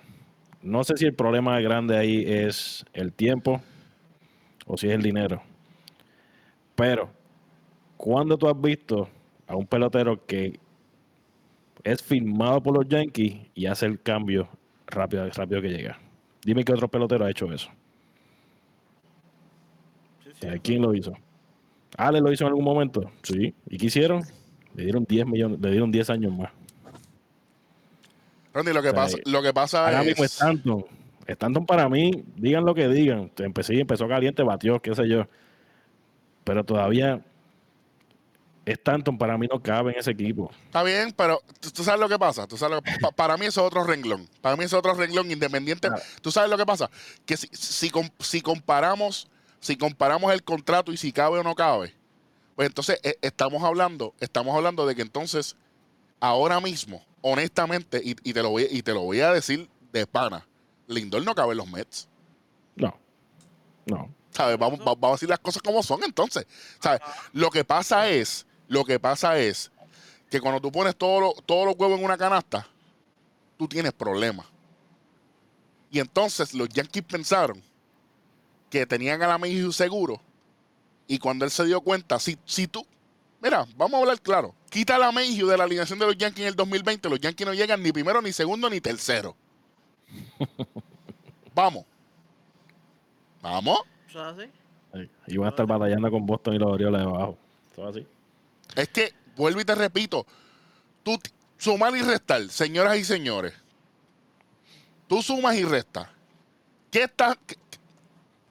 No 0.62 0.84
sé 0.84 0.98
si 0.98 1.06
el 1.06 1.14
problema 1.14 1.60
grande 1.62 1.98
ahí 1.98 2.24
es 2.28 2.86
el 2.94 3.14
tiempo 3.14 3.62
o 4.70 4.78
si 4.78 4.88
es 4.88 4.94
el 4.94 5.02
dinero. 5.02 5.42
Pero, 6.76 7.10
cuando 7.98 8.38
tú 8.38 8.48
has 8.48 8.62
visto 8.62 9.10
a 9.48 9.56
un 9.56 9.66
pelotero 9.66 10.26
que 10.28 10.60
es 11.84 12.04
firmado 12.04 12.62
por 12.62 12.76
los 12.78 12.88
Yankees 12.88 13.48
y 13.56 13.66
hace 13.66 13.88
el 13.88 14.00
cambio 14.00 14.48
rápido, 14.88 15.28
rápido 15.32 15.62
que 15.62 15.70
llega? 15.70 16.00
Dime 16.44 16.64
qué 16.64 16.72
otro 16.72 16.88
pelotero 16.88 17.26
ha 17.26 17.32
hecho 17.32 17.52
eso. 17.52 17.70
Sí, 20.24 20.30
sí. 20.40 20.48
¿Quién 20.62 20.84
lo 20.84 20.94
hizo? 20.94 21.14
Ale 21.98 22.22
lo 22.22 22.32
hizo 22.32 22.44
en 22.46 22.50
algún 22.50 22.64
momento. 22.64 23.12
Sí. 23.24 23.54
¿Y 23.68 23.78
qué 23.78 23.88
hicieron? 23.88 24.22
Le 24.76 24.84
dieron 24.84 25.04
10 25.04 25.26
millones, 25.26 25.60
le 25.60 25.72
dieron 25.72 25.92
10 25.92 26.10
años 26.12 26.32
más. 26.32 26.52
Randy, 28.54 28.72
lo 28.72 28.82
que 28.84 28.90
O 28.90 28.92
sea, 28.92 29.02
pasa, 29.02 29.18
lo 29.26 29.42
que 29.42 29.54
pasa 29.54 29.86
Ahora 29.86 30.02
es. 30.02 30.08
mismo 30.08 30.24
Stanton. 30.26 30.86
Stanton 31.34 31.66
para 31.66 31.88
mí, 31.90 32.12
digan 32.36 32.66
lo 32.66 32.74
que 32.76 32.88
digan. 32.88 33.32
Empecé, 33.38 33.80
empezó 33.80 34.08
caliente, 34.08 34.44
batió, 34.44 34.82
qué 34.82 34.96
sé 34.96 35.08
yo. 35.08 35.28
Pero 36.44 36.64
todavía 36.64 37.24
Stanton 38.66 39.18
para 39.18 39.38
mí 39.38 39.48
no 39.52 39.62
cabe 39.62 39.94
en 39.94 40.00
ese 40.00 40.12
equipo. 40.12 40.52
Está 40.66 40.84
bien, 40.84 41.12
pero 41.16 41.42
tú, 41.60 41.72
tú 41.72 41.84
sabes 41.84 42.00
lo 42.00 42.08
que 42.10 42.20
pasa. 42.20 42.46
Tú 42.48 42.56
sabes 42.58 42.76
lo 42.76 42.82
que- 42.82 42.92
pa- 43.00 43.12
para 43.12 43.38
mí 43.38 43.46
eso 43.48 43.62
es 43.62 43.68
otro 43.68 43.84
renglón. 43.84 44.28
Para 44.42 44.56
mí 44.56 44.64
es 44.66 44.74
otro 44.74 44.94
renglón 44.94 45.32
independiente. 45.32 45.88
Claro. 45.88 46.04
Tú 46.22 46.32
sabes 46.32 46.50
lo 46.50 46.58
que 46.58 46.66
pasa. 46.66 46.90
Que 47.26 47.36
si, 47.38 47.48
si, 47.52 47.92
si 48.20 48.42
comparamos, 48.42 49.28
si 49.60 49.76
comparamos 49.76 50.32
el 50.34 50.44
contrato 50.44 50.92
y 50.92 50.98
si 50.98 51.12
cabe 51.12 51.40
o 51.40 51.44
no 51.44 51.56
cabe, 51.56 51.94
pues 52.56 52.68
entonces 52.68 53.00
eh, 53.04 53.16
estamos 53.22 53.64
hablando, 53.64 54.14
estamos 54.20 54.56
hablando 54.56 54.86
de 54.86 54.94
que 54.96 55.02
entonces 55.02 55.56
ahora 56.20 56.60
mismo, 56.60 57.04
honestamente, 57.22 58.02
y, 58.04 58.16
y 58.24 58.34
te 58.34 58.44
lo 58.44 58.50
voy, 58.52 58.68
y 58.70 58.82
te 58.84 58.94
lo 58.94 59.02
voy 59.02 59.22
a 59.22 59.32
decir 59.32 59.68
de 59.94 60.06
pana, 60.06 60.46
Lindor 60.90 61.24
no 61.24 61.34
cabe 61.36 61.52
en 61.52 61.58
los 61.58 61.68
Mets. 61.70 62.08
No. 62.76 62.98
No. 63.86 64.14
¿Sabes? 64.32 64.58
Vamos, 64.58 64.80
va- 64.82 64.96
vamos 64.96 65.10
a 65.10 65.12
decir 65.14 65.30
las 65.30 65.40
cosas 65.40 65.62
como 65.62 65.82
son 65.84 66.04
entonces. 66.04 66.46
¿Sabes? 66.82 67.00
Lo 67.34 67.50
que 67.50 67.64
pasa 67.64 68.10
es, 68.10 68.46
lo 68.68 68.84
que 68.84 69.00
pasa 69.00 69.38
es 69.40 69.72
que 70.30 70.42
cuando 70.42 70.60
tú 70.62 70.72
pones 70.72 70.96
todos 70.96 71.22
los 71.48 71.76
huevos 71.78 71.98
en 72.00 72.06
una 72.06 72.18
canasta, 72.18 72.68
tú 73.58 73.68
tienes 73.68 73.94
problemas. 73.94 74.46
Y 75.92 76.00
entonces 76.00 76.54
los 76.54 76.70
Yankees 76.70 77.04
pensaron 77.04 77.64
que 78.70 78.86
tenían 78.86 79.22
a 79.24 79.28
la 79.28 79.38
México 79.38 79.72
seguro. 79.72 80.22
Y 81.08 81.18
cuando 81.18 81.46
él 81.46 81.52
se 81.52 81.66
dio 81.66 81.82
cuenta, 81.82 82.20
si, 82.20 82.38
si 82.46 82.68
tú, 82.68 82.86
Mira, 83.42 83.66
vamos 83.78 83.94
a 83.98 84.02
hablar 84.02 84.20
claro. 84.22 84.54
Quita 84.70 85.00
la 85.00 85.14
Mayhew 85.14 85.48
de 85.48 85.56
la 85.58 85.64
alineación 85.64 85.98
de 85.98 86.06
los 86.06 86.18
Yankees 86.18 86.42
en 86.42 86.48
el 86.50 86.56
2020. 86.58 87.08
Los 87.10 87.22
Yankees 87.22 87.48
no 87.48 87.54
llegan 87.54 87.82
ni 87.82 87.94
primero, 87.94 88.22
ni 88.22 88.34
segundo, 88.34 88.70
ni 88.70 88.82
tercero. 88.82 89.34
Vamos. 91.56 91.86
Vamos. 93.42 93.80
¿Eso 94.08 94.30
es 94.30 94.38
así? 94.38 94.52
Sí. 94.94 95.10
Y 95.28 95.38
van 95.38 95.48
a 95.48 95.50
estar 95.50 95.66
batallando 95.66 96.10
con 96.12 96.26
Boston 96.26 96.56
y 96.56 96.60
los 96.60 96.72
Orioles 96.72 97.02
debajo. 97.02 97.38
Eso 97.72 97.90
es 97.90 97.96
así. 97.96 98.08
Es 98.76 98.88
que, 98.90 99.14
vuelvo 99.36 99.62
y 99.62 99.66
te 99.66 99.76
repito, 99.76 100.26
tú 101.04 101.18
sumar 101.58 101.96
y 101.96 102.02
restar, 102.02 102.48
señoras 102.50 102.98
y 102.98 103.04
señores. 103.04 103.54
Tú 105.08 105.22
sumas 105.22 105.56
y 105.56 105.64
restas. 105.64 106.08
¿Qué, 106.92 107.04
está, 107.04 107.38
qué, 107.46 107.56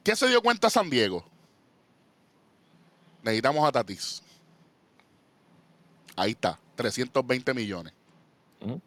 qué 0.04 0.16
se 0.16 0.28
dio 0.28 0.42
cuenta 0.42 0.70
San 0.70 0.90
Diego? 0.90 1.24
Necesitamos 3.22 3.68
a 3.68 3.72
Tatis. 3.72 4.22
Ahí 6.16 6.32
está, 6.32 6.59
320 6.76 7.54
millones. 7.54 7.92
Ujú. 8.61 8.80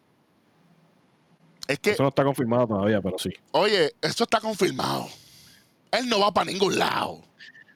Es 1.68 1.78
que, 1.78 1.92
Eso 1.92 2.02
no 2.02 2.08
está 2.10 2.24
confirmado 2.24 2.66
todavía, 2.66 3.00
pero 3.00 3.18
sí. 3.18 3.30
oye, 3.52 3.92
eso 4.02 4.24
está 4.24 4.40
confirmado. 4.40 5.06
Él 5.92 6.08
no 6.08 6.20
va 6.20 6.32
para 6.32 6.50
ningún 6.50 6.78
lado. 6.78 7.22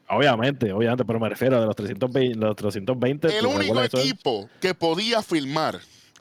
Obviamente, 0.09 0.73
obviamente, 0.73 1.05
pero 1.05 1.19
me 1.19 1.29
refiero 1.29 1.57
a 1.57 1.61
de 1.61 1.67
los 1.67 1.77
320. 1.77 2.35
Los 2.39 2.57
320 2.57 3.29
El 3.39 3.45
¿tú 3.45 3.51
único 3.51 3.83
equipo 3.83 4.49
que 4.61 4.75
podía 4.75 5.23
firmar 5.23 5.81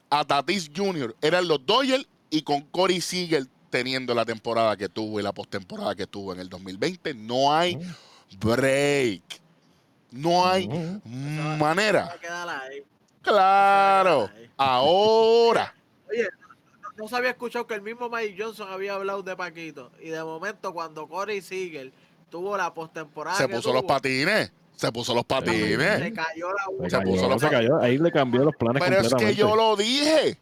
a 0.10 0.26
Tatis 0.26 0.72
Jr. 0.76 1.16
eran 1.22 1.48
los 1.48 1.66
Dodgers 1.66 2.08
y 2.30 2.42
con 2.42 2.62
Corey 2.62 3.00
Seager 3.02 3.46
teniendo 3.70 4.14
la 4.16 4.26
temporada 4.26 4.76
que 4.78 4.88
tuvo 4.90 5.20
y 5.20 5.24
la 5.24 5.34
postemporada 5.34 5.96
que 5.96 6.08
tuvo 6.08 6.34
en 6.34 6.40
el 6.40 6.50
2020, 6.50 7.14
no 7.16 7.54
hay 7.54 7.78
break. 8.40 9.22
No 10.12 10.48
hay 10.48 10.68
va- 10.68 11.58
manera. 11.58 12.16
Claro. 13.22 14.30
Ahora. 14.58 15.74
Oye, 16.10 16.28
no, 16.98 17.08
se 17.08 17.16
había 17.16 17.32
escuchado 17.32 17.68
que 17.68 17.74
el 17.74 17.82
mismo 17.82 18.10
Mike 18.10 18.36
Johnson 18.42 18.72
había 18.72 18.96
hablado 18.96 19.22
de 19.24 19.36
Paquito. 19.36 19.92
Y 20.02 20.10
de 20.10 20.24
momento, 20.24 20.74
cuando 20.74 21.08
Corey 21.08 21.42
Seager 21.42 21.92
tuvo 22.30 22.56
la 22.58 22.74
postemporada. 22.74 23.38
Se 23.38 23.48
puso 23.48 23.74
los 23.74 23.84
patines. 23.84 24.52
Se 24.76 24.92
puso 24.92 25.14
los 25.14 25.22
Se 25.24 25.28
patines. 25.28 26.14
cayó 26.14 26.52
la 26.52 26.64
Se 26.66 26.72
uña. 26.72 26.90
Se 26.90 27.02
puso 27.02 27.30
los 27.30 27.42
se 27.42 27.50
cayó. 27.50 27.78
Ahí 27.80 27.98
le 27.98 28.12
cambió 28.12 28.44
los 28.44 28.56
planes 28.56 28.84
Pero 28.86 29.02
es 29.02 29.14
que 29.14 29.36
yo 29.36 29.56
lo 29.56 29.76
dije. 29.76 30.38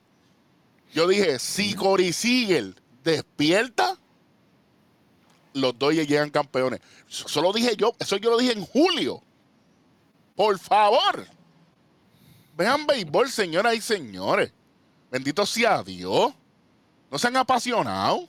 Yo 0.93 1.07
dije, 1.07 1.39
si 1.39 1.73
Corey 1.73 2.13
Seager 2.13 2.75
despierta, 3.03 3.97
los 5.53 5.77
Dodgers 5.77 6.07
llegan 6.07 6.29
campeones. 6.29 6.81
Eso 7.09 7.41
lo 7.41 7.51
dije 7.51 7.75
yo, 7.75 7.95
eso 7.99 8.17
yo 8.17 8.31
lo 8.31 8.37
dije 8.37 8.53
en 8.53 8.65
julio. 8.65 9.21
Por 10.35 10.57
favor. 10.59 11.27
Vean 12.55 12.85
béisbol, 12.85 13.29
señoras 13.29 13.75
y 13.75 13.81
señores. 13.81 14.51
Bendito 15.11 15.45
sea 15.45 15.83
Dios. 15.83 16.33
No 17.13 17.19
se 17.19 17.27
han 17.27 17.37
apasionado. 17.37 18.27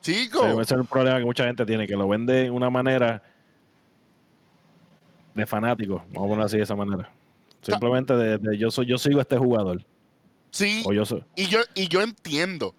Chicos. 0.00 0.42
Sí, 0.42 0.48
ese 0.60 0.62
es 0.74 0.80
el 0.80 0.84
problema 0.84 1.18
que 1.20 1.24
mucha 1.24 1.44
gente 1.44 1.64
tiene, 1.64 1.86
que 1.86 1.94
lo 1.94 2.08
vende 2.08 2.32
de 2.42 2.50
una 2.50 2.70
manera 2.70 3.22
de 5.32 5.46
fanático, 5.46 5.98
vamos 6.08 6.16
a 6.16 6.20
ponerlo 6.22 6.44
así 6.44 6.56
de 6.56 6.64
esa 6.64 6.74
manera. 6.74 7.08
Simplemente 7.62 8.14
de, 8.16 8.36
de 8.38 8.58
yo 8.58 8.72
soy, 8.72 8.86
yo 8.86 8.98
sigo 8.98 9.20
a 9.20 9.22
este 9.22 9.38
jugador. 9.38 9.84
sí. 10.50 10.82
O 10.84 10.92
yo 10.92 11.06
soy. 11.06 11.22
Y 11.36 11.46
yo, 11.46 11.60
y 11.76 11.86
yo 11.86 12.02
entiendo. 12.02 12.74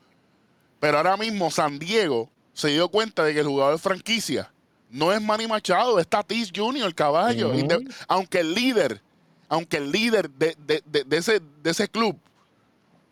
Pero 0.81 0.97
ahora 0.97 1.15
mismo 1.15 1.49
San 1.49 1.79
Diego 1.79 2.29
se 2.51 2.67
dio 2.67 2.89
cuenta 2.89 3.23
de 3.23 3.33
que 3.33 3.39
el 3.39 3.47
jugador 3.47 3.75
de 3.75 3.79
franquicia 3.79 4.51
no 4.89 5.13
es 5.13 5.21
Manny 5.21 5.47
Machado, 5.47 5.97
es 5.97 6.07
Tatis 6.09 6.51
Jr., 6.53 6.85
el 6.85 6.93
caballo. 6.93 7.53
Aunque 8.09 8.41
el 8.41 8.53
líder, 8.53 9.01
aunque 9.47 9.77
el 9.77 9.93
líder 9.93 10.29
de, 10.29 10.57
de- 10.67 10.83
de- 10.85 11.05
de 11.05 11.17
ese, 11.17 11.39
de 11.63 11.71
ese 11.71 11.87
club 11.87 12.19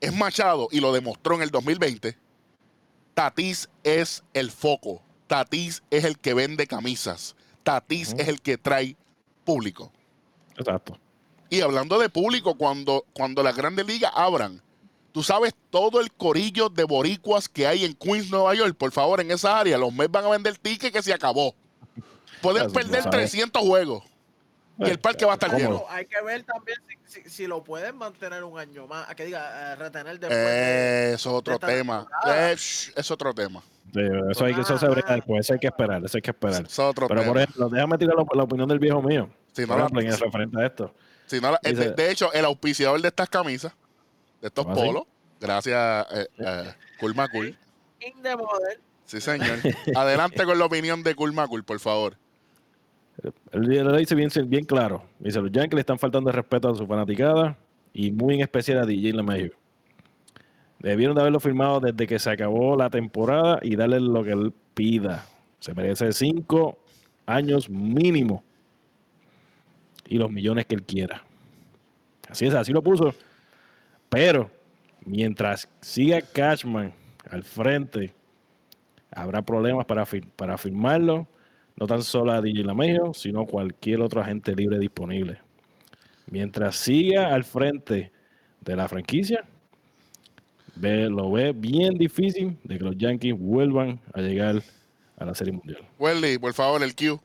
es 0.02 0.14
Machado 0.14 0.68
y 0.72 0.80
lo 0.80 0.92
demostró 0.92 1.36
en 1.36 1.44
el 1.44 1.52
2020, 1.52 2.18
Tatis 3.14 3.70
es 3.84 4.24
el 4.34 4.52
foco. 4.52 5.02
Tatis 5.28 5.84
es 5.90 6.04
el 6.04 6.18
que 6.18 6.34
vende 6.34 6.68
camisas. 6.68 7.36
Tatis 7.64 8.10
Ujú. 8.10 8.22
es 8.22 8.28
el 8.28 8.42
que 8.42 8.58
trae 8.58 8.98
público. 9.46 9.92
Exacto. 10.58 10.98
Y 11.50 11.62
hablando 11.62 12.00
de 12.00 12.10
público, 12.10 12.56
cuando, 12.56 13.06
cuando 13.14 13.44
las 13.44 13.56
grandes 13.56 13.86
ligas 13.86 14.12
abran, 14.16 14.62
tú 15.12 15.22
sabes 15.22 15.54
todo 15.70 16.00
el 16.00 16.12
corillo 16.12 16.70
de 16.70 16.84
boricuas 16.84 17.50
que 17.50 17.68
hay 17.68 17.86
en 17.86 17.94
Queens, 17.94 18.30
Nueva 18.32 18.56
York. 18.56 18.76
Por 18.78 18.92
favor, 18.92 19.20
en 19.20 19.32
esa 19.32 19.60
área, 19.60 19.78
los 19.78 19.94
Mets 19.94 20.12
van 20.12 20.26
a 20.26 20.30
vender 20.30 20.58
tickets 20.58 20.94
que 20.94 21.04
se 21.04 21.14
acabó. 21.14 21.54
Pueden 22.42 22.72
perder 22.72 23.06
lo 23.06 23.12
sabes. 23.12 23.32
300 23.32 23.62
juegos. 23.62 24.04
Y 24.80 24.90
el 24.90 25.00
parque 25.00 25.26
va 25.26 25.34
a 25.34 25.36
estar 25.36 25.56
lleno. 25.56 25.84
Hay 25.90 26.06
que 26.08 26.20
ver 26.24 26.44
también 26.44 26.78
si, 27.06 27.22
si- 27.24 27.30
si 27.30 27.48
lo 27.48 27.64
pueden 27.64 27.96
mantener 27.98 28.44
un 28.44 28.58
año 28.58 28.88
más. 28.88 29.08
A 29.10 29.16
que 29.16 29.26
diga, 29.26 29.74
eh, 29.74 29.76
retener 29.76 30.20
después. 30.20 30.40
de- 30.40 31.12
Eh, 31.12 31.14
eso 31.14 31.30
es 31.30 31.36
otro 31.36 31.60
tema. 31.60 32.08
Eh, 32.28 32.56
shh, 32.58 32.92
es 32.96 33.12
otro 33.12 33.34
tema. 33.34 33.62
Sí, 33.94 34.00
eso, 34.32 34.46
hay 34.46 34.56
que, 34.56 34.62
eso 34.62 34.78
se 34.80 34.88
brega 34.88 35.16
después, 35.16 35.42
eso 35.46 35.54
hay 35.54 35.60
que 35.60 35.68
esperar, 35.68 36.04
eso 36.06 36.18
hay 36.18 36.22
que 36.22 36.32
esperar. 36.32 36.62
Eso 36.64 36.66
es 36.66 36.80
otro 36.80 37.08
Pero 37.10 37.24
por 37.26 37.38
ejemplo, 37.38 37.70
déjame 37.70 37.98
tirar 37.98 38.16
la, 38.16 38.26
la 38.34 38.44
opinión 38.44 38.68
del 38.70 38.80
viejo 38.80 39.02
mío. 39.02 39.30
Si 39.52 39.64
no 39.64 39.68
por 39.68 39.78
la- 39.78 39.84
ejemplo, 39.84 40.02
en 40.02 40.08
el 40.08 40.20
referente 40.20 40.62
a 40.62 40.66
esto. 40.66 40.96
Si 41.28 41.42
no 41.42 41.52
la- 41.52 41.60
eh, 41.64 41.70
Dice- 41.72 41.90
de, 41.90 41.92
de 41.92 42.12
hecho, 42.12 42.32
el 42.34 42.46
auspiciador 42.46 43.02
de 43.02 43.08
estas 43.10 43.30
camisas, 43.30 43.74
de 44.42 44.48
estos 44.48 44.66
¿Ah, 44.68 44.74
polos, 44.74 45.04
gracias 45.40 46.08
eh, 46.12 46.28
eh, 46.40 46.74
Cool 47.00 47.14
Macul. 47.16 47.58
In 48.00 48.22
the 48.24 48.36
model. 48.36 48.80
Sí, 49.06 49.20
señor. 49.22 49.60
Adelante 49.96 50.46
con 50.46 50.58
la 50.58 50.66
opinión 50.66 51.04
de 51.04 51.14
Cool 51.14 51.34
Macul, 51.34 51.64
por 51.66 51.80
favor. 51.82 52.18
Él, 53.52 53.62
lo 53.84 53.96
dice 53.98 54.16
bien, 54.16 54.30
bien 54.48 54.66
claro. 54.66 55.04
Dice, 55.20 55.40
los 55.42 55.52
Yankees 55.52 55.76
le 55.76 55.80
están 55.82 56.00
faltando 56.00 56.32
respeto 56.32 56.70
a 56.70 56.76
su 56.76 56.88
fanaticada 56.88 57.58
y 57.94 58.12
muy 58.12 58.36
en 58.36 58.42
especial 58.42 58.80
a 58.80 58.86
DJ 58.86 59.14
LeMahieu. 59.14 59.52
Debieron 60.80 61.14
de 61.16 61.22
haberlo 61.22 61.40
firmado 61.40 61.80
desde 61.80 62.08
que 62.08 62.18
se 62.18 62.30
acabó 62.32 62.76
la 62.76 62.90
temporada 62.90 63.60
y 63.62 63.76
darle 63.76 64.00
lo 64.00 64.24
que 64.24 64.32
él 64.32 64.54
pida. 64.74 65.26
Se 65.60 65.76
merece 65.76 66.12
cinco 66.12 66.80
años 67.28 67.70
mínimo 67.70 68.44
y 70.08 70.18
los 70.18 70.32
millones 70.32 70.66
que 70.66 70.76
él 70.76 70.84
quiera. 70.84 71.24
Así 72.28 72.48
es, 72.48 72.54
así 72.56 72.74
lo 72.74 72.82
puso. 72.82 73.14
Pero 74.10 74.50
mientras 75.06 75.70
siga 75.82 76.22
Cashman 76.22 76.92
al 77.30 77.44
frente, 77.44 78.14
habrá 79.12 79.44
problemas 79.44 79.86
para, 79.86 80.04
fir- 80.06 80.28
para 80.36 80.58
firmarlo 80.58 81.28
no 81.76 81.88
tan 81.88 82.04
solo 82.04 82.32
a 82.32 82.42
DJ 82.42 82.64
Lamejo, 82.64 83.14
sino 83.14 83.46
cualquier 83.46 84.02
otro 84.02 84.22
agente 84.22 84.56
libre 84.56 84.78
disponible. 84.80 85.40
Mientras 86.28 86.76
siga 86.76 87.34
al 87.34 87.44
frente 87.44 88.12
de 88.62 88.76
la 88.76 88.88
franquicia, 88.88 89.44
ve- 90.76 91.10
lo 91.10 91.32
ve 91.32 91.52
bien 91.54 91.98
difícil 91.98 92.58
de 92.64 92.78
que 92.78 92.84
los 92.84 92.98
Yankees 92.98 93.36
vuelvan 93.38 94.00
a 94.14 94.22
llegar 94.22 94.62
a 95.18 95.26
la 95.26 95.34
Serie 95.36 95.54
Mundial. 95.54 95.80
Welly, 96.00 96.38
por 96.38 96.54
favor, 96.54 96.82
el 96.84 96.96
Q. 96.96 97.20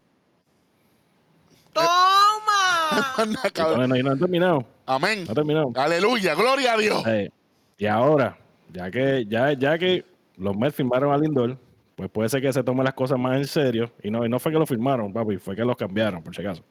¡Toma! 1.72 3.34
Todavía 3.54 3.86
no, 3.86 3.96
no 3.96 4.10
han 4.12 4.18
terminado, 4.18 4.64
Amén. 4.86 5.24
no 5.24 5.30
han 5.30 5.34
terminado. 5.34 5.72
Aleluya, 5.74 6.34
gloria 6.34 6.74
a 6.74 6.76
Dios. 6.78 7.06
Eh, 7.06 7.30
y 7.78 7.86
ahora, 7.86 8.38
ya 8.72 8.90
que, 8.90 9.26
ya, 9.28 9.52
ya 9.52 9.78
que 9.78 10.04
los 10.36 10.56
Mets 10.56 10.74
firmaron 10.76 11.12
a 11.12 11.18
Lindor, 11.18 11.58
pues 11.96 12.10
puede 12.10 12.28
ser 12.28 12.40
que 12.42 12.52
se 12.52 12.62
tomen 12.62 12.84
las 12.84 12.94
cosas 12.94 13.18
más 13.18 13.36
en 13.38 13.46
serio. 13.46 13.90
Y 14.02 14.10
no, 14.10 14.24
y 14.24 14.28
no 14.28 14.38
fue 14.38 14.52
que 14.52 14.58
lo 14.58 14.66
firmaron, 14.66 15.12
papi, 15.12 15.38
fue 15.38 15.56
que 15.56 15.64
los 15.64 15.76
cambiaron, 15.76 16.22
por 16.22 16.34
si 16.34 16.42
acaso. 16.42 16.62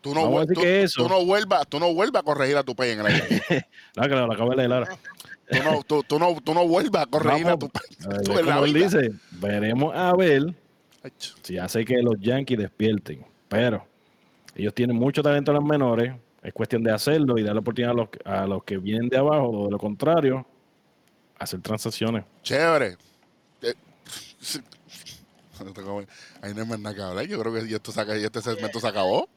Tú 0.00 0.14
no, 0.14 0.30
vuel- 0.30 0.46
tú, 0.54 1.02
tú 1.02 1.08
no 1.08 1.24
vuelvas, 1.24 1.66
tú 1.68 1.80
no 1.80 1.92
vuelvas 1.92 2.20
a 2.20 2.24
corregir 2.24 2.56
a 2.56 2.62
tu 2.62 2.74
pay 2.76 2.90
en 2.92 3.00
el 3.00 3.06
aire. 3.06 3.42
No, 3.96 4.02
que 4.02 4.08
lo, 4.10 4.26
lo 4.26 4.32
acabo 4.34 4.50
de 4.50 4.56
leer 4.56 4.72
ahora. 4.72 4.88
tú, 5.48 5.58
no, 5.64 5.82
tú, 5.82 6.02
tú 6.02 6.18
no, 6.18 6.36
tú 6.44 6.54
no 6.54 6.66
vuelvas 6.68 7.02
a 7.04 7.06
corregir 7.06 7.48
a 7.48 7.56
tu 7.56 7.68
pay. 7.68 7.82
Tú 8.24 8.32
la 8.44 8.54
como 8.54 8.64
él 8.66 8.72
dice, 8.74 9.10
veremos 9.32 9.94
a 9.96 10.14
ver 10.14 10.54
si 11.42 11.56
hace 11.58 11.84
que 11.84 12.02
los 12.02 12.14
Yankees 12.20 12.58
despierten. 12.58 13.24
Pero 13.48 13.86
ellos 14.54 14.74
tienen 14.74 14.96
mucho 14.96 15.22
talento 15.22 15.50
en 15.52 15.56
las 15.58 15.64
menores. 15.66 16.12
Es 16.42 16.52
cuestión 16.52 16.82
de 16.82 16.92
hacerlo 16.92 17.38
y 17.38 17.42
darle 17.42 17.60
oportunidad 17.60 17.92
a 17.92 17.94
los, 17.94 18.08
a 18.24 18.46
los 18.46 18.62
que 18.64 18.76
vienen 18.78 19.08
de 19.08 19.16
abajo 19.18 19.48
o 19.48 19.64
de 19.66 19.70
lo 19.72 19.78
contrario, 19.78 20.46
hacer 21.38 21.60
transacciones. 21.60 22.24
Chévere. 22.42 22.96
Ahí 26.42 26.54
no 26.54 26.62
hay 26.62 26.68
más 26.68 26.78
nada 26.78 26.94
que 26.94 27.02
hablar. 27.02 27.26
Yo 27.26 27.38
creo 27.40 27.52
que 27.52 27.60
esto 27.60 27.92
ya 27.92 28.14
este 28.14 28.42
segmento 28.42 28.80
se 28.80 28.86
acabó. 28.88 29.28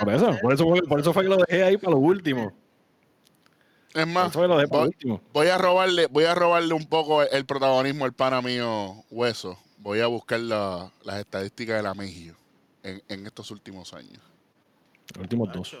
Por 0.00 0.14
eso, 0.14 0.38
por 0.40 0.52
eso, 0.52 0.64
fue, 0.64 0.82
por 0.82 1.00
eso 1.00 1.12
fue 1.12 1.22
que 1.24 1.28
lo 1.28 1.36
dejé 1.38 1.64
ahí 1.64 1.76
para 1.76 1.92
lo 1.92 1.98
último. 1.98 2.52
Es 3.94 4.06
más, 4.06 4.28
eso 4.28 4.38
fue 4.38 4.42
que 4.42 4.48
lo 4.48 4.56
dejé 4.56 4.68
para 4.68 4.80
lo 4.80 4.86
voy, 4.86 4.94
último. 4.94 5.20
voy 5.32 5.46
a 5.48 5.58
robarle, 5.58 6.06
voy 6.06 6.24
a 6.24 6.34
robarle 6.34 6.74
un 6.74 6.86
poco 6.86 7.22
el, 7.22 7.28
el 7.32 7.46
protagonismo 7.46 8.04
al 8.04 8.12
pana 8.12 8.40
mío 8.42 9.04
Hueso. 9.10 9.58
Voy 9.78 10.00
a 10.00 10.06
buscar 10.06 10.40
la- 10.40 10.92
las 11.02 11.18
estadísticas 11.18 11.76
de 11.78 11.82
la 11.82 11.94
Mejio 11.94 12.36
en, 12.82 13.02
en 13.08 13.26
estos 13.26 13.50
últimos 13.50 13.92
años. 13.94 14.20
Los 15.14 15.22
últimos 15.22 15.52
dos. 15.52 15.76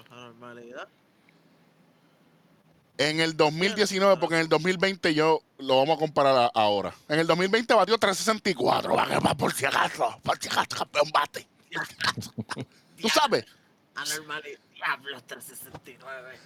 En 2.98 3.20
el 3.20 3.36
2019, 3.36 4.16
porque 4.18 4.34
en 4.34 4.40
el 4.42 4.48
2020 4.48 5.14
yo 5.14 5.40
lo 5.58 5.76
vamos 5.78 5.96
a 5.96 6.00
comparar 6.00 6.36
a- 6.36 6.50
ahora. 6.52 6.92
En 7.08 7.20
el 7.20 7.26
2020 7.28 7.72
batió 7.74 7.96
364. 7.96 8.94
Va, 8.94 9.34
por 9.36 9.54
si 9.54 9.64
acaso, 9.64 10.18
por 10.22 10.36
si 10.38 10.48
acaso, 10.48 10.66
campeón 10.76 11.10
bate. 11.12 11.48
Tú 13.00 13.08
sabes, 13.08 13.44
Anormalidad. 13.94 14.58
Diablos 14.74 15.24
369. 15.26 16.38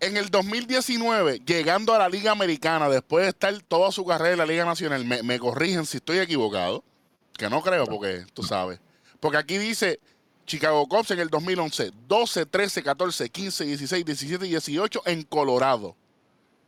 En 0.00 0.16
el 0.18 0.28
2019, 0.30 1.40
llegando 1.46 1.94
a 1.94 1.98
la 1.98 2.08
Liga 2.08 2.30
Americana, 2.32 2.88
después 2.88 3.24
de 3.24 3.28
estar 3.30 3.58
toda 3.62 3.90
su 3.92 4.04
carrera 4.04 4.32
en 4.32 4.38
la 4.38 4.46
Liga 4.46 4.64
Nacional, 4.66 5.04
me, 5.06 5.22
me 5.22 5.38
corrigen 5.38 5.86
si 5.86 5.96
estoy 5.98 6.18
equivocado, 6.18 6.84
que 7.32 7.48
no 7.48 7.62
creo 7.62 7.86
porque 7.86 8.26
tú 8.34 8.42
sabes. 8.42 8.78
Porque 9.20 9.38
aquí 9.38 9.56
dice 9.56 9.98
Chicago 10.46 10.86
Cubs 10.88 11.10
en 11.10 11.18
el 11.18 11.28
2011, 11.28 11.92
12, 12.06 12.46
13, 12.46 12.82
14, 12.82 13.28
15, 13.28 13.64
16, 13.64 14.04
17 14.04 14.46
y 14.46 14.50
18 14.50 15.02
en 15.06 15.22
Colorado. 15.24 15.96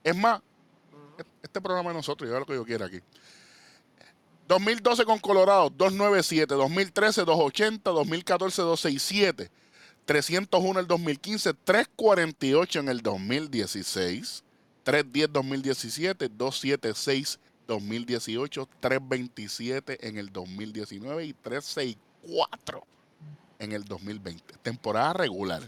Es 0.03 0.17
más, 0.17 0.43
este 1.43 1.61
programa 1.61 1.91
de 1.91 1.97
nosotros, 1.97 2.29
yo 2.29 2.35
hago 2.35 2.41
lo 2.41 2.47
que 2.47 2.55
yo 2.55 2.65
quiera 2.65 2.87
aquí. 2.87 2.99
2012 4.49 5.05
con 5.05 5.19
Colorado, 5.19 5.71
297, 5.71 6.55
2013, 6.55 7.25
280, 7.25 7.91
2014, 7.91 8.63
267, 8.63 9.51
301 10.07 10.71
en 10.71 10.77
el 10.79 10.87
2015, 10.87 11.55
348 11.55 12.81
en 12.81 12.89
el 12.89 13.01
2016, 13.03 14.43
310 14.83 15.33
2017, 15.33 16.29
276 16.31 17.39
2018, 17.69 18.69
327 18.81 20.09
en 20.09 20.17
el 20.17 20.33
2019 20.33 21.27
y 21.27 21.33
364 21.35 22.98
en 23.59 23.73
el 23.73 23.85
2020. 23.85 24.55
Temporada 24.63 25.13
regular. 25.13 25.63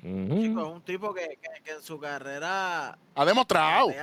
Chico, 0.00 0.60
es 0.60 0.66
un 0.74 0.82
tipo 0.82 1.12
que, 1.12 1.38
que- 1.42 1.62
que 1.64 1.72
en 1.72 1.82
su 1.82 1.98
carrera 1.98 2.96
Ha 3.16 3.24
demostrado, 3.24 3.90
es 3.90 3.96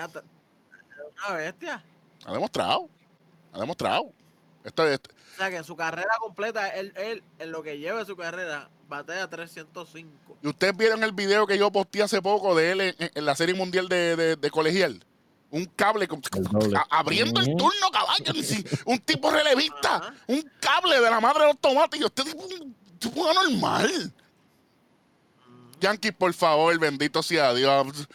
una 1.28 1.36
bestia. 1.38 1.84
ha 2.26 2.34
demostrado, 2.34 2.90
ha 3.54 3.60
demostrado. 3.60 4.12
Esto 4.66 4.86
es, 4.88 5.00
O 5.00 5.38
sea, 5.38 5.50
que 5.50 5.58
en 5.58 5.64
su 5.64 5.76
carrera 5.76 6.10
completa, 6.20 6.68
él, 6.70 6.92
él 6.98 7.24
en 7.40 7.52
lo 7.52 7.62
que 7.64 7.78
lleva 7.78 8.00
de 8.00 8.06
su 8.06 8.18
carrera, 8.18 8.70
batea 8.90 9.30
305. 9.30 10.38
Y 10.42 10.48
ustedes 10.48 10.76
vieron 10.76 11.04
el 11.04 11.12
video 11.14 11.46
que 11.48 11.58
yo 11.58 11.72
posteé 11.72 12.02
hace 12.04 12.22
poco 12.22 12.56
de 12.56 12.72
él 12.72 12.82
en, 12.82 12.96
en 13.14 13.26
la 13.26 13.36
Serie 13.36 13.54
Mundial 13.56 13.88
de, 13.88 14.16
de- 14.16 14.36
de 14.36 14.50
colegial. 14.52 15.04
Un 15.52 15.66
cable 15.66 16.06
El 16.10 16.76
abriendo 16.90 17.40
el 17.40 17.56
turno, 17.56 17.90
caballo. 17.92 18.34
un 18.86 19.00
tipo 19.00 19.32
relevista. 19.32 19.96
Ajá. 19.98 20.14
Un 20.28 20.52
cable 20.60 21.00
de 21.00 21.10
la 21.10 21.22
madre 21.22 21.42
de 21.42 21.48
los 21.48 21.60
tomates. 21.60 22.02
Y 22.02 22.04
usted 22.04 22.24
tipo, 22.24 22.44
un 23.06 23.12
tipo 23.12 23.30
anormal. 23.30 24.14
Yankees, 25.80 26.14
por 26.14 26.34
favor, 26.34 26.78
bendito 26.80 27.22
sea 27.22 27.54
Dios. 27.54 28.08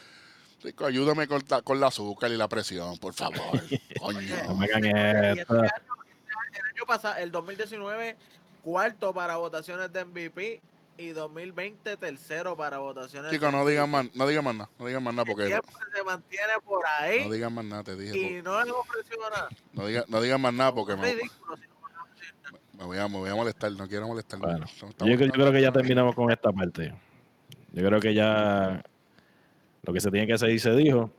Chico, 0.63 0.87
ayúdame 0.87 1.27
con, 1.27 1.43
la- 1.49 1.63
con 1.63 1.79
el 1.79 1.85
azúcar 1.85 2.31
y 2.31 2.37
la 2.37 2.49
presión, 2.49 2.99
por 2.99 3.15
favor. 3.15 3.39
No 3.97 4.01
Coño. 4.03 4.21
Y 4.21 4.25
este 4.25 4.35
esto. 4.41 4.53
año, 4.75 5.37
este 5.37 5.55
año- 5.55 5.63
el 5.63 6.65
año 6.77 6.87
pasado, 6.87 7.17
el 7.19 7.31
2019, 7.31 8.17
cuarto 8.63 9.13
para 9.15 9.37
votaciones 9.37 9.93
de 9.93 10.05
MVP 10.05 10.61
y 10.99 11.09
2020, 11.11 11.97
tercero 11.97 12.57
para 12.57 12.79
votaciones 12.79 13.31
Chicos, 13.31 13.51
de 13.53 13.59
no 13.59 13.67
digan 13.67 13.89
MVP. 13.91 14.05
más, 14.09 14.17
no 14.17 14.27
digan 14.27 14.45
más 14.45 14.55
nada, 14.55 14.71
no 14.79 14.87
digan 14.87 15.03
más 15.03 15.15
nada 15.15 15.25
porque 15.25 15.47
Siempre 15.47 15.71
se 15.95 16.03
mantiene 16.03 16.53
por 16.65 16.85
ahí 16.87 17.25
no 17.25 17.31
digan 17.33 17.55
más 17.55 17.65
nada, 17.65 17.85
te 17.85 17.97
dije. 17.97 18.19
y 18.19 18.43
no 18.43 18.63
le 18.65 18.71
ofreció 18.71 19.17
nada. 19.31 19.49
No 19.73 19.87
digan, 19.87 20.05
no 20.09 20.21
digan 20.21 20.41
más 20.41 20.53
nada 20.53 20.75
porque 20.75 20.93
Es 20.95 20.99
me, 20.99 21.13
ridículo, 21.15 21.57
si 21.57 21.63
no 21.69 21.81
van 21.81 21.93
a 21.97 22.13
decir 22.15 22.35
nada. 22.43 22.59
Me 22.81 22.87
voy 22.87 22.99
a, 22.99 23.09
me 23.09 23.19
voy 23.19 23.31
a 23.31 23.35
molestar, 23.35 23.71
no 23.73 23.87
quiero 23.87 24.09
molestar. 24.09 24.39
Bueno, 24.41 24.67
Yo, 24.81 24.89
creo- 24.99 25.19
yo 25.27 25.31
creo 25.33 25.53
que 25.53 25.63
ya 25.63 25.71
terminamos 25.73 26.15
con 26.15 26.31
esta 26.31 26.51
parte. 26.53 26.93
Yo 27.73 27.87
creo 27.87 28.01
que 28.01 28.15
ya 28.15 28.83
lo 29.83 29.93
que 29.93 30.01
se 30.01 30.11
tiene 30.11 30.27
que 30.27 30.33
hacer 30.33 30.51
y 30.51 30.59
se 30.59 30.71
dijo. 30.75 31.11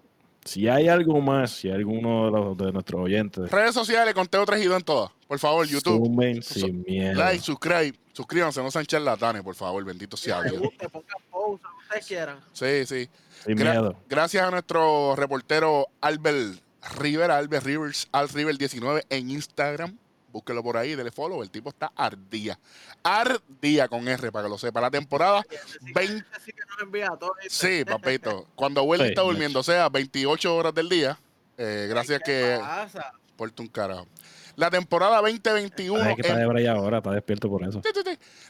Si 0.43 0.68
hay 0.68 0.88
algo 0.88 1.22
más, 1.22 1.51
si 1.51 1.68
hay 1.70 1.76
alguno 1.76 2.26
de, 2.26 2.32
los, 2.32 2.57
de 2.57 2.72
nuestros 2.72 3.01
oyentes, 3.01 3.51
Redes 3.51 3.76
sociales, 3.76 4.14
conteo 4.16 4.43
3 4.43 4.64
y 4.64 4.66
2 4.66 4.78
en 4.78 4.84
todas. 4.84 5.12
Por 5.28 5.38
favor, 5.38 5.68
YouTube. 5.68 6.03
sumen 6.03 6.41
Su- 6.41 6.59
sin 6.62 6.84
miedo. 6.88 7.14
Like, 7.14 7.43
subscribe, 7.43 7.93
suscríbanse, 8.12 8.62
no 8.64 8.72
sean 8.72 8.86
charlatanes, 8.88 9.43
por 9.43 9.53
favor, 9.53 9.84
bendito 9.86 10.18
sea 10.18 10.41
Dios. 10.41 10.55
pongan 10.91 11.07
pausa, 11.30 11.68
ustedes 11.84 12.07
quieran. 12.07 12.39
Sí, 12.53 12.86
sí. 12.88 13.07
sin 13.45 13.55
Gra- 13.55 13.72
miedo. 13.74 13.95
Gracias 14.09 14.43
a 14.43 14.49
nuestro 14.49 15.16
reportero 15.16 15.86
Albert 16.01 16.59
Rivera, 16.99 17.38
Albert 17.38 17.64
Rivers, 17.66 18.07
Al 18.12 18.28
River 18.30 18.57
19 18.57 19.03
en 19.12 19.30
Instagram. 19.30 19.95
Búsquelo 20.32 20.63
por 20.63 20.77
ahí, 20.77 20.95
dele 20.95 21.11
follow. 21.11 21.43
El 21.43 21.49
tipo 21.51 21.69
está 21.69 21.91
ardía. 21.95 22.57
Ardía 23.03 23.88
con 23.88 24.07
R, 24.07 24.32
para 24.32 24.45
que 24.45 24.49
lo 24.49 24.57
sepa. 24.57 24.79
La 24.82 24.89
temporada, 24.91 25.41
sí 25.49 25.77
que- 25.86 25.91
20 25.93 26.25
ese 26.36 26.45
sí 26.45 26.51
que 26.53 26.61
nos 26.69 26.82
envía 26.82 27.09
todo. 27.19 27.34
¿viste? 27.43 27.79
sí, 27.79 27.86
papito. 27.86 28.47
Cuando 28.55 28.84
Welly 28.84 29.03
Sí, 29.05 29.09
está 29.09 29.21
durmiendo, 29.21 29.59
o 29.59 29.63
sea, 29.63 29.89
28 29.89 30.55
horas 30.55 30.73
del 30.73 30.89
día. 30.89 31.19
eh, 31.57 31.88
gracias 31.89 32.19
¿Qué 32.25 32.32
que 32.32 32.57
pasa? 32.59 33.11
porte 33.36 33.61
un 33.61 33.67
carajo. 33.67 34.07
La 34.55 34.69
temporada 34.69 35.21
2021. 35.21 36.01
Ay, 36.03 36.15
que 36.15 36.21
está 36.21 36.34
em- 36.41 36.53
de 36.53 36.67
ahora, 36.69 36.97
está 36.97 37.11
despierto 37.11 37.49
por 37.49 37.63
eso. 37.63 37.82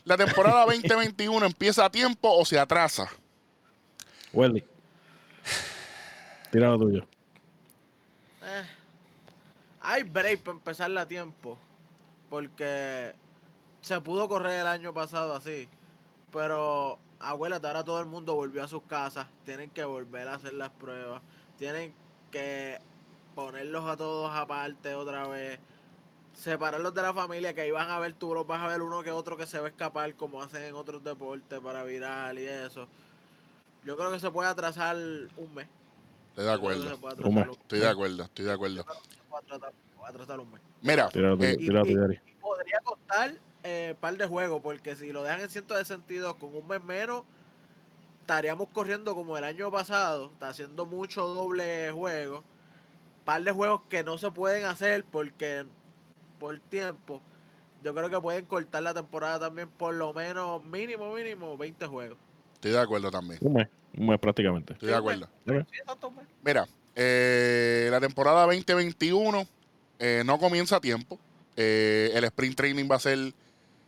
La 0.06 0.18
temporada 0.18 0.66
2021 0.66 1.46
empieza 1.46 1.86
a 1.86 1.90
tiempo 1.92 2.30
o 2.32 2.46
se 2.46 2.58
atrasa. 2.60 3.10
Welly. 4.34 4.64
Tira 6.52 6.70
lo 6.70 6.78
tuyo. 6.80 7.08
Eh, 8.44 8.64
hay 9.82 10.04
break 10.04 10.42
para 10.42 10.58
empezarla 10.58 11.02
a 11.02 11.08
tiempo. 11.08 11.58
Porque 12.32 13.14
se 13.82 14.00
pudo 14.00 14.30
correr 14.30 14.62
el 14.62 14.68
año 14.68 14.94
pasado 14.94 15.36
así. 15.36 15.68
Pero, 16.32 16.98
abuélate, 17.20 17.68
ahora 17.68 17.84
todo 17.84 18.00
el 18.00 18.06
mundo 18.06 18.36
volvió 18.36 18.64
a 18.64 18.70
sus 18.70 18.84
casas. 18.84 19.28
Tienen 19.44 19.70
que 19.70 19.84
volver 19.84 20.30
a 20.30 20.36
hacer 20.36 20.54
las 20.54 20.70
pruebas. 20.70 21.22
Tienen 21.60 21.94
que 22.32 22.80
ponerlos 23.36 23.86
a 23.86 23.98
todos 23.98 24.32
aparte 24.34 24.96
otra 24.96 25.28
vez. 25.28 25.60
Separarlos 26.34 26.94
de 26.94 27.02
la 27.02 27.14
familia, 27.14 27.54
que 27.54 27.62
ahí 27.62 27.72
van 27.72 27.90
a 27.90 28.00
ver, 28.00 28.14
tú 28.14 28.34
los 28.34 28.48
vas 28.48 28.62
a 28.62 28.68
ver 28.68 28.82
uno 28.82 29.04
que 29.04 29.12
otro 29.12 29.36
que 29.36 29.46
se 29.46 29.60
va 29.60 29.66
a 29.68 29.70
escapar, 29.70 30.16
como 30.16 30.42
hacen 30.42 30.64
en 30.64 30.76
otros 30.76 31.04
deportes 31.04 31.60
para 31.60 31.84
viral 31.84 32.40
y 32.40 32.46
eso. 32.46 32.88
Yo 33.84 33.98
creo 33.98 34.10
que 34.10 34.22
se 34.22 34.32
puede 34.32 34.48
atrasar 34.48 34.96
un 34.96 35.54
mes. 35.54 35.68
Estoy 36.30 36.46
de 36.46 36.54
acuerdo. 36.54 36.94
Estoy 37.52 37.80
de 37.80 37.90
acuerdo, 37.90 38.24
estoy 38.24 38.46
de 38.46 38.54
acuerdo. 38.54 38.86
Mira, 40.82 41.10
eh. 41.14 41.58
Y 41.60 42.34
podría 42.42 42.80
costar 42.84 43.34
eh, 43.64 43.96
par 44.00 44.18
de 44.18 44.26
juegos, 44.26 44.62
porque 44.62 44.96
si 44.96 45.12
lo 45.12 45.24
dejan 45.24 45.42
en 45.42 45.50
162 45.50 46.36
con 46.36 46.56
un 46.56 46.68
mes 46.68 46.84
menos, 46.84 47.24
estaríamos 48.22 48.70
corriendo 48.70 49.14
como 49.14 49.38
el 49.38 49.44
año 49.44 49.72
pasado, 49.72 50.32
está 50.34 50.50
haciendo 50.50 50.86
mucho 50.86 51.28
doble 51.28 51.92
juego. 51.92 52.44
Par 53.26 53.44
de 53.44 53.52
juegos 53.52 53.82
que 53.90 54.04
no 54.04 54.18
se 54.18 54.32
pueden 54.32 54.66
hacer 54.66 55.06
porque 55.06 55.66
por 56.40 56.60
tiempo. 56.60 57.22
Yo 57.84 57.94
creo 57.94 58.10
que 58.10 58.20
pueden 58.20 58.46
cortar 58.46 58.82
la 58.84 58.94
temporada 58.94 59.40
también 59.40 59.70
por 59.70 59.94
lo 59.94 60.14
menos 60.14 60.64
mínimo, 60.66 61.14
mínimo 61.14 61.56
20 61.58 61.86
juegos. 61.88 62.18
estoy 62.56 62.72
de 62.72 62.80
acuerdo 62.80 63.12
también. 63.12 63.40
Un 63.42 63.54
mes, 63.54 63.68
un 63.98 64.08
mes 64.08 64.20
prácticamente. 64.20 64.74
Estoy 64.74 64.90
de 64.90 64.96
acuerdo. 64.96 65.28
Mira, 66.44 66.68
eh, 66.96 67.88
la 67.92 68.00
temporada 68.00 68.46
2021 68.46 69.48
eh, 70.02 70.24
no 70.26 70.38
comienza 70.40 70.76
a 70.76 70.82
tiempo. 70.82 71.18
Eh, 71.56 72.12
el 72.14 72.24
sprint 72.26 72.56
training 72.58 72.90
va 72.92 72.96
a 72.96 73.00
ser 73.00 73.34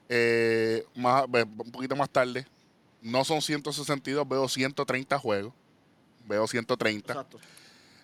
eh, 0.09 0.85
más, 0.95 1.25
un 1.25 1.71
poquito 1.71 1.95
más 1.95 2.09
tarde. 2.09 2.45
No 3.01 3.25
son 3.25 3.41
162, 3.41 4.27
veo 4.29 4.47
130 4.47 5.19
juegos. 5.19 5.53
Veo 6.25 6.47
130. 6.47 7.11
Exacto. 7.13 7.39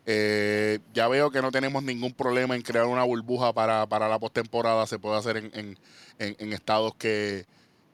Eh, 0.06 0.80
ya 0.94 1.08
veo 1.08 1.30
que 1.30 1.42
no 1.42 1.52
tenemos 1.52 1.84
ningún 1.84 2.14
problema 2.14 2.56
en 2.56 2.62
crear 2.64 2.86
una 2.86 3.04
burbuja 3.04 3.54
para, 3.54 3.86
para 3.88 4.10
la 4.10 4.18
postemporada. 4.20 4.88
Se 4.88 4.98
puede 5.00 5.18
hacer 5.18 5.38
en, 5.38 5.52
en- 5.54 5.78
en- 6.18 6.36
en 6.40 6.54
estados 6.54 6.96
que, 6.96 7.46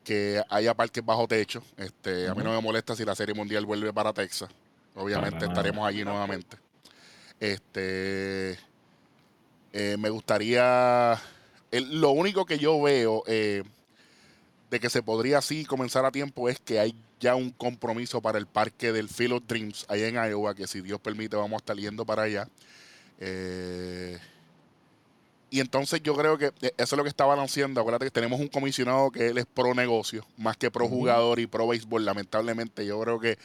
que 0.04 0.42
haya 0.50 0.74
parques 0.74 1.04
bajo 1.06 1.28
techo. 1.28 1.62
Este, 1.78 2.28
A 2.30 2.34
mí 2.36 2.44
no 2.44 2.52
me 2.54 2.62
molesta 2.62 2.96
si 2.96 3.04
la 3.06 3.16
Serie 3.16 3.36
Mundial 3.36 3.66
vuelve 3.66 3.92
para 3.94 4.14
Texas. 4.14 4.50
Obviamente 4.96 5.40
Para 5.40 5.52
estaremos 5.52 5.86
allí 5.88 6.04
nuevamente. 6.06 6.58
Este, 7.40 8.58
eh, 9.76 9.98
me 10.00 10.10
gustaría. 10.10 11.22
el- 11.72 12.00
lo 12.02 12.12
único 12.12 12.46
que 12.46 12.58
yo 12.58 12.82
veo 12.82 13.24
eh, 13.28 13.64
de 14.72 14.80
que 14.80 14.90
se 14.90 15.04
podría 15.04 15.40
así 15.40 15.66
comenzar 15.66 16.06
a 16.06 16.12
tiempo 16.12 16.48
es 16.50 16.60
que 16.60 16.80
hay 16.80 16.96
ya 17.20 17.36
un 17.36 17.50
compromiso 17.52 18.22
para 18.22 18.38
el 18.38 18.48
parque 18.48 18.92
del 18.94 19.10
Field 19.10 19.34
of 19.34 19.44
Dreams 19.48 19.86
allá 19.90 20.08
en 20.08 20.16
Iowa, 20.16 20.56
que 20.56 20.66
si 20.68 20.82
Dios 20.82 21.00
permite 21.02 21.36
vamos 21.36 21.54
a 21.54 21.58
estar 21.58 21.76
yendo 21.78 22.06
para 22.06 22.24
allá. 22.24 22.48
Eh, 23.20 24.18
y 25.50 25.60
entonces 25.60 26.02
yo 26.04 26.16
creo 26.16 26.38
que 26.38 26.48
eh, 26.62 26.72
eso 26.78 26.96
es 26.96 26.98
lo 26.98 27.04
que 27.04 27.10
está 27.10 27.26
balanceando. 27.26 27.80
Acuérdate 27.80 28.06
que 28.06 28.12
tenemos 28.12 28.40
un 28.40 28.48
comisionado 28.48 29.12
que 29.12 29.28
él 29.28 29.38
es 29.38 29.46
pro 29.46 29.74
negocio, 29.74 30.26
más 30.38 30.58
que 30.58 30.72
pro 30.72 30.88
jugador 30.88 31.40
y 31.40 31.48
pro 31.48 31.68
béisbol. 31.68 32.04
Lamentablemente 32.04 32.86
yo 32.86 33.00
creo 33.02 33.20
que 33.20 33.38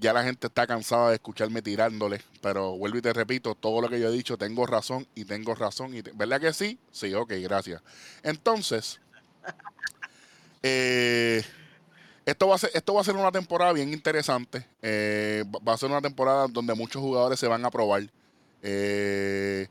ya 0.00 0.12
la 0.12 0.22
gente 0.24 0.46
está 0.46 0.66
cansada 0.66 1.08
de 1.10 1.14
escucharme 1.16 1.62
tirándole. 1.62 2.20
Pero 2.40 2.76
vuelvo 2.76 2.98
y 2.98 3.02
te 3.02 3.12
repito, 3.12 3.54
todo 3.54 3.80
lo 3.80 3.88
que 3.88 3.98
yo 4.00 4.08
he 4.08 4.12
dicho, 4.12 4.36
tengo 4.38 4.66
razón 4.66 5.06
y 5.14 5.24
tengo 5.24 5.54
razón. 5.54 5.94
Y 5.94 6.02
¿Verdad 6.02 6.40
que 6.40 6.52
sí? 6.52 6.78
Sí, 6.92 7.12
ok, 7.14 7.32
gracias. 7.40 7.82
Entonces, 8.22 9.00
eh, 10.62 11.42
esto, 12.26 12.48
va 12.48 12.56
a 12.56 12.58
ser, 12.58 12.70
esto 12.74 12.94
va 12.94 13.00
a 13.00 13.04
ser 13.04 13.16
una 13.16 13.32
temporada 13.32 13.72
bien 13.72 13.92
interesante. 13.92 14.66
Eh, 14.82 15.44
va- 15.66 15.72
a 15.74 15.78
ser 15.78 15.90
una 15.90 16.00
temporada 16.02 16.46
donde 16.48 16.74
muchos 16.74 17.00
jugadores 17.00 17.38
se 17.40 17.46
van 17.46 17.64
a 17.64 17.70
probar. 17.70 18.02
Eh, 18.62 19.68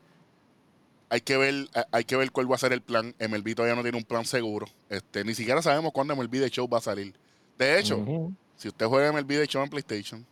hay 1.10 1.20
que 1.22 1.36
ver 1.36 1.54
hay- 1.92 2.04
que 2.04 2.16
ver 2.16 2.30
cuál 2.32 2.50
va 2.50 2.56
a 2.56 2.58
ser 2.58 2.72
el 2.72 2.82
plan. 2.82 3.14
MLB 3.18 3.54
todavía 3.54 3.76
no 3.76 3.82
tiene 3.82 3.98
un 3.98 4.04
plan 4.04 4.24
seguro. 4.24 4.66
Este, 4.88 5.24
ni 5.24 5.34
siquiera 5.34 5.62
sabemos 5.62 5.92
cuándo 5.92 6.14
MLB 6.14 6.38
de 6.40 6.50
Show 6.50 6.68
va 6.68 6.78
a 6.78 6.82
salir. 6.82 7.14
De 7.56 7.78
hecho. 7.78 7.98
Si 8.58 8.68
usted 8.68 8.86
juega 8.86 9.10
MLB 9.12 9.28
The 9.28 9.46
Show 9.46 9.62
en 9.62 9.70
PlayStation, 9.70 10.26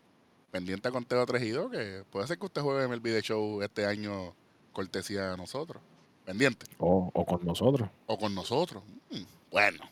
pendiente 0.51 0.89
a 0.89 0.91
Conteo 0.91 1.25
3 1.25 1.43
y 1.43 1.51
2, 1.51 1.71
que 1.71 2.05
puede 2.11 2.27
ser 2.27 2.39
que 2.39 2.45
usted 2.47 2.61
juegue 2.61 2.87
MLB 2.87 3.03
The 3.05 3.23
Show 3.23 3.63
este 3.63 3.87
año 3.87 4.35
cortesía 4.73 5.31
de 5.31 5.37
nosotros. 5.39 5.83
Pendiente. 6.27 6.67
o, 6.79 7.11
o 7.15 7.25
con 7.25 7.47
nosotros. 7.47 7.89
O 8.07 8.19
con 8.19 8.35
nosotros. 8.35 8.83
Mm, 9.11 9.23
bueno. 9.51 9.85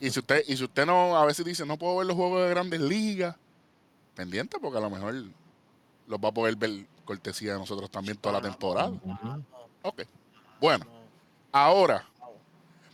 Y 0.00 0.10
si 0.10 0.20
usted, 0.20 0.44
y 0.46 0.56
si 0.56 0.64
usted 0.64 0.86
no, 0.86 1.16
a 1.16 1.24
veces 1.26 1.44
dice, 1.44 1.66
no 1.66 1.76
puedo 1.76 1.96
ver 1.96 2.06
los 2.06 2.16
juegos 2.16 2.42
de 2.44 2.50
grandes 2.50 2.80
ligas, 2.80 3.36
pendiente, 4.14 4.58
porque 4.60 4.78
a 4.78 4.80
lo 4.80 4.90
mejor 4.90 5.14
los 6.06 6.20
va 6.20 6.28
a 6.28 6.32
poder 6.32 6.54
ver 6.56 6.86
cortesía 7.04 7.54
de 7.54 7.58
nosotros 7.58 7.90
también 7.90 8.16
toda 8.18 8.34
la 8.40 8.42
temporada. 8.48 8.88
Ujú. 8.90 9.44
Ok. 9.82 10.02
Bueno, 10.60 10.84
No. 10.84 10.92
ahora, 11.50 12.06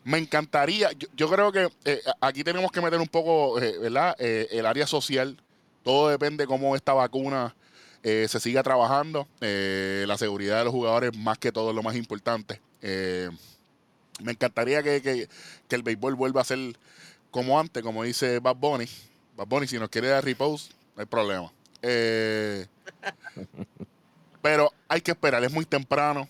me 0.09 0.17
encantaría, 0.17 0.89
yo, 1.15 1.29
creo 1.29 1.53
que 1.53 1.69
eh, 1.85 2.01
aquí 2.23 2.43
tenemos 2.43 2.73
que 2.73 2.81
meter 2.81 2.99
un 2.99 3.09
poco, 3.09 3.61
eh, 3.61 3.77
¿verdad? 3.79 4.17
Eh, 4.19 4.49
el 4.53 4.65
área 4.65 4.87
social. 4.87 5.37
Todo 5.85 6.09
depende 6.09 6.47
cómo 6.47 6.75
esta 6.77 6.95
vacuna 6.95 7.55
se 8.03 8.41
siga 8.41 8.63
trabajando. 8.63 9.29
La 9.41 10.17
seguridad 10.17 10.59
de 10.59 10.65
los 10.65 10.73
jugadores, 10.73 11.15
más 11.17 11.37
que 11.37 11.53
todo, 11.53 11.71
es 11.71 11.77
lo 11.77 11.83
más 11.83 11.95
importante. 11.97 12.61
Me 12.81 14.33
encantaría 14.33 14.83
que, 14.83 15.03
que- 15.03 15.29
que 15.69 15.77
el 15.77 15.83
béisbol 15.83 16.15
vuelva 16.15 16.41
a 16.41 16.45
ser 16.45 16.59
como 17.31 17.61
antes, 17.61 17.83
como 17.83 18.05
dice 18.05 18.39
Bad 18.39 18.57
Bunny. 18.57 18.87
Bad 19.37 19.47
Bunny, 19.47 19.67
si 19.67 19.79
nos 19.79 19.91
quiere 19.91 20.09
dar 20.09 20.25
repose, 20.25 20.71
no 20.97 21.01
hay 21.03 21.07
problema. 21.07 21.53
Pero 24.43 24.73
hay 24.89 25.01
que 25.01 25.13
esperar, 25.13 25.43
es 25.45 25.53
muy 25.53 25.65
temprano. 25.65 26.29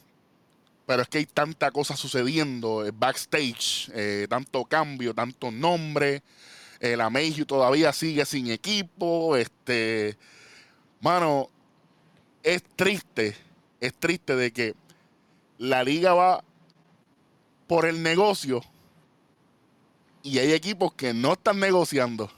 Pero 0.88 1.02
es 1.02 1.08
que 1.08 1.18
hay 1.18 1.26
tanta 1.26 1.70
cosa 1.70 1.98
sucediendo 1.98 2.82
eh, 2.82 2.92
backstage, 2.94 3.90
eh, 3.92 4.26
tanto 4.26 4.64
cambio, 4.64 5.12
tanto 5.12 5.50
nombre. 5.50 6.22
Eh, 6.80 6.96
la 6.96 7.10
Mayhew 7.10 7.44
todavía 7.44 7.92
sigue 7.92 8.24
sin 8.24 8.50
equipo. 8.50 9.36
Este, 9.36 10.16
mano, 11.02 11.50
es 12.42 12.62
triste, 12.74 13.36
es 13.80 13.92
triste 13.96 14.34
de 14.34 14.50
que 14.50 14.74
la 15.58 15.84
liga 15.84 16.14
va 16.14 16.42
por 17.66 17.84
el 17.84 18.02
negocio 18.02 18.62
y 20.22 20.38
hay 20.38 20.52
equipos 20.52 20.94
que 20.94 21.12
no 21.12 21.34
están 21.34 21.60
negociando. 21.60 22.32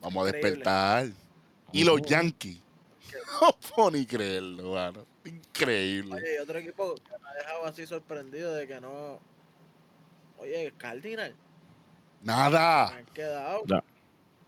Vamos 0.00 0.24
a 0.24 0.28
Increíble. 0.28 0.50
despertar. 0.52 1.10
Y 1.70 1.84
los. 1.84 2.00
Yankees. 2.00 2.60
No 3.42 3.54
puedo 3.74 3.90
ni 3.90 4.06
creerlo, 4.06 4.72
mano. 4.72 5.09
Increíble. 5.24 6.14
Oye, 6.16 6.40
otro 6.40 6.58
equipo 6.58 6.94
que 6.94 7.12
me 7.22 7.28
ha 7.28 7.34
dejado 7.34 7.64
así 7.66 7.86
sorprendido 7.86 8.54
de 8.54 8.66
que 8.66 8.80
no. 8.80 9.20
Oye, 10.38 10.72
Cardinal, 10.78 11.34
Nada, 12.22 12.90
me 12.92 12.98
han 13.00 13.06
quedado. 13.06 13.62
No. 13.66 13.82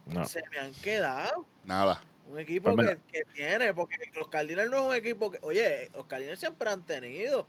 No. 0.07 0.25
Se 0.27 0.43
me 0.51 0.59
han 0.59 0.73
quedado. 0.75 1.47
nada. 1.65 2.03
Un 2.29 2.39
equipo 2.39 2.75
Pues 2.75 2.97
que, 3.11 3.25
que 3.25 3.25
tiene, 3.35 3.75
porque 3.75 3.97
los 4.15 4.29
Cardinals 4.29 4.71
no 4.71 4.79
es 4.79 4.83
un 4.89 4.95
equipo 4.95 5.31
que. 5.31 5.39
Oye, 5.43 5.91
los 5.95 6.07
Cardinals 6.07 6.39
siempre 6.41 6.71
han 6.71 6.83
tenido. 6.83 7.47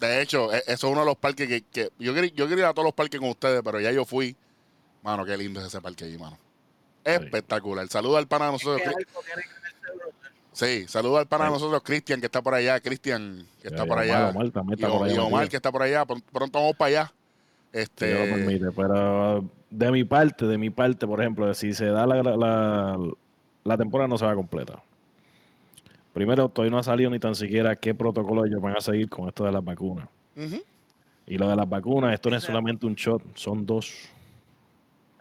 De 0.00 0.20
hecho, 0.22 0.52
e- 0.52 0.58
eso 0.66 0.72
es 0.88 0.92
uno 0.92 1.00
de 1.00 1.06
los 1.06 1.16
parques 1.16 1.46
que, 1.46 1.62
que- 1.62 1.90
yo, 1.98 2.12
quería, 2.12 2.30
yo 2.34 2.48
quería 2.48 2.64
ir 2.64 2.68
a 2.70 2.74
todos 2.74 2.86
los 2.86 2.94
parques 2.94 3.20
con 3.20 3.28
ustedes, 3.28 3.62
pero 3.62 3.78
ya 3.80 3.92
yo 3.92 4.04
fui. 4.04 4.36
Mano, 5.02 5.24
qué 5.24 5.36
lindo 5.36 5.60
es 5.60 5.66
ese 5.66 5.80
parque 5.80 6.04
ahí, 6.04 6.18
mano. 6.18 6.36
Espectacular. 7.04 7.86
Saluda 7.86 8.18
al 8.18 8.26
pana 8.26 8.46
de 8.46 8.52
nosotros. 8.52 8.82
Que 8.82 8.88
brutal. 9.04 9.44
Sí, 10.56 10.88
saluda 10.88 11.20
al 11.20 11.26
pana 11.26 11.44
de 11.44 11.50
Sí. 11.50 11.52
nosotros, 11.56 11.82
Cristian, 11.84 12.18
que 12.18 12.26
está 12.26 12.40
por 12.40 12.54
allá. 12.54 12.80
Cristian, 12.80 13.46
que 13.60 13.68
está 13.68 13.84
por 13.84 13.98
Omar, 13.98 14.04
allá. 14.04 14.28
Omar 14.30 14.44
Y, 14.44 14.48
está 14.48 14.62
por 14.88 15.02
allá 15.04 15.14
y 15.14 15.18
Omar, 15.18 15.30
metido. 15.42 15.50
que 15.50 15.56
está 15.56 15.70
por 15.72 15.82
allá. 15.82 16.04
Pron- 16.06 16.22
Pronto 16.32 16.58
vamos 16.58 16.76
para 16.76 16.88
allá. 16.88 17.12
Si 17.72 17.78
Este, 17.80 18.14
lo 18.14 18.34
permite. 18.36 18.72
Pero 18.74 19.44
de 19.68 19.90
mi 19.92 20.04
parte, 20.04 20.46
de 20.46 20.56
mi 20.56 20.70
parte, 20.70 21.06
por 21.06 21.20
ejemplo, 21.20 21.52
si 21.52 21.74
se 21.74 21.84
da 21.84 22.06
la, 22.06 22.22
la, 22.22 22.98
la 23.64 23.76
temporada 23.76 24.08
no 24.08 24.16
se 24.16 24.24
va 24.24 24.34
completa. 24.34 24.82
Primero, 26.14 26.48
todavía 26.48 26.70
no 26.70 26.78
ha 26.78 26.82
salido 26.82 27.10
ni 27.10 27.18
tan 27.18 27.34
siquiera 27.34 27.76
qué 27.76 27.94
protocolo 27.94 28.46
ellos 28.46 28.62
van 28.62 28.78
a 28.78 28.80
seguir 28.80 29.10
con 29.10 29.28
esto 29.28 29.44
de 29.44 29.52
las 29.52 29.62
vacunas. 29.62 30.08
Y 31.26 31.36
lo 31.36 31.50
de 31.50 31.56
las 31.56 31.68
vacunas, 31.68 32.14
esto 32.14 32.30
no 32.30 32.36
es 32.36 32.44
solamente 32.44 32.86
un 32.86 32.94
shot, 32.94 33.20
son 33.34 33.66
dos. 33.66 33.92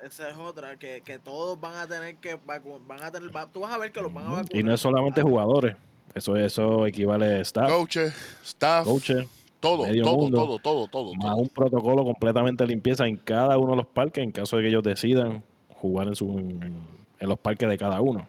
Esa 0.05 0.29
es 0.29 0.37
otra, 0.37 0.77
que, 0.77 1.01
que 1.01 1.17
todos 1.17 1.59
van 1.59 1.73
a 1.77 1.87
tener 1.87 2.17
que 2.17 2.37
van 2.45 3.01
a 3.01 3.11
tener, 3.11 3.31
tú 3.51 3.61
vas 3.61 3.73
a 3.73 3.79
ver 3.79 3.91
que 3.91 3.99
los 4.01 4.13
van 4.13 4.27
a 4.27 4.29
vacunar. 4.29 4.55
Y 4.55 4.61
no 4.61 4.71
es 4.71 4.79
solamente 4.79 5.23
jugadores, 5.23 5.75
eso, 6.13 6.35
eso 6.35 6.85
equivale 6.85 7.25
a 7.25 7.39
staff, 7.39 7.71
coaches, 7.71 8.13
staff, 8.43 8.85
coaches, 8.85 9.27
todo, 9.59 9.83
todo, 9.83 10.17
mundo. 10.17 10.37
todo, 10.37 10.59
todo, 10.59 10.87
todo, 10.89 11.15
más 11.15 11.31
todo. 11.31 11.35
un 11.37 11.49
protocolo 11.49 12.03
completamente 12.03 12.63
de 12.63 12.67
limpieza 12.67 13.07
en 13.07 13.17
cada 13.17 13.57
uno 13.57 13.71
de 13.71 13.77
los 13.77 13.87
parques 13.87 14.23
en 14.23 14.31
caso 14.31 14.57
de 14.57 14.61
que 14.61 14.69
ellos 14.69 14.83
decidan 14.83 15.43
jugar 15.69 16.07
en, 16.07 16.15
su, 16.15 16.37
en 16.37 16.87
los 17.19 17.39
parques 17.39 17.67
de 17.67 17.77
cada 17.79 17.99
uno. 17.99 18.27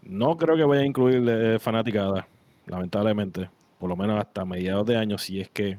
No 0.00 0.38
creo 0.38 0.56
que 0.56 0.64
vaya 0.64 0.80
a 0.80 0.86
incluir 0.86 1.28
eh, 1.28 1.58
fanaticada, 1.58 2.26
lamentablemente, 2.64 3.50
por 3.78 3.90
lo 3.90 3.96
menos 3.96 4.18
hasta 4.18 4.46
mediados 4.46 4.86
de 4.86 4.96
año, 4.96 5.18
si 5.18 5.42
es 5.42 5.50
que 5.50 5.78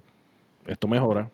esto 0.68 0.88
mejora. 0.88 1.32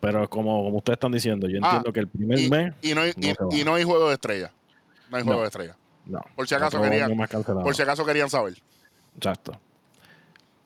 Pero 0.00 0.28
como, 0.30 0.64
como 0.64 0.78
ustedes 0.78 0.96
están 0.96 1.12
diciendo, 1.12 1.46
yo 1.48 1.58
Ah, 1.62 1.66
entiendo 1.66 1.92
que 1.92 2.00
el 2.00 2.08
primer 2.08 2.38
Y, 2.38 2.48
mes, 2.50 2.74
y 2.82 2.94
no 2.94 3.02
hay, 3.02 3.12
no 3.16 3.48
y- 3.52 3.64
no 3.64 3.74
hay 3.74 3.84
juego 3.84 4.08
de 4.08 4.14
estrella. 4.14 4.50
No 5.10 5.16
hay 5.18 5.22
No. 5.22 5.26
juego 5.28 5.40
de 5.42 5.48
estrella. 5.48 5.76
no. 6.06 6.20
por 6.34 6.48
si 6.48 6.54
acaso 6.54 6.80
querían-. 6.80 7.16
Por 7.62 7.74
si 7.76 7.82
acaso 7.82 8.04
querían 8.06 8.30
saber. 8.30 8.54
Exacto. 9.16 9.52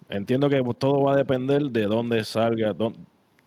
Entiendo 0.08 0.48
que 0.48 0.62
todo 0.78 1.02
va 1.02 1.14
a 1.14 1.16
depender 1.16 1.62
de 1.62 1.82
dónde 1.86 2.24
salga, 2.24 2.72
dónde, 2.72 2.98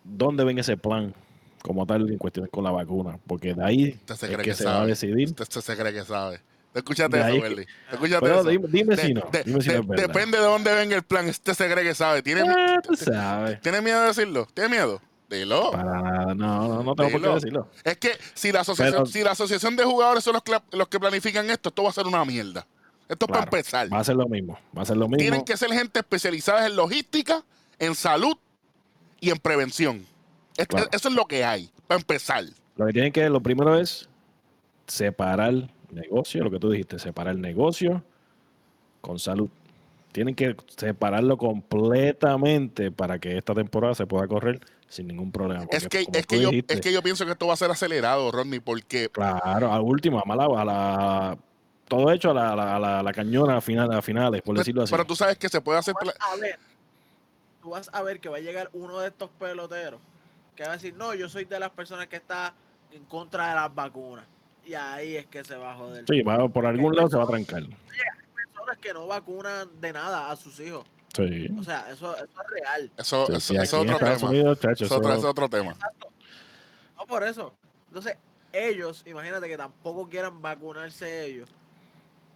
dónde 0.04 0.44
ven 0.44 0.58
ese 0.58 0.76
plan 0.76 1.14
como 1.62 1.86
tal 1.86 2.08
en 2.10 2.18
cuestiones 2.18 2.50
con 2.50 2.64
la 2.64 2.70
vacuna, 2.70 3.18
porque 3.26 3.54
de 3.54 3.64
ahí 3.64 3.88
Usted 4.00 4.14
se 4.16 4.30
es 4.30 4.36
que, 4.36 4.42
que 4.42 4.54
se 4.54 4.64
va 4.64 4.70
a 4.72 4.74
sabe. 4.76 4.86
decidir. 4.88 5.28
Usted, 5.28 5.42
usted 5.42 5.60
se 5.60 5.76
cree 5.76 5.92
que 5.92 6.04
sabe. 6.04 6.40
¿Te 6.72 6.80
escuchaste 6.80 7.16
De 7.16 7.30
eso, 7.32 7.42
Berly? 7.42 7.64
¿Te 7.64 7.94
escuchaste 7.94 8.26
Pero 8.26 8.40
eso? 8.40 8.48
dime, 8.50 8.68
dime 8.68 8.96
De- 8.96 9.02
si 9.02 9.14
no, 9.14 9.22
de- 9.32 9.42
dime 9.44 9.60
si 9.62 9.70
de- 9.70 9.80
no 9.82 9.94
depende 9.94 10.36
de 10.38 10.44
dónde 10.44 10.74
venga 10.74 10.96
el 10.96 11.02
plan. 11.02 11.28
Usted 11.28 11.54
se 11.54 11.70
cree 11.72 11.82
que 11.84 11.94
sabe. 11.94 12.22
¿Tiene, 12.22 12.42
Ah, 12.46 12.80
tú 12.82 12.94
sabes. 12.94 13.60
¿tiene 13.62 13.80
miedo 13.80 14.00
de 14.02 14.06
decirlo? 14.08 14.46
¿Tiene 14.52 14.68
miedo? 14.70 15.00
Dilo. 15.28 15.70
Para 15.72 15.84
nada, 16.00 16.34
no, 16.34 16.68
no, 16.68 16.82
no 16.82 16.94
tengo 16.94 17.10
por 17.10 17.20
qué 17.22 17.28
decirlo. 17.28 17.68
Es 17.84 17.96
que 17.98 18.12
si 18.34 18.50
la 18.50 18.60
asociación, 18.60 18.94
Pero- 19.02 19.06
si 19.06 19.22
la 19.22 19.32
asociación 19.32 19.76
de 19.76 19.84
jugadores 19.84 20.24
son 20.24 20.32
los, 20.34 20.42
que- 20.42 20.58
los 20.72 20.88
que 20.88 20.98
planifican 20.98 21.50
esto, 21.50 21.68
esto 21.68 21.82
va 21.82 21.90
a 21.90 21.92
ser 21.92 22.06
una 22.06 22.24
mierda. 22.24 22.66
Esto 23.08 23.26
es 23.26 23.30
para 23.30 23.44
empezar. 23.44 23.92
Va 23.92 24.00
a 24.00 24.04
ser 24.04 24.16
lo 24.16 24.26
mismo, 24.28 24.58
va 24.76 24.82
a 24.82 24.84
ser 24.86 24.96
lo 24.96 25.06
mismo. 25.06 25.18
Tienen 25.18 25.44
que 25.44 25.56
ser 25.56 25.70
gente 25.72 26.00
especializada 26.00 26.66
en 26.66 26.76
logística, 26.76 27.42
en 27.78 27.94
salud 27.94 28.36
y 29.20 29.30
en 29.30 29.38
prevención. 29.38 30.06
Claro. 30.66 30.88
Eso 30.92 31.08
es 31.08 31.14
lo 31.14 31.24
que 31.26 31.44
hay, 31.44 31.70
para 31.86 32.00
empezar. 32.00 32.44
Lo 32.76 32.86
que 32.86 32.92
tienen 32.92 33.12
que, 33.12 33.28
lo 33.28 33.40
primero 33.40 33.78
es 33.78 34.08
separar 34.86 35.54
negocio, 35.90 36.42
lo 36.44 36.50
que 36.50 36.58
tú 36.58 36.70
dijiste, 36.70 36.98
separar 36.98 37.36
negocio 37.36 38.02
con 39.00 39.18
salud. 39.18 39.48
Tienen 40.12 40.34
que 40.34 40.56
separarlo 40.76 41.36
completamente 41.38 42.90
para 42.90 43.18
que 43.18 43.36
esta 43.36 43.54
temporada 43.54 43.94
se 43.94 44.06
pueda 44.06 44.26
correr 44.26 44.60
sin 44.88 45.06
ningún 45.06 45.30
problema. 45.30 45.66
Es 45.70 45.86
que, 45.88 46.06
es, 46.12 46.26
que 46.26 46.40
yo, 46.40 46.48
dijiste, 46.50 46.74
es 46.74 46.80
que 46.80 46.92
yo 46.92 47.02
pienso 47.02 47.24
que 47.26 47.32
esto 47.32 47.46
va 47.46 47.54
a 47.54 47.56
ser 47.56 47.70
acelerado, 47.70 48.30
Rodney, 48.30 48.60
porque 48.60 49.08
Claro, 49.10 49.72
a 49.72 49.80
última, 49.80 50.22
a 50.26 50.36
la, 50.36 50.44
a 50.44 50.64
la- 50.64 51.38
todo 51.86 52.10
hecho 52.12 52.30
a 52.30 52.34
la, 52.34 52.52
a 52.52 52.56
la, 52.78 52.98
a 52.98 53.02
la- 53.02 53.12
cañona 53.12 53.56
a, 53.58 53.60
final, 53.60 53.92
a 53.92 54.02
finales, 54.02 54.42
por 54.42 54.56
decirlo 54.56 54.82
así. 54.82 54.90
pero 54.90 55.04
tú 55.04 55.14
sabes 55.16 55.38
que 55.38 55.48
se 55.48 55.60
puede 55.60 55.78
hacer... 55.78 55.94
Tú 55.94 56.04
pla- 56.04 56.14
vas 56.18 56.32
a 56.32 56.36
ver, 56.40 56.58
tú 57.62 57.70
vas 57.70 57.90
a 57.92 58.02
ver 58.02 58.20
que 58.20 58.28
va 58.28 58.36
a 58.38 58.40
llegar 58.40 58.70
uno 58.72 58.98
de 59.00 59.08
estos 59.08 59.30
peloteros 59.38 60.00
que 60.56 60.64
va 60.64 60.70
a 60.70 60.72
decir, 60.72 60.94
no, 60.94 61.14
yo 61.14 61.28
soy 61.28 61.44
de 61.44 61.60
las 61.60 61.70
personas 61.70 62.08
que 62.08 62.16
está 62.16 62.52
en 62.92 63.04
contra 63.04 63.50
de 63.50 63.54
las 63.54 63.74
vacunas. 63.74 64.24
Y 64.64 64.74
ahí 64.74 65.16
es 65.16 65.26
que 65.26 65.44
se 65.44 65.56
va 65.56 65.72
a 65.72 65.76
joder. 65.76 66.04
Sí, 66.08 66.20
va- 66.22 66.48
por 66.48 66.66
algún 66.66 66.94
lado 66.96 67.08
se 67.08 67.16
va 67.16 67.24
a 67.24 67.26
trancar. 67.28 67.62
personas 67.62 68.78
que 68.80 68.92
no 68.92 69.06
vacunan 69.06 69.68
de 69.80 69.92
nada 69.92 70.30
a 70.30 70.36
sus 70.36 70.58
hijos. 70.60 70.84
Sí. 71.14 71.48
O 71.58 71.62
sea, 71.64 71.86
eso, 71.90 72.14
eso 72.16 72.24
es 72.24 72.50
real. 72.50 72.90
Eso, 72.96 73.26
Sí, 73.26 73.32
eso- 73.32 73.40
sí, 73.40 73.56
eso 73.56 73.76
aquí 73.80 73.88
es 73.88 73.94
otro 73.94 74.14
tema. 74.14 74.28
Unidos, 74.30 74.60
chacho, 74.60 74.84
Eso 74.84 74.94
es 74.94 75.24
otro, 75.24 75.44
es 75.46 75.50
tema. 75.50 75.76
No 76.96 77.06
por 77.06 77.22
eso. 77.24 77.54
Entonces, 77.88 78.16
ellos, 78.52 79.02
imagínate 79.06 79.48
que 79.48 79.56
tampoco 79.56 80.08
quieran 80.08 80.40
vacunarse 80.42 81.24
ellos. 81.26 81.48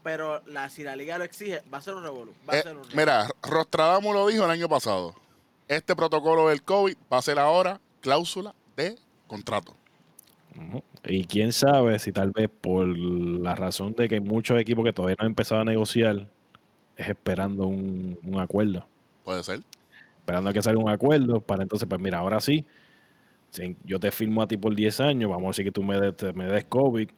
Pero 0.03 0.43
la, 0.47 0.69
si 0.69 0.83
la 0.83 0.97
liga 0.97 1.17
lo 1.19 1.25
exige, 1.25 1.63
va 1.73 1.79
a 1.79 1.81
ser 1.81 1.95
un 1.95 2.03
revolú. 2.03 2.33
Va 2.49 2.55
a 2.55 2.59
Eh, 2.59 2.63
ser 2.63 2.73
un 2.73 2.83
revolú. 2.83 2.97
mira, 2.97 3.29
Rostradamus 3.43 4.15
lo 4.15 4.27
dijo 4.27 4.45
el 4.45 4.51
año 4.51 4.69
pasado. 4.69 5.15
Este 5.69 5.95
protocolo 5.95 6.49
del 6.49 6.63
COVID 6.63 6.97
va 7.13 7.19
a 7.19 7.23
ser 7.23 7.39
ahora 7.39 7.81
cláusula 8.01 8.55
de 8.77 8.99
contrato. 9.29 9.77
Y 11.05 11.25
quién 11.27 11.53
sabe 11.53 11.99
si 11.99 12.13
tal 12.13 12.31
vez 12.31 12.51
por 12.61 12.87
la 12.87 13.55
razón 13.55 13.95
de 13.95 14.09
que 14.09 14.17
hay 14.17 14.21
muchos 14.21 14.61
equipos 14.61 14.85
que 14.85 14.93
todavía 14.93 15.17
no 15.19 15.25
han 15.25 15.31
empezado 15.31 15.61
a 15.63 15.65
negociar, 15.65 16.27
es 16.97 17.09
esperando 17.09 17.67
un, 17.67 18.19
un 18.23 18.39
acuerdo. 18.41 18.87
Puede 19.25 19.43
ser. 19.43 19.61
Esperando 20.19 20.51
a 20.51 20.53
que 20.53 20.63
salga 20.63 20.81
un 20.81 20.89
acuerdo 20.91 21.41
para 21.41 21.63
entonces, 21.63 21.89
pues 21.89 22.01
mira, 22.01 22.19
ahora 22.19 22.41
sí, 22.41 22.65
si 23.51 23.77
yo 23.85 23.99
te 24.01 24.11
firmo 24.11 24.43
a 24.43 24.47
ti 24.49 24.57
por 24.57 24.75
10 24.75 25.01
años, 25.01 25.31
vamos 25.31 25.47
a 25.47 25.49
decir 25.51 25.65
que 25.67 25.73
tú 25.73 25.83
me, 25.83 26.13
te- 26.13 26.33
me 26.33 26.47
des 26.47 26.65
COVID 26.65 27.09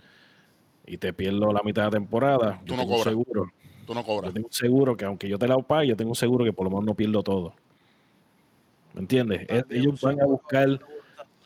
y 0.87 0.97
te 0.99 1.13
pierdo 1.13 1.53
la 1.53 1.63
mitad 1.63 1.83
de 1.83 1.87
la 1.89 1.91
temporada. 1.93 2.61
Tú 2.65 2.73
yo 2.73 2.77
no 2.77 2.83
tengo 2.83 2.97
cobras. 2.97 3.05
seguro. 3.13 3.53
Tú 3.87 3.95
no 3.95 4.01
Yo 4.01 4.07
cobras. 4.07 4.33
tengo 4.35 4.47
un 4.47 4.53
seguro 4.53 4.97
que 4.97 5.05
aunque 5.05 5.29
yo 5.29 5.39
te 5.39 5.47
la 5.47 5.57
pague, 5.59 5.89
yo 5.89 5.97
tengo 5.97 6.11
un 6.11 6.17
seguro 6.17 6.45
que 6.45 6.53
por 6.53 6.65
lo 6.65 6.71
menos 6.71 6.85
no 6.87 6.95
pierdo 6.95 7.23
todo. 7.23 7.55
¿Me 8.95 9.01
entiendes? 9.01 9.47
Ellos 9.71 10.01
van 10.01 10.21
a 10.21 10.25
buscar 10.25 10.81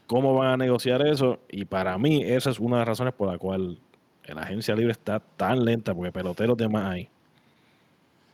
cómo 0.07 0.35
van 0.35 0.49
a 0.53 0.57
negociar 0.57 1.07
eso. 1.07 1.39
Y 1.51 1.65
para 1.65 1.97
mí, 1.99 2.23
esa 2.23 2.51
es 2.51 2.59
una 2.61 2.77
de 2.77 2.81
las 2.81 2.89
razones 2.89 3.15
por 3.15 3.31
la 3.33 3.39
cual 3.39 3.79
la 4.27 4.43
agencia 4.43 4.75
libre 4.77 4.93
está 4.93 5.19
tan 5.21 5.65
lenta, 5.65 5.95
porque 5.95 6.13
peloteros 6.13 6.57
de 6.57 6.69
más 6.69 6.85
hay. 6.93 7.09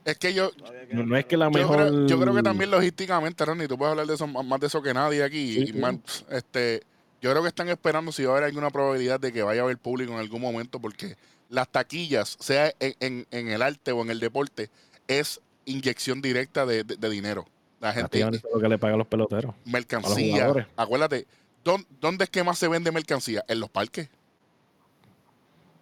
Es 0.05 0.19
que 0.19 0.35
yo, 0.35 0.51
No, 0.93 1.17
es 1.17 1.25
que 1.25 1.37
la 1.37 1.47
yo 1.47 1.51
mejor. 1.51 1.77
creo, 1.79 2.07
yo 2.07 2.21
creo 2.21 2.35
que 2.35 2.43
también 2.43 2.71
logísticamente, 2.71 3.45
Ronnie, 3.45 3.67
tú 3.69 3.79
puedes 3.79 3.93
hablar 3.93 4.07
de 4.07 4.15
eso 4.15 4.27
más 4.27 4.61
de 4.61 4.67
eso 4.67 4.83
que 4.83 4.93
nadie 4.93 5.23
aquí. 5.25 5.55
Sí, 5.55 5.61
y 5.63 5.67
sí. 5.69 5.73
más, 5.75 5.97
este, 6.31 6.83
yo 7.23 7.31
creo 7.31 7.43
que 7.43 7.49
están 7.49 7.69
esperando 7.71 8.13
si 8.13 8.23
va 8.25 8.33
a 8.33 8.37
haber 8.37 8.45
alguna 8.51 8.69
probabilidad 8.71 9.19
de 9.19 9.33
que 9.33 9.43
vaya 9.43 9.63
a 9.63 9.65
haber 9.65 9.79
público 9.79 10.13
en 10.13 10.19
algún 10.19 10.43
momento, 10.43 10.79
porque 10.79 11.17
las 11.49 11.69
taquillas, 11.69 12.37
sea 12.39 12.73
en, 12.81 12.95
en- 13.01 13.27
en 13.31 13.49
el 13.49 13.63
arte 13.63 13.93
o 13.93 14.03
en 14.03 14.11
el 14.11 14.21
deporte, 14.21 14.69
es 15.09 15.41
inyección 15.65 16.21
directa 16.21 16.67
de, 16.67 16.85
de- 16.85 16.97
de 16.97 17.11
dinero. 17.11 17.47
La 17.81 17.93
gente, 17.93 18.21
todo 18.21 18.31
lo 18.57 18.61
que 18.61 18.69
le 18.69 18.79
pagan 18.79 18.99
los 18.99 19.07
peloteros. 19.07 19.55
mercancía. 19.65 20.33
jugadores. 20.35 20.67
Acuérdate, 20.77 21.27
¿dón- 21.65 21.87
¿dónde 22.01 22.25
es 22.25 22.31
que 22.31 22.45
más 22.45 22.59
se 22.59 22.69
vende 22.69 22.93
mercancía? 22.93 23.43
En 23.49 23.61
los 23.61 23.71
parques. 23.71 24.09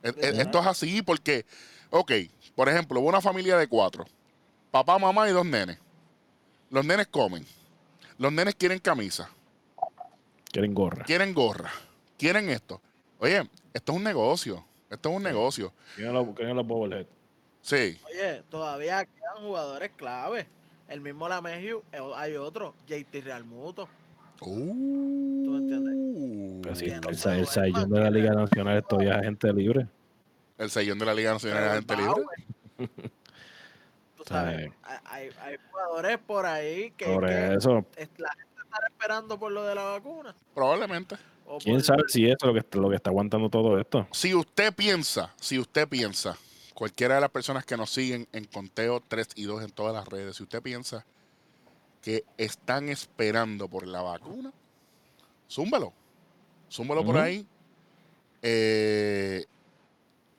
E- 0.03 0.09
e- 0.17 0.41
Esto 0.43 0.61
es 0.61 0.67
así 0.67 1.03
porque, 1.03 1.45
ok, 1.91 2.13
por 2.55 2.69
ejemplo, 2.69 3.01
hubo 3.01 3.09
una 3.09 3.21
familia 3.21 3.57
de 3.57 3.67
cuatro, 3.67 4.05
papá, 4.71 4.99
mamá 4.99 5.29
y 5.29 5.33
dos 5.33 5.47
nenes. 5.47 5.79
Los 6.71 6.85
nenes 6.85 7.07
comen. 7.09 7.45
Los 8.19 8.33
nenes 8.33 8.55
quieren 8.55 8.79
camisa, 8.79 9.29
Quieren 10.51 10.75
gorra. 10.75 11.05
quieren 11.05 11.35
gorra, 11.35 11.71
quieren 12.19 12.49
esto. 12.51 12.81
Oye, 13.19 13.49
esto 13.73 13.93
es 13.93 13.99
un 13.99 14.05
negocio. 14.05 14.65
Esto 14.91 15.09
es 15.11 15.17
un 15.17 15.23
negocio. 15.23 15.73
Quieren 15.97 16.13
los, 16.13 16.29
quieren 16.35 16.55
los 16.57 16.67
bobblehead. 16.67 17.07
Sí. 17.63 17.99
Oye, 18.07 18.43
todavía 18.51 19.07
quedan 19.07 19.37
jugadores 19.47 19.91
clave. 19.97 20.47
El 20.89 21.01
mismo 21.01 21.27
Lameju, 21.29 21.83
eh, 21.93 21.99
hay 22.17 22.37
otro, 22.37 22.75
JT 22.87 23.23
Realmuto. 23.25 23.89
Uh, 24.41 25.45
¿Tú 25.45 25.57
entiendes? 25.57 26.63
Pero 26.63 27.33
el, 27.33 27.39
el 27.39 27.47
sayón 27.47 27.89
más. 27.89 27.91
de 27.91 28.01
la 28.01 28.11
Liga 28.11 28.33
Nacional 28.35 28.79
es 28.79 28.87
todavía 28.87 29.21
gente 29.23 29.53
libre. 29.53 29.87
El 30.63 30.71
sellón 30.71 30.99
de 30.99 31.07
la 31.07 31.15
Liga 31.15 31.33
Nacional 31.33 31.61
de 31.63 31.69
la 31.69 31.75
Gente 31.75 31.97
Libre. 31.97 32.23
Tú 34.17 34.25
sabes, 34.25 34.71
Sabe. 34.71 35.01
hay, 35.05 35.31
jugadores 35.71 36.19
por 36.19 36.47
ahí 36.47 36.93
que, 36.93 37.07
Por 37.07 37.27
que 37.27 37.55
eso, 37.55 37.85
es- 37.97 38.09
la 38.19 38.31
gente 38.31 38.61
está 38.63 38.87
esperando 38.89 39.39
por 39.39 39.51
lo 39.53 39.65
de 39.65 39.75
la 39.75 39.83
vacuna. 39.83 40.35
Probablemente. 40.55 41.17
quién 41.63 41.83
sabe 41.83 42.03
si 42.09 42.27
eso 42.27 42.37
es 42.41 42.45
lo 42.45 42.53
que, 42.53 42.61
está- 42.61 42.79
lo 42.79 42.89
que 42.91 42.97
está 42.97 43.11
aguantando 43.11 43.49
todo 43.51 43.79
esto. 43.79 44.07
Si 44.13 44.35
usted 44.35 44.73
piensa, 44.75 45.33
si 45.41 45.59
usted 45.59 45.89
piensa, 45.89 46.37
cualquiera 46.75 47.17
de 47.17 47.21
las 47.21 47.31
personas 47.31 47.65
que 47.67 47.77
nos 47.77 47.91
siguen 47.91 48.29
en 48.33 48.45
Conteo 48.45 49.03
3 49.07 49.29
y 49.35 49.45
2 49.45 49.65
en 49.65 49.71
todas 49.71 49.93
las 49.95 50.07
redes, 50.07 50.37
si 50.37 50.45
usted 50.45 50.63
piensa 50.63 51.05
que 52.01 52.25
están 52.39 52.89
esperando 52.89 53.69
por 53.69 53.87
la 53.87 54.03
vacuna, 54.03 54.53
zúmbalo. 55.51 55.93
Zúmbalo 56.71 57.05
por 57.05 57.19
ahí. 57.19 57.47
Eh, 58.41 59.45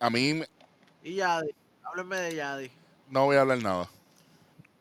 a 0.04 0.10
mí 0.10 0.34
me- 0.34 0.48
Y 1.02 1.16
Yadi, 1.16 1.50
háblenme 1.84 2.18
de 2.18 2.36
Yadi. 2.36 2.72
no 3.10 3.26
voy 3.26 3.38
a 3.38 3.42
hablar 3.42 3.62
nada. 3.64 3.88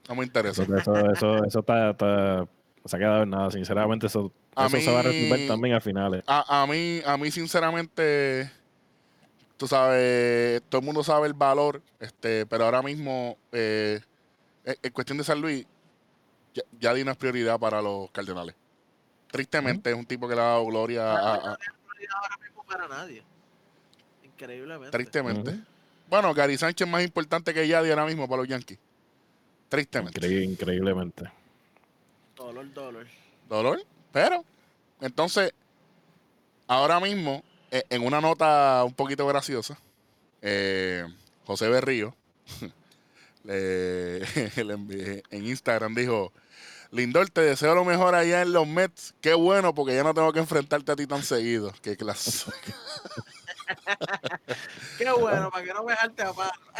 No 0.08 0.16
me 0.16 0.24
interesa. 0.24 0.64
Eso, 0.64 0.76
eso, 0.76 1.10
eso, 1.10 1.44
eso 1.44 1.58
está, 1.60 1.90
está- 1.90 2.48
se 2.84 2.96
ha 2.96 2.98
quedado 2.98 3.22
en 3.22 3.30
nada. 3.30 3.50
Sinceramente, 3.52 4.06
eso, 4.08 4.32
A 4.56 4.66
eso 4.66 4.78
se 4.80 4.92
va 4.92 4.98
a 4.98 5.02
resolver 5.02 5.46
también 5.46 5.76
a 5.76 5.80
finales. 5.80 6.24
A, 6.26 6.62
a 6.62 6.66
mí, 6.66 7.00
a 7.06 7.16
mí 7.16 7.30
sinceramente, 7.30 8.50
tú 9.56 9.68
sabes, 9.68 10.60
todo 10.68 10.80
el 10.80 10.84
mundo 10.84 11.04
sabe 11.04 11.28
el 11.28 11.34
valor, 11.34 11.80
este, 12.00 12.44
pero 12.46 12.64
ahora 12.64 12.82
mismo, 12.82 13.38
eh, 13.52 14.00
en, 14.64 14.92
cuestión 14.92 15.18
de 15.18 15.24
San 15.24 15.40
Luis, 15.40 15.64
ya, 16.52 16.62
ya 16.80 16.92
di 16.94 17.02
una 17.02 17.14
prioridad 17.14 17.60
para 17.60 17.80
los 17.80 18.10
Cardenales. 18.10 18.56
Tristemente, 19.30 19.90
es 19.90 19.96
un 19.96 20.04
tipo 20.04 20.28
que 20.28 20.34
le 20.34 20.40
ha 20.40 20.46
dado 20.46 20.66
gloria 20.66 21.12
a, 21.12 21.34
a- 21.34 21.36
No 21.38 21.48
ahora 22.16 22.38
mismo 22.42 22.64
para 22.64 22.88
nadie. 22.88 23.22
Increíblemente. 24.42 24.90
tristemente. 24.96 25.58
Bueno, 26.08 26.34
Gary 26.34 26.58
Sánchez 26.58 26.86
es 26.86 26.92
más 26.92 27.02
importante 27.04 27.54
que 27.54 27.66
Yadi 27.66 27.90
ahora 27.90 28.04
mismo 28.06 28.28
para 28.28 28.42
los 28.42 28.48
Yankees. 28.48 28.78
Tristemente. 29.68 30.18
Increíble- 30.20 30.44
increíblemente. 30.44 31.24
Dolor, 32.36 32.72
dolor. 32.74 33.06
dolor. 33.48 33.82
Pero, 34.12 34.44
entonces, 35.00 35.52
ahora 36.66 37.00
mismo, 37.00 37.42
eh, 37.70 37.84
en 37.88 38.02
una 38.04 38.20
nota 38.20 38.84
un 38.84 38.92
poquito 38.92 39.26
graciosa, 39.26 39.78
eh, 40.42 41.06
José 41.46 41.68
Berrío 41.68 42.14
le, 43.44 44.18
le 44.64 44.74
envié- 44.74 45.22
en 45.30 45.46
Instagram 45.46 45.94
dijo: 45.94 46.32
Lindor, 46.90 47.30
te 47.30 47.40
deseo 47.40 47.74
lo 47.74 47.84
mejor 47.86 48.14
allá 48.14 48.42
en 48.42 48.52
los 48.52 48.66
Mets. 48.66 49.14
Qué 49.22 49.32
bueno, 49.32 49.74
porque 49.74 49.94
ya 49.94 50.02
no 50.04 50.12
tengo 50.12 50.32
que 50.32 50.40
enfrentarte 50.40 50.92
a 50.92 50.96
ti 50.96 51.06
tan 51.06 51.22
seguido. 51.22 51.72
Qué 51.80 51.96
clase. 51.96 52.50
Qué 54.98 55.10
bueno, 55.12 55.50
para 55.50 55.64
que 55.64 55.72
no 55.72 55.82
me 55.84 55.94
jalte 55.94 56.22
a. 56.22 56.32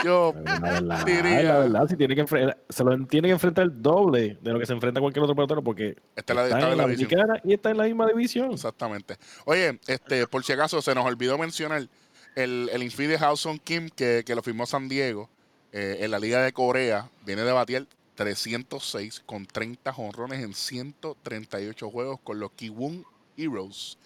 Yo, 0.05 0.35
La 0.45 0.59
verdad, 0.61 1.05
Diría- 1.07 1.43
la 1.43 1.59
verdad, 1.61 1.87
si 1.89 1.97
tiene 1.97 2.15
que 2.15 2.25
enfre- 2.25 2.57
se 2.69 2.85
lo 2.85 3.07
tiene 3.07 3.29
que 3.29 3.33
enfrentar 3.33 3.65
el 3.65 3.83
doble 3.83 4.39
de 4.41 4.53
lo 4.53 4.59
que 4.59 4.67
se 4.67 4.73
enfrenta 4.73 5.01
cualquier 5.01 5.23
otro 5.25 5.35
pelotero 5.35 5.63
porque 5.63 5.97
la, 6.17 6.21
está 6.21 6.33
en 6.33 6.39
la 6.39 6.77
la 6.77 6.87
visión. 6.87 7.09
dominicana 7.11 7.41
y 7.45 7.55
está 7.55 7.71
en 7.71 7.79
la 7.79 7.85
misma 7.85 8.07
división. 8.07 8.53
Exactamente. 8.53 9.17
Oye, 9.45 9.79
este, 9.87 10.27
por 10.27 10.45
si 10.45 10.53
acaso 10.53 10.81
se 10.83 10.95
nos 10.95 11.05
olvidó 11.07 11.39
mencionar 11.39 11.87
el, 12.35 12.69
el 12.73 12.83
infield 12.83 13.19
de 13.19 13.25
Howson 13.27 13.59
Kim 13.59 13.89
que, 13.89 14.23
que 14.25 14.35
lo 14.35 14.43
firmó 14.43 14.67
San 14.67 14.89
Diego 14.89 15.29
eh, 15.73 15.99
en 16.01 16.11
la 16.11 16.19
Liga 16.19 16.43
de 16.43 16.53
Corea. 16.53 17.09
Viene 17.25 17.43
de 17.43 17.53
batear 17.53 17.87
306 18.15 19.23
con 19.27 19.47
30 19.47 19.93
jonrones 19.93 20.43
en 20.45 20.55
138 20.55 21.91
juegos 21.91 22.21
con 22.23 22.39
los 22.41 22.53
Kiwon 22.53 23.05
Heroes. 23.37 23.99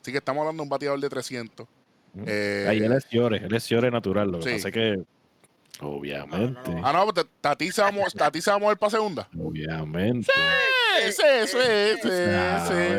Así 0.00 0.12
que 0.12 0.18
estamos 0.18 0.42
hablando 0.42 0.62
de 0.62 0.64
un 0.64 0.68
bateador 0.68 1.00
de 1.00 1.08
300. 1.08 1.66
Eh, 2.26 2.66
Ahí 2.68 2.78
él 2.78 2.92
es 2.92 3.04
Ciore, 3.06 3.38
él 3.38 3.54
es 3.54 3.64
Ciore 3.64 3.90
natural. 3.90 4.30
Lo 4.30 4.38
que 4.40 4.50
Sí. 4.50 4.54
pasa 4.56 4.68
es 4.68 4.74
que, 4.74 5.02
obviamente, 5.80 6.70
No, 6.70 6.80
no, 6.80 6.86
Ah, 6.86 6.92
no, 6.92 7.12
pues 7.12 7.26
Tati 7.40 7.72
se 7.72 7.82
va 7.82 7.88
a 7.88 7.92
mo- 7.92 8.04
Tati 8.16 8.40
se 8.40 8.50
va 8.50 8.56
a 8.56 8.60
mover 8.60 8.78
para 8.78 8.90
segunda. 8.90 9.28
obviamente. 9.38 10.32
Sí, 10.32 11.12
sí, 11.12 11.12
sí, 11.12 11.46
sí, 11.46 11.98
sí, 12.02 12.08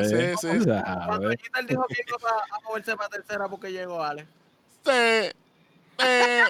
sí, 0.09 0.38
sí, 0.38 0.59
sí. 0.59 0.70
Cuando. 1.05 1.30
Jeter 1.30 1.66
dijo 1.68 1.86
que 1.88 2.03
iba 2.07 2.30
a, 2.30 2.55
a 2.57 2.59
moverse 2.68 2.95
para 2.97 3.09
tercera 3.09 3.47
porque 3.47 3.72
llegó 3.72 4.03
Ale. 4.03 4.28
Sí, 4.84 4.91
eh, 4.91 6.43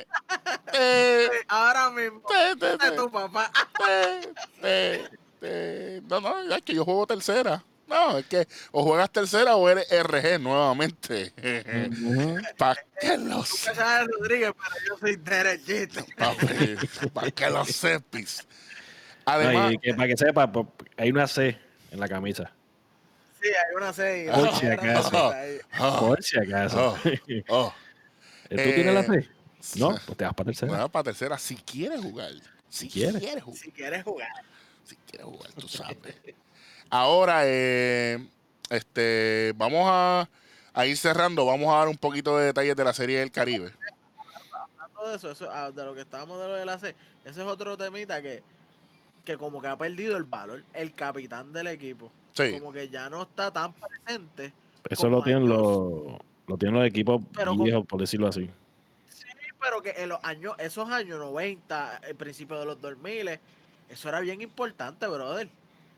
eh, 0.73 1.29
Ahora 1.47 1.91
mismo. 1.91 2.21
sí, 2.27 2.35
sí, 2.53 2.59
de 2.59 2.89
sí. 2.89 2.95
tu 2.95 3.11
papá. 3.11 3.51
Eh, 3.87 4.21
eh, 4.63 5.09
eh, 5.41 6.01
no, 6.09 6.19
no, 6.19 6.41
es 6.55 6.61
que 6.63 6.73
yo 6.73 6.83
juego 6.83 7.05
tercera. 7.05 7.63
No, 7.87 8.17
es 8.17 8.25
que 8.25 8.47
o 8.71 8.83
juegas 8.83 9.11
tercera 9.11 9.55
o 9.55 9.69
eres 9.69 9.87
RG 9.91 10.39
nuevamente. 10.39 11.31
¿Para 12.57 12.81
qué 12.99 13.17
lo 13.17 13.43
sabes 13.43 14.07
Rodríguez, 14.19 14.51
pero 14.53 14.85
yo 14.87 14.97
soy 14.97 15.15
derechito. 15.17 16.05
¿Para 17.13 17.31
qué 17.31 17.49
lo 17.49 17.63
sepis? 17.65 18.45
No, 19.25 19.31
Además, 19.33 19.73
y 19.73 19.77
que, 19.79 19.93
para 19.93 20.07
que 20.07 20.17
sepa, 20.17 20.51
hay 20.97 21.11
una 21.11 21.27
C 21.27 21.57
en 21.91 21.99
la 21.99 22.07
camisa. 22.07 22.51
Sí, 23.41 23.47
hay 23.49 23.75
una 23.75 23.93
serie. 23.93 24.31
Por 24.31 24.55
si 24.55 24.65
acaso. 24.67 25.33
oh, 25.79 25.99
Por 26.07 26.23
si 26.23 26.39
acaso. 26.39 26.97
oh, 27.49 27.73
¿Tú 28.49 28.55
tienes 28.55 28.93
la 28.93 29.01
Eh, 29.01 29.27
C? 29.61 29.79
No, 29.79 29.89
pues 30.05 30.17
te 30.17 30.25
vas 30.25 30.33
para 30.35 30.45
tercera. 30.45 30.71
bueno, 30.71 30.89
para 30.89 31.03
tercera, 31.05 31.37
si 31.39 31.55
quieres 31.55 32.01
jugar. 32.01 32.31
Si 32.69 32.87
quieres. 32.89 33.17
quieres 33.21 33.43
jugar. 33.43 33.59
Si 33.59 33.71
quieres 33.71 34.03
jugar. 34.03 34.29
Si 34.83 34.95
quieres 34.97 35.25
jugar, 35.25 35.51
tú 35.53 35.67
sabes. 35.67 35.97
Ahora, 36.99 37.41
eh, 37.43 38.25
este, 38.69 39.51
vamos 39.57 39.83
a, 39.85 40.29
a 40.73 40.85
ir 40.85 40.95
cerrando. 40.95 41.45
Vamos 41.45 41.73
a 41.73 41.79
dar 41.79 41.87
un 41.89 41.97
poquito 41.97 42.37
de 42.37 42.45
detalles 42.45 42.73
de 42.73 42.83
la 42.85 42.93
serie 42.93 43.19
del 43.19 43.31
Caribe. 43.31 43.73
Hablando 44.79 45.09
de 45.09 45.15
eso, 45.17 45.31
eso, 45.31 45.49
ah, 45.51 45.71
de 45.71 45.83
lo 45.83 45.93
que 45.93 46.01
estábamos 46.01 46.39
de 46.39 46.47
lo 46.47 46.53
de 46.53 46.65
la 46.65 46.79
C, 46.79 46.95
ese 47.25 47.41
es 47.41 47.47
otro 47.47 47.75
temita 47.77 48.21
que, 48.21 48.41
que 49.25 49.37
como 49.37 49.61
que 49.61 49.67
ha 49.67 49.75
perdido 49.77 50.15
el 50.15 50.23
valor. 50.23 50.63
El 50.73 50.93
capitán 50.93 51.51
del 51.51 51.67
equipo. 51.67 52.09
Sí. 52.31 52.53
Como 52.57 52.71
que 52.71 52.87
ya 52.87 53.09
no 53.09 53.23
está 53.23 53.51
tan 53.51 53.73
presente. 53.73 54.53
Eso 54.89 55.09
lo 55.09 55.21
tienen 55.21 55.49
los, 55.49 56.17
lo 56.47 56.57
tienen 56.57 56.79
los 56.79 56.87
equipos 56.87 57.21
Pero 57.35 57.51
como- 57.51 57.65
viejos, 57.65 57.85
por 57.85 57.99
decirlo 57.99 58.27
así. 58.29 58.49
Sí, 59.09 59.25
pero 59.59 59.81
que 59.81 59.89
en 59.97 60.07
los 60.09 60.19
años, 60.23 60.53
esos 60.59 60.89
años 60.89 61.19
90, 61.19 61.97
el 62.07 62.15
principio 62.15 62.57
de 62.57 62.65
los 62.65 62.79
2000, 62.79 63.37
eso 63.89 64.07
era 64.09 64.21
bien 64.21 64.41
importante, 64.41 65.05
brother. 65.07 65.49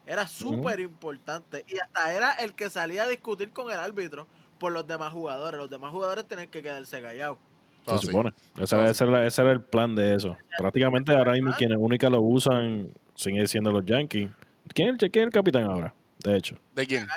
Era 0.07 0.25
súper 0.27 0.79
importante. 0.79 1.65
Y 1.67 1.77
hasta 1.79 2.13
era 2.13 2.31
el 2.33 2.53
que 2.53 2.69
salía 2.69 3.03
a 3.03 3.07
discutir 3.07 3.51
con 3.51 3.69
el 3.71 3.77
árbitro 3.77 4.25
por 4.57 4.71
los 4.71 4.87
demás 4.87 5.11
jugadores. 5.13 5.59
Los 5.59 5.69
demás 5.69 5.91
jugadores 5.91 6.25
tenían 6.27 6.47
que 6.47 6.63
quedarse 6.63 7.01
callados. 7.01 7.37
Se 7.85 7.93
Ah, 7.93 7.97
sí. 7.99 8.07
supone. 8.07 8.33
Ese, 8.57 8.83
ese 8.85 9.03
era, 9.03 9.25
ese 9.27 9.41
era 9.41 9.51
el 9.51 9.61
plan 9.61 9.95
de 9.95 10.15
eso. 10.15 10.35
Prácticamente 10.57 11.13
ahora 11.15 11.33
mismo 11.33 11.53
quienes 11.57 11.77
única 11.79 12.09
lo 12.09 12.21
usan 12.21 12.89
siguen 13.15 13.47
siendo 13.47 13.71
los 13.71 13.85
Yankees. 13.85 14.29
¿Quién 14.73 14.95
es, 14.95 15.03
el, 15.03 15.11
quién 15.11 15.23
es 15.23 15.27
el 15.27 15.33
capitán 15.33 15.63
ahora? 15.65 15.93
De 16.23 16.35
hecho, 16.35 16.57
¿De 16.75 16.85
quién? 16.87 17.07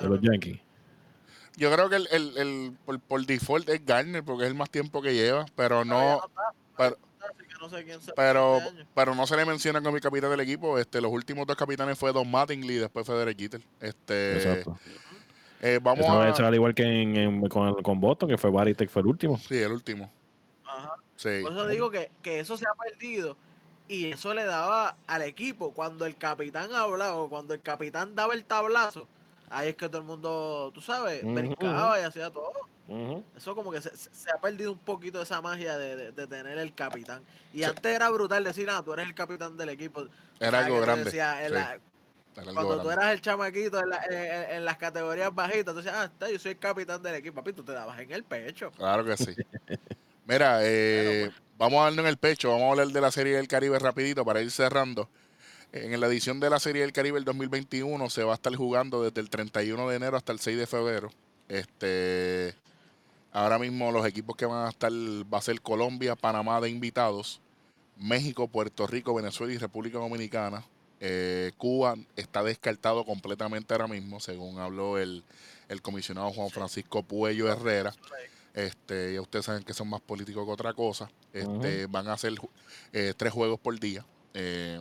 De 0.00 0.08
los 0.08 0.20
Yankees. 0.20 0.58
Yo 1.56 1.70
creo 1.70 1.88
que 1.90 1.96
el, 1.96 2.08
el, 2.10 2.36
el- 2.38 2.72
por, 2.84 2.98
por 2.98 3.24
default 3.26 3.68
es 3.68 3.84
Garner 3.84 4.24
porque 4.24 4.44
es 4.44 4.48
el 4.50 4.56
más 4.56 4.70
tiempo 4.70 5.02
que 5.02 5.14
lleva, 5.14 5.44
pero 5.54 5.84
no, 5.84 6.20
pero- 6.76 6.96
no 7.62 7.68
sé 7.70 7.84
quién 7.84 8.00
se- 8.02 8.12
pero, 8.14 8.58
este 8.58 8.84
pero 8.94 9.14
no 9.14 9.26
se 9.26 9.36
le 9.36 9.44
menciona 9.46 9.80
como 9.80 9.96
el 9.96 10.02
capitán 10.02 10.30
del 10.30 10.40
equipo. 10.40 10.78
Este, 10.78 11.00
los 11.00 11.10
últimos 11.12 11.46
dos 11.46 11.56
capitanes 11.56 11.98
fue 11.98 12.12
Don 12.12 12.30
Mattingly 12.30 12.74
y 12.74 12.78
después 12.78 13.06
fue 13.06 13.16
Derek 13.16 13.38
Jeter. 13.38 13.62
Este, 13.80 14.36
Exacto. 14.36 14.78
Eh, 15.60 15.78
vamos 15.80 16.00
Eso, 16.04 16.44
a. 16.44 16.48
al 16.48 16.54
igual 16.54 16.74
que 16.74 16.82
en, 16.82 17.16
en- 17.16 17.48
con, 17.48 17.80
con 17.82 18.00
Boston, 18.00 18.28
que 18.28 18.36
fue 18.36 18.50
Baritek 18.50 18.90
fue 18.90 19.00
el 19.02 19.06
último. 19.08 19.38
Sí, 19.38 19.56
el 19.58 19.70
último. 19.72 20.10
Ajá. 20.64 20.94
Sí. 21.16 21.40
Por 21.42 21.52
eso 21.52 21.66
digo 21.68 21.90
que, 21.90 22.10
que 22.20 22.40
eso 22.40 22.56
se 22.56 22.66
ha 22.66 22.74
perdido 22.74 23.36
y 23.86 24.06
eso 24.10 24.34
le 24.34 24.44
daba 24.44 24.96
al 25.06 25.22
equipo 25.22 25.72
cuando 25.72 26.04
el 26.06 26.16
capitán 26.16 26.74
hablaba 26.74 27.14
o 27.14 27.28
cuando 27.28 27.54
el 27.54 27.60
capitán 27.60 28.14
daba 28.16 28.34
el 28.34 28.44
tablazo. 28.44 29.06
Ahí 29.52 29.68
es 29.70 29.76
que 29.76 29.88
todo 29.88 29.98
el 30.00 30.06
mundo, 30.06 30.70
tú 30.74 30.80
sabes, 30.80 31.22
brincaba 31.24 32.00
y 32.00 32.04
hacía 32.04 32.30
todo. 32.30 32.52
Eso 33.36 33.54
como 33.54 33.70
que 33.70 33.80
se, 33.80 33.90
ha 34.30 34.40
perdido 34.40 34.72
un 34.72 34.78
poquito 34.78 35.22
esa 35.22 35.40
magia 35.40 35.78
de, 35.78 35.96
de- 35.96 36.12
de 36.12 36.26
tener 36.26 36.58
el 36.58 36.74
capitán. 36.74 37.22
Y 37.54 37.62
antes 37.62 37.84
era 37.94 38.10
brutal 38.10 38.44
decir, 38.44 38.68
ah, 38.70 38.82
tú 38.84 38.92
eres 38.92 39.06
el 39.06 39.14
capitán 39.14 39.56
del 39.56 39.70
equipo. 39.70 40.02
Era 40.40 40.50
¿Sabes 40.50 40.66
algo 40.66 40.80
grande. 40.80 41.04
decía 41.04 41.42
en 41.42 41.48
sí, 41.48 41.54
la- 41.54 41.60
era 42.34 42.42
algo 42.50 42.54
cuando 42.54 42.82
tú 42.82 42.88
grande. 42.88 42.92
eras 43.02 43.12
el 43.14 43.20
chamaquito 43.20 43.78
en, 43.80 43.88
la- 43.88 44.04
en- 44.10 44.50
en- 44.56 44.64
las 44.64 44.76
categorías 44.78 45.34
bajitas, 45.34 45.72
tú 45.74 45.76
decías, 45.82 45.94
ah, 45.96 46.04
está, 46.04 46.30
yo 46.30 46.38
soy 46.38 46.52
el 46.52 46.58
capitán 46.58 47.02
del 47.02 47.14
equipo. 47.14 47.36
Papi, 47.36 47.52
tú 47.52 47.62
te 47.62 47.72
dabas 47.72 47.98
en 48.00 48.10
el 48.12 48.24
pecho. 48.24 48.70
Claro 48.72 49.04
que 49.04 49.16
sí. 49.16 49.34
Mira, 50.26 50.58
eh, 50.62 51.30
vamos 51.58 51.80
a 51.80 51.84
darle 51.84 52.02
en 52.02 52.08
el 52.08 52.16
pecho, 52.16 52.50
vamos 52.50 52.64
a 52.68 52.70
hablar 52.72 52.88
de 52.88 53.00
la 53.00 53.10
Serie 53.10 53.36
del 53.36 53.48
Caribe 53.48 53.78
rapidito 53.78 54.24
para 54.24 54.40
ir 54.40 54.50
cerrando. 54.50 55.08
En 55.72 55.98
la 55.98 56.06
edición 56.06 56.38
de 56.38 56.50
la 56.50 56.60
Serie 56.60 56.82
del 56.82 56.92
Caribe 56.92 57.18
el 57.18 57.24
2021 57.24 58.10
se 58.10 58.24
va 58.24 58.32
a 58.32 58.34
estar 58.34 58.54
jugando 58.54 59.02
desde 59.02 59.22
el 59.22 59.30
31 59.30 59.88
de 59.88 59.96
enero 59.96 60.18
hasta 60.18 60.32
el 60.32 60.38
6 60.38 60.58
de 60.58 60.66
febrero. 60.66 61.10
Este, 61.48 62.54
ahora 63.32 63.58
mismo 63.58 63.90
los 63.90 64.06
equipos 64.06 64.36
que 64.36 64.44
van 64.44 64.66
a 64.66 64.68
estar 64.68 64.92
va 64.92 65.38
a 65.38 65.42
ser 65.42 65.62
Colombia, 65.62 66.14
Panamá 66.14 66.60
de 66.60 66.68
invitados, 66.68 67.40
México, 67.96 68.48
Puerto 68.48 68.86
Rico, 68.86 69.14
Venezuela 69.14 69.54
y 69.54 69.56
República 69.56 69.98
Dominicana. 69.98 70.62
Eh, 71.00 71.52
Cuba 71.56 71.96
está 72.16 72.42
descartado 72.42 73.06
completamente 73.06 73.72
ahora 73.72 73.88
mismo, 73.88 74.20
según 74.20 74.58
habló 74.58 74.98
el, 74.98 75.24
el 75.70 75.80
comisionado 75.80 76.30
Juan 76.32 76.50
Francisco 76.50 77.02
Puello 77.02 77.50
Herrera. 77.50 77.94
Este, 78.52 79.14
ya 79.14 79.22
ustedes 79.22 79.46
saben 79.46 79.62
que 79.62 79.72
son 79.72 79.88
más 79.88 80.02
políticos 80.02 80.44
que 80.44 80.52
otra 80.52 80.74
cosa. 80.74 81.10
Este, 81.32 81.86
Van 81.86 82.08
a 82.08 82.12
hacer 82.12 82.34
eh, 82.92 83.14
tres 83.16 83.32
juegos 83.32 83.58
por 83.58 83.80
día. 83.80 84.04
Eh, 84.34 84.80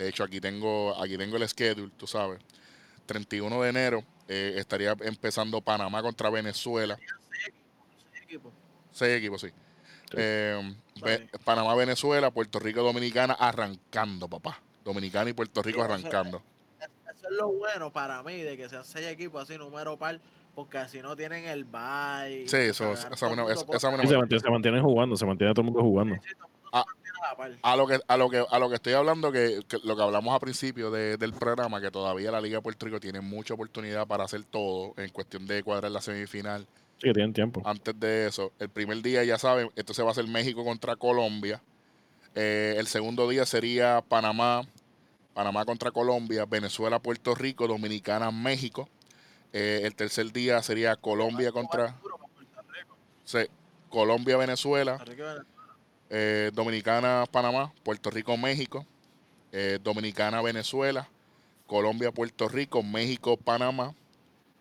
de 0.00 0.08
hecho, 0.08 0.24
aquí 0.24 0.40
tengo, 0.40 0.98
aquí 1.00 1.18
tengo 1.18 1.36
el 1.36 1.46
schedule, 1.48 1.90
tú 1.96 2.06
sabes. 2.06 2.40
31 3.06 3.60
de 3.62 3.68
enero 3.68 4.04
eh, 4.28 4.54
estaría 4.56 4.94
empezando 5.00 5.60
Panamá 5.60 6.00
contra 6.02 6.30
Venezuela. 6.30 6.98
Seis 8.92 9.18
equipos, 9.18 9.40
sí. 9.42 9.48
Eh, 10.16 10.74
Sí. 10.94 11.02
Panamá, 11.44 11.74
Venezuela, 11.74 12.30
Puerto 12.30 12.58
Rico, 12.58 12.82
Dominicana 12.82 13.32
arrancando, 13.34 14.28
papá. 14.28 14.60
Dominicana 14.84 15.30
y 15.30 15.32
Puerto 15.32 15.62
Rico 15.62 15.78
Sí, 15.78 15.84
eso- 15.84 15.92
arrancando. 15.94 16.42
Eso 16.78 17.28
es 17.30 17.36
lo 17.36 17.48
bueno 17.52 17.90
para 17.92 18.22
mí 18.22 18.36
de 18.42 18.56
que 18.56 18.68
sean 18.68 18.84
seis 18.84 19.06
equipos 19.06 19.42
así, 19.42 19.56
número 19.56 19.96
par, 19.96 20.20
porque 20.54 20.78
así 20.78 21.00
no 21.00 21.16
tienen 21.16 21.44
el 21.46 21.64
bye. 21.64 22.46
Sí, 22.48 22.56
eso- 22.56 22.92
esa 22.92 23.14
se, 23.16 23.26
mantiene, 23.26 24.40
se 24.40 24.50
mantienen 24.50 24.82
jugando, 24.82 25.16
se 25.16 25.24
mantiene 25.26 25.52
todo 25.54 25.62
el 25.62 25.66
mundo 25.66 25.80
jugando. 25.82 26.16
Ah. 26.16 26.46
A 27.62 27.76
lo 27.76 27.86
que 27.86 28.00
a 28.06 28.16
lo 28.16 28.30
que 28.30 28.44
a 28.48 28.58
lo 28.58 28.68
que 28.68 28.76
estoy 28.76 28.92
hablando 28.94 29.30
que, 29.30 29.60
que 29.68 29.78
lo 29.84 29.94
que 29.96 30.02
hablamos 30.02 30.32
al 30.34 30.40
principio 30.40 30.90
de- 30.90 31.16
del 31.16 31.32
programa 31.32 31.80
que 31.80 31.90
todavía 31.90 32.30
la 32.30 32.40
Liga 32.40 32.56
de 32.58 32.62
Puerto 32.62 32.86
Rico 32.86 32.98
tiene 33.00 33.20
mucha 33.20 33.54
oportunidad 33.54 34.06
para 34.06 34.24
hacer 34.24 34.44
todo 34.44 34.94
en 34.96 35.10
cuestión 35.10 35.46
de 35.46 35.62
cuadrar 35.62 35.90
la 35.90 36.00
semifinal. 36.00 36.66
Sí, 36.98 37.08
que 37.08 37.12
tienen 37.14 37.32
tiempo. 37.32 37.62
Antes 37.64 37.98
de 37.98 38.26
eso, 38.26 38.52
el 38.58 38.68
primer 38.68 39.02
día 39.02 39.22
ya 39.24 39.38
saben, 39.38 39.70
entonces 39.76 40.04
va 40.04 40.10
a 40.10 40.14
ser 40.14 40.26
México 40.26 40.64
contra 40.64 40.96
Colombia. 40.96 41.60
Eh, 42.34 42.76
el 42.78 42.86
segundo 42.86 43.28
día 43.28 43.44
sería 43.46 44.02
Panamá, 44.06 44.62
Panamá 45.34 45.64
contra 45.64 45.90
Colombia, 45.90 46.44
Venezuela, 46.46 46.98
Puerto 46.98 47.34
Rico, 47.34 47.66
Dominicana, 47.66 48.30
México. 48.30 48.88
Eh, 49.52 49.80
el 49.84 49.94
tercer 49.94 50.30
día 50.32 50.62
sería 50.62 50.94
Colombia 50.96 51.52
contra 51.52 51.96
sí, 53.24 53.38
Colombia, 53.88 54.36
Venezuela, 54.36 54.98
eh, 56.10 56.50
Dominicana, 56.52 57.24
Panamá, 57.30 57.72
Puerto 57.84 58.10
Rico, 58.10 58.36
México, 58.36 58.84
eh, 59.52 59.78
Dominicana, 59.82 60.42
Venezuela, 60.42 61.08
Colombia, 61.66 62.10
Puerto 62.12 62.48
Rico, 62.48 62.82
México, 62.82 63.36
Panamá, 63.36 63.94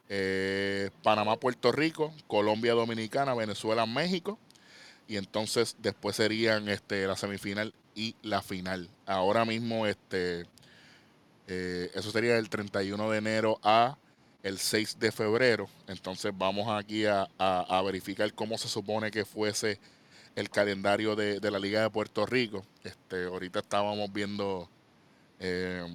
eh, 0.10 0.91
Panamá, 1.04 1.38
Puerto 1.38 1.72
Rico, 1.72 2.14
Colombia, 2.28 2.74
Dominicana, 2.74 3.34
Venezuela, 3.34 3.86
México. 3.86 4.38
Y 5.08 5.18
entonces 5.18 5.76
después 5.80 6.16
serían 6.16 6.70
este, 6.70 7.08
la 7.08 7.16
semifinal 7.16 7.74
y 7.95 8.16
la 8.22 8.43
final. 8.43 8.89
Ahora 9.08 9.43
mismo, 9.43 9.88
este, 9.88 10.45
eso 11.47 12.12
sería 12.12 12.36
del 12.36 12.50
31 12.50 13.10
de 13.10 13.18
enero 13.18 13.60
a 13.64 13.97
el 14.43 14.60
6 14.60 14.97
de 15.00 15.12
febrero. 15.12 15.68
Entonces 15.88 16.32
vamos 16.38 16.68
aquí 16.70 17.06
a- 17.08 17.28
a 17.39 17.82
verificar 17.82 18.32
cómo 18.34 18.58
se 18.60 18.68
supone 18.68 19.10
que 19.10 19.26
fuese 19.26 19.80
el 20.39 20.49
calendario 20.49 21.15
de, 21.15 21.39
de 21.39 21.51
la 21.51 21.59
Liga 21.59 21.81
de 21.81 21.89
Puerto 21.89 22.25
Rico. 22.25 22.65
Este, 22.83 23.25
ahorita 23.25 23.59
estábamos 23.59 24.11
viendo 24.11 24.69
eh, 25.39 25.85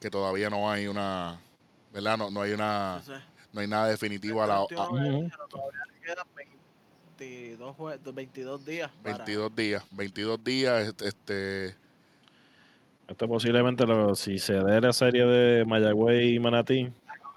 que 0.00 0.10
todavía 0.10 0.50
no 0.50 0.70
hay 0.70 0.88
una, 0.88 1.38
¿verdad? 1.92 2.18
No, 2.18 2.30
no 2.30 2.42
hay 2.42 2.52
una, 2.52 3.00
no 3.52 3.60
hay 3.60 3.68
nada 3.68 3.86
definitivo 3.88 4.42
a 4.42 4.46
la, 4.46 4.54
a- 4.56 4.62
Ujú. 4.62 4.68
Todavía 5.48 5.82
le 5.94 6.00
quedan 6.04 6.26
22, 7.18 7.76
jue- 7.76 7.98
22 8.12 8.64
días. 8.64 8.90
para- 9.02 9.18
22 9.18 9.54
días, 9.54 9.84
22 9.92 10.42
días, 10.44 10.88
este, 10.88 11.08
este, 11.08 11.76
Esto 13.06 13.28
posiblemente, 13.28 13.86
lo- 13.86 14.14
si 14.16 14.38
se 14.38 14.54
dé 14.54 14.80
la 14.80 14.92
serie 14.92 15.24
de 15.26 15.64
Mayagüey 15.64 16.34
y 16.34 16.38
Manatí, 16.40 16.90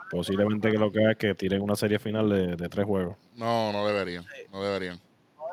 posiblemente 0.09 0.71
que 0.71 0.77
lo 0.79 0.91
que 0.91 0.99
haga 1.01 1.11
es 1.11 1.17
que 1.17 1.36
tiren 1.36 1.61
una 1.61 1.75
serie 1.75 1.99
final 1.99 2.29
de, 2.29 2.55
de 2.55 2.69
tres 2.69 2.86
juegos. 2.86 3.17
no, 3.36 3.71
no 3.71 3.86
deberían, 3.86 4.25
no 4.51 4.63
deberían. 4.63 4.99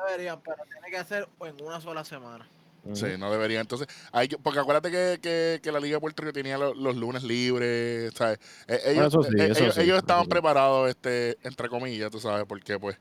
No 0.03 0.09
deberían, 0.11 0.41
pero 0.41 0.57
tiene 0.69 0.89
que 0.89 0.97
hacer 0.97 1.27
en 1.41 1.61
una 1.65 1.79
sola 1.81 2.03
semana. 2.03 2.47
Sí, 2.93 3.05
no 3.17 3.31
deberían. 3.31 3.61
Entonces, 3.61 3.87
hay 4.11 4.27
que- 4.27 4.37
porque 4.37 4.59
acuérdate 4.59 4.91
que, 4.91 5.17
que, 5.21 5.59
que 5.63 5.71
la 5.71 5.79
Liga 5.79 5.95
de 5.95 6.01
Puerto 6.01 6.21
Rico 6.21 6.33
tenía 6.33 6.57
lo- 6.57 6.73
los, 6.73 6.95
lunes 6.97 7.23
libres, 7.23 8.13
¿sabes? 8.13 8.39
Eh, 8.67 8.81
ellos, 8.87 9.07
eso 9.07 9.23
sí, 9.23 9.29
eso 9.39 9.43
ellos, 9.45 9.55
sí, 9.75 9.81
ellos 9.81 9.95
eso 9.95 9.97
estaban 9.99 10.23
sí. 10.25 10.29
preparados, 10.29 10.89
este, 10.89 11.37
entre 11.43 11.69
comillas, 11.69 12.11
tú 12.11 12.19
sabes, 12.19 12.43
porque 12.45 12.77
pues, 12.77 12.97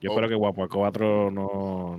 Yo 0.00 0.10
Oh. 0.10 0.14
espero 0.14 0.28
que 0.30 0.34
Guapo 0.36 0.66
4 0.68 1.30
no, 1.30 1.98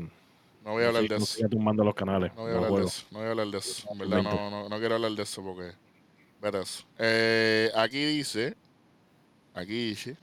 no 0.66 0.72
voy 0.72 0.84
a 0.84 0.88
hablar 0.88 1.03
no 1.03 1.08
de 1.10 1.16
siga- 1.16 1.18
no 1.20 1.24
eso. 1.26 1.36
siga 1.36 1.49
tumbando 1.49 1.84
los 1.84 1.93
canales. 1.93 2.32
No 2.36 2.41
voy 2.41 2.51
a 2.51 2.55
los 2.55 2.64
hablar 2.66 2.80
de 2.82 2.88
eso, 2.88 3.05
no 3.12 3.18
voy 3.20 3.28
a 3.28 3.32
hablar 3.32 3.47
de 3.47 3.58
eso, 3.60 3.88
en 3.91 3.97
verdad 3.99 4.22
no, 4.24 4.49
no, 4.49 4.70
no 4.70 4.80
quiero 4.80 4.95
hablar 4.95 5.12
de 5.12 5.22
eso 5.24 5.43
porque, 5.43 5.72
verás. 6.41 6.86
Eh, 6.97 7.72
aquí 7.76 8.03
dice, 8.03 8.55
aquí 9.53 9.89
dice, 9.89 10.18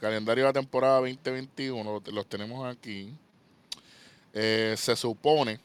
calendario 0.00 0.44
de 0.44 0.48
la 0.50 0.52
temporada 0.52 0.96
2021, 1.00 1.92
los, 1.92 2.12
los 2.14 2.26
tenemos 2.26 2.66
aquí. 2.66 3.14
Eh, 4.40 4.76
se 4.76 4.94
supone, 4.94 5.58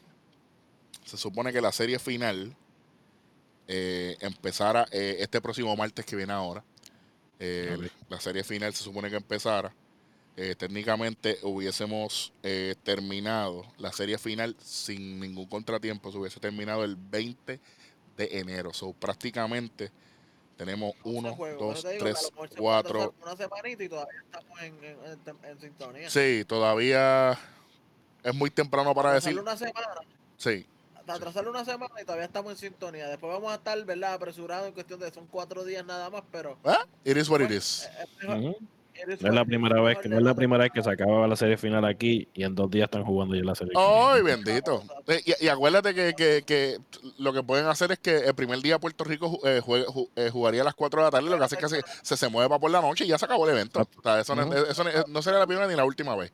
se 1.04 1.16
supone 1.16 1.52
que 1.52 1.60
la 1.60 1.70
serie 1.70 2.00
final 2.00 2.56
eh, 3.68 4.16
empezara 4.20 4.84
eh, 4.90 5.18
este 5.20 5.40
próximo 5.40 5.76
martes 5.76 6.04
que 6.04 6.16
viene 6.16 6.32
ahora. 6.32 6.64
Eh. 7.38 7.88
La 8.08 8.20
serie 8.20 8.42
final 8.42 8.74
se 8.74 8.82
supone 8.82 9.10
que 9.10 9.16
empezara. 9.16 9.72
Eh, 10.36 10.56
técnicamente 10.58 11.38
hubiésemos 11.42 12.32
eh, 12.42 12.74
terminado 12.82 13.64
la 13.78 13.92
serie 13.92 14.18
final 14.18 14.56
sin 14.60 15.20
ningún 15.20 15.46
contratiempo. 15.46 16.10
Se 16.10 16.18
hubiese 16.18 16.40
terminado 16.40 16.82
el 16.82 16.96
20 16.96 17.60
de 18.16 18.28
enero. 18.40 18.72
So, 18.72 18.92
prácticamente 18.92 19.92
tenemos 20.56 20.94
1, 21.04 21.34
juegos, 21.36 21.58
por 21.58 21.68
2, 21.68 21.78
eso 21.78 21.88
te 21.88 21.94
digo 21.94 22.04
que 22.04 22.10
a 22.10 22.14
3, 22.14 22.22
lo 22.24 22.30
mejor 22.32 22.48
se 22.48 22.54
puede 22.56 22.60
4. 22.60 23.02
atrasar 23.02 23.22
Una 23.22 23.36
semanita 23.36 23.84
y 23.84 23.88
todavía 23.88 24.20
estamos 24.24 24.60
en, 24.62 24.74
en- 24.84 25.04
en 25.04 25.24
tem- 25.24 25.44
en 25.44 25.60
sintonía. 25.60 26.10
Sí, 26.10 26.44
todavía 26.48 27.38
es 28.24 28.34
muy 28.34 28.50
temprano 28.50 28.92
para 28.94 29.12
decir. 29.12 29.38
una 29.38 29.56
semana, 29.56 29.86
Sí, 30.36 30.66
atrasarlo 31.06 31.50
una 31.50 31.64
semana 31.64 31.94
y 32.00 32.04
todavía 32.04 32.24
estamos 32.26 32.52
en 32.52 32.58
sintonía. 32.58 33.06
Después 33.08 33.32
vamos 33.32 33.52
a 33.52 33.56
estar, 33.56 33.82
¿verdad? 33.84 34.14
Apresurados 34.14 34.66
en 34.66 34.72
cuestión 34.74 34.98
de 35.00 35.12
son 35.12 35.26
cuatro 35.26 35.64
días 35.64 35.84
nada 35.84 36.10
más, 36.10 36.22
pero 36.32 36.56
¿Ah? 36.64 36.86
It 37.04 37.16
is 37.16 37.28
what 37.28 37.40
it 37.40 37.48
pues, 37.48 37.86
is. 37.86 37.88
No 39.20 39.28
es 39.28 39.34
la 39.34 39.44
primera 39.44 39.82
vez 39.82 39.98
que 39.98 40.08
no 40.08 40.16
es 40.18 40.22
la 40.22 40.34
primera 40.34 40.62
vez 40.62 40.72
que 40.72 40.80
se 40.82 40.88
acaba 40.88 41.26
la 41.26 41.34
serie 41.34 41.56
final 41.56 41.84
aquí 41.84 42.28
y 42.32 42.44
en 42.44 42.54
dos 42.54 42.70
días 42.70 42.84
están 42.84 43.04
jugando 43.04 43.34
ya 43.34 43.42
la 43.42 43.54
serie. 43.56 43.72
¡Ay, 43.76 44.22
bendito! 44.22 44.82
Eh, 45.08 45.20
Y, 45.40 45.44
y 45.46 45.48
acuérdate 45.48 45.94
que, 45.94 46.14
que- 46.16 46.42
que 46.46 46.78
lo 47.18 47.32
que 47.32 47.42
pueden 47.42 47.66
hacer 47.66 47.90
es 47.92 47.98
que 47.98 48.18
el 48.18 48.34
primer 48.36 48.60
día 48.60 48.78
Puerto 48.78 49.02
Rico 49.04 49.40
eh, 49.44 49.60
juegue- 49.60 49.86
ju- 49.86 50.08
eh, 50.14 50.30
jugaría 50.30 50.62
a 50.62 50.64
las 50.64 50.74
4 50.74 51.00
de 51.00 51.04
la 51.06 51.10
tarde, 51.10 51.28
lo 51.28 51.36
que 51.38 51.44
hace 51.44 51.56
es 51.56 51.60
que 51.60 51.68
se, 51.68 51.82
se, 52.02 52.16
se 52.16 52.28
mueve 52.28 52.48
para 52.48 52.60
por 52.60 52.70
la 52.70 52.80
noche 52.80 53.04
y 53.04 53.08
ya 53.08 53.18
se 53.18 53.24
acabó 53.24 53.46
el 53.46 53.54
evento. 53.54 53.80
O 53.98 54.02
sea, 54.02 54.20
eso, 54.20 54.34
no, 54.36 54.52
eso 54.54 54.84
no- 54.84 54.90
no 55.08 55.22
sería 55.22 55.40
la 55.40 55.46
primera 55.46 55.66
ni 55.66 55.74
la 55.74 55.84
última 55.84 56.14
vez. 56.14 56.32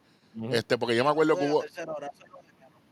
Este, 0.53 0.79
porque 0.79 0.97
yo 0.97 1.05
me 1.05 1.11
acuerdo 1.11 1.37
que 1.37 1.45
la 1.45 1.51
hubo... 1.51 1.65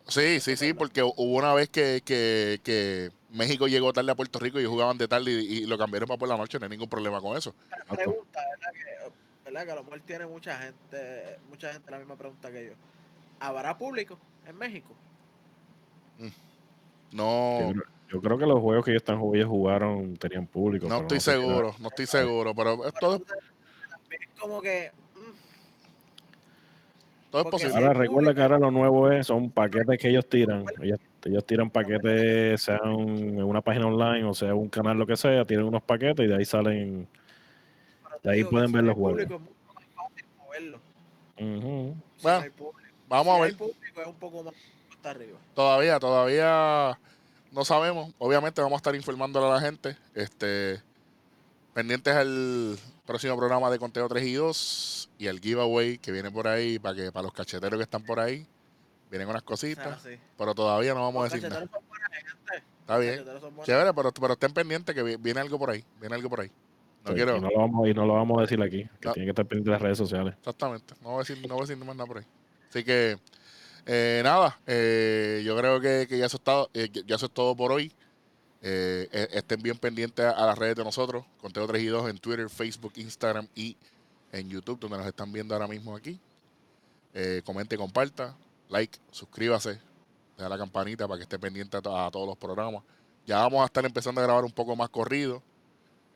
Sí, 0.07 0.41
sí, 0.41 0.57
sí, 0.57 0.73
porque 0.73 1.03
hubo 1.03 1.37
una 1.37 1.53
vez 1.53 1.69
que, 1.69 2.01
que, 2.05 2.61
que 2.65 3.11
México 3.31 3.69
llegó 3.69 3.93
tarde 3.93 4.11
a 4.11 4.15
Puerto 4.15 4.39
Rico 4.39 4.59
y 4.59 4.63
ellos 4.63 4.73
jugaban 4.73 4.97
de 4.97 5.07
tarde 5.07 5.31
y, 5.31 5.59
y 5.59 5.67
lo 5.67 5.77
cambiaron 5.77 6.09
para 6.09 6.19
por 6.19 6.29
la 6.29 6.37
noche, 6.39 6.59
no 6.59 6.65
hay 6.65 6.71
ningún 6.71 6.89
problema 6.89 7.21
con 7.21 7.37
eso. 7.37 7.55
Pregunta, 7.91 8.41
¿verdad? 8.51 8.73
Que, 8.73 9.13
¿verdad? 9.45 9.65
que 9.67 9.73
a 9.73 9.75
lo 9.75 9.85
mejor 9.85 10.01
tiene 10.01 10.27
mucha 10.27 10.57
gente, 10.59 11.39
mucha 11.51 11.73
gente 11.75 11.91
la 11.91 11.99
misma 11.99 12.17
pregunta 12.17 12.51
que 12.51 12.67
yo. 12.69 12.73
¿Habrá 13.39 13.77
público 13.77 14.19
en 14.47 14.57
México? 14.57 14.95
No, 17.13 17.61
Yo, 17.61 17.73
creo- 17.73 17.85
yo 18.09 18.21
creo 18.23 18.39
que 18.39 18.47
los 18.47 18.61
juegos 18.61 18.85
que 18.85 18.91
ellos 18.93 19.03
están 19.03 19.19
jugando 19.19 19.37
ellos 19.37 19.49
jugaron 19.51 20.17
tenían 20.17 20.47
público. 20.47 20.89
no 20.89 20.99
estoy 21.01 21.21
seguro, 21.21 21.75
no 21.79 21.89
estoy 21.89 22.07
seguro, 22.07 22.55
pero 22.55 22.87
es 22.87 22.95
todo, 22.95 23.17
es 24.11 24.29
como 24.41 24.61
que. 24.63 24.91
Todo 27.31 27.43
es 27.43 27.45
Porque 27.45 27.51
posible. 27.51 27.73
Sí, 27.73 27.79
Ahora 27.79 27.93
recuerda 27.93 28.35
que 28.35 28.43
ahora 28.43 28.59
lo 28.59 28.71
nuevo 28.71 29.11
es, 29.11 29.27
son 29.27 29.51
paquetes 29.51 29.99
que 29.99 30.09
ellos 30.09 30.27
tiran. 30.29 30.65
Ellos, 30.81 30.99
ellos 31.25 31.45
tiran 31.45 31.71
paquetes, 31.71 32.63
sean 32.63 32.81
en 33.09 33.43
una 33.43 33.61
página 33.61 33.87
online 33.87 34.25
o 34.25 34.35
sea 34.35 34.55
un 34.55 34.69
canal, 34.69 34.97
lo 34.97 35.07
que 35.07 35.17
sea, 35.17 35.45
tienen 35.45 35.67
unos 35.67 35.83
paquetes 35.83 36.25
y 36.25 36.29
de 36.29 36.37
ahí 36.37 36.45
salen. 36.45 37.07
De 38.23 38.31
ahí 38.33 38.45
pueden 38.45 38.73
ver 38.73 38.85
los 38.85 38.97
público 38.97 39.35
Es 39.35 39.41
mucho 39.41 39.53
más 39.75 39.85
fácil 39.95 40.25
moverlo. 40.39 40.81
Ujú. 41.39 41.97
si 42.17 42.23
Bueno, 42.23 42.45
no. 42.59 42.73
Vamos 43.09 43.35
Si 43.35 43.41
a 43.41 43.45
ver. 43.45 43.57
público 43.57 44.01
es 44.01 44.07
un 44.07 44.15
poco 44.15 44.43
más 44.43 44.55
hasta 44.91 45.11
arriba. 45.11 45.39
Todavía, 45.55 45.99
todavía 45.99 46.99
no 47.53 47.65
sabemos. 47.65 48.13
Obviamente 48.19 48.61
vamos 48.61 48.77
a 48.77 48.79
estar 48.79 48.95
informándole 48.95 49.47
a 49.47 49.55
la 49.55 49.61
gente. 49.61 49.97
Este, 50.15 50.81
pendientes 51.75 52.15
al 52.15 52.79
próximo 53.09 53.37
programa 53.39 53.71
de 53.71 53.79
Conteo 53.79 54.07
3 54.07 54.23
y 54.27 54.35
2 54.35 55.11
y 55.19 55.27
el 55.29 55.41
giveaway 55.41 55.97
que 55.99 56.13
viene 56.13 56.31
por 56.31 56.47
ahí 56.47 56.79
para 56.79 56.95
que 56.95 57.11
para 57.11 57.23
los 57.25 57.33
cacheteros 57.33 57.79
que 57.79 57.83
están 57.85 58.05
por 58.05 58.21
ahí 58.21 58.47
vienen 59.11 59.27
unas 59.29 59.43
cositas, 59.43 60.03
sí. 60.03 60.11
pero 60.37 60.55
todavía 60.55 60.93
no 60.93 61.01
vamos 61.03 61.23
a 61.23 61.35
decir 61.35 61.49
nada. 61.49 61.61
son. 61.67 61.71
Está 62.81 62.95
Los 62.97 63.01
bien. 63.01 63.25
Chévere, 63.65 63.95
pero, 63.95 64.13
pero 64.13 64.33
estén 64.35 64.53
pendientes 64.53 64.95
que 64.95 65.03
vi- 65.03 65.17
viene 65.17 65.41
algo 65.41 65.59
por 65.59 65.71
ahí, 65.71 65.83
viene 65.99 66.15
algo 66.17 66.29
por 66.29 66.41
ahí. 66.41 66.51
No 67.05 67.11
Sí, 67.13 67.15
quiero, 67.17 67.37
y, 67.39 67.41
no 67.41 67.49
lo 67.51 67.59
vamos, 67.59 67.89
y 67.89 67.95
no 67.95 68.05
lo 68.07 68.13
vamos 68.15 68.39
a 68.39 68.43
decir 68.43 68.63
aquí, 68.63 68.85
que 69.01 69.09
No. 69.09 69.13
tiene 69.15 69.27
que 69.27 69.31
estar 69.31 69.47
pendiente 69.47 69.71
de 69.71 69.73
las 69.73 69.83
redes 69.83 69.99
sociales. 69.99 70.35
exactamente, 70.39 70.95
no 71.01 71.09
voy 71.11 71.17
a 71.17 71.19
decir, 71.21 71.39
no 71.49 71.55
voy 71.55 71.65
a 71.65 71.67
decir 71.67 71.83
más 71.85 71.97
nada 71.97 72.07
por 72.07 72.19
ahí. 72.19 72.25
Así 72.69 72.85
que 72.85 73.17
eh, 73.87 74.21
nada, 74.23 74.61
eh, 74.67 75.43
yo 75.47 75.57
creo 75.57 75.81
que, 75.81 76.07
que 76.07 76.19
ya 76.19 76.27
eso 76.27 76.37
está, 76.37 76.67
eh, 76.75 76.91
ya 77.07 77.17
eso 77.17 77.25
es 77.27 77.33
todo 77.33 77.57
por 77.57 77.73
hoy. 77.73 77.91
Eh, 78.61 79.09
eh, 79.13 79.29
estén 79.33 79.63
bien 79.63 79.79
pendientes 79.79 80.25
a, 80.25 80.47
las 80.47 80.59
redes 80.59 80.77
de 80.77 80.85
nosotros, 80.85 81.25
Conteo 81.41 81.67
3 81.67 81.83
y 81.83 81.87
2 81.87 82.11
en 82.11 82.19
Twitter, 82.19 82.51
Facebook, 82.51 82.93
Instagram 82.97 83.47
y 83.55 83.77
en 84.33 84.51
YouTube, 84.51 84.81
donde 84.81 84.99
nos 84.99 85.07
están 85.07 85.33
viendo 85.33 85.55
ahora 85.55 85.69
mismo 85.69 85.95
aquí. 85.95 86.19
Eh, 87.15 87.43
comente, 87.45 87.77
comparta, 87.77 88.37
like, 88.69 88.99
suscríbase, 89.11 89.81
da 90.37 90.49
la 90.49 90.59
campanita 90.59 91.07
para 91.07 91.19
que 91.19 91.23
esté 91.23 91.39
pendiente 91.39 91.77
a, 91.77 91.83
to- 91.83 91.97
a 91.97 92.11
todos 92.11 92.27
los 92.27 92.37
programas. 92.37 92.83
Ya 93.27 93.39
vamos 93.39 93.63
a 93.63 93.67
estar 93.67 93.85
empezando 93.85 94.21
a 94.21 94.25
grabar 94.25 94.45
un 94.45 94.53
poco 94.53 94.75
más 94.75 94.89
corrido. 94.89 95.43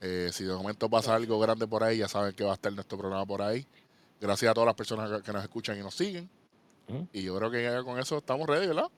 Eh, 0.00 0.30
si 0.32 0.44
de 0.44 0.52
momento 0.54 0.90
pasa 0.90 1.14
algo 1.14 1.38
grande 1.38 1.66
por 1.66 1.84
ahí, 1.84 1.98
ya 1.98 2.08
saben 2.08 2.34
que 2.34 2.42
va 2.42 2.50
a 2.50 2.54
estar 2.54 2.72
nuestro 2.72 2.98
programa 2.98 3.24
por 3.24 3.40
ahí. 3.42 3.66
Gracias 4.20 4.50
a 4.50 4.54
todas 4.54 4.66
las 4.66 4.74
personas 4.74 5.22
que, 5.22 5.32
nos 5.32 5.42
escuchan 5.42 5.78
y 5.78 5.80
nos 5.80 5.94
siguen. 5.94 6.28
Y 7.12 7.22
yo 7.22 7.36
creo 7.38 7.50
que 7.50 7.62
ya 7.62 7.82
con 7.82 7.98
eso 7.98 8.18
estamos 8.18 8.46
ready, 8.48 8.66
¿verdad? 8.66 8.90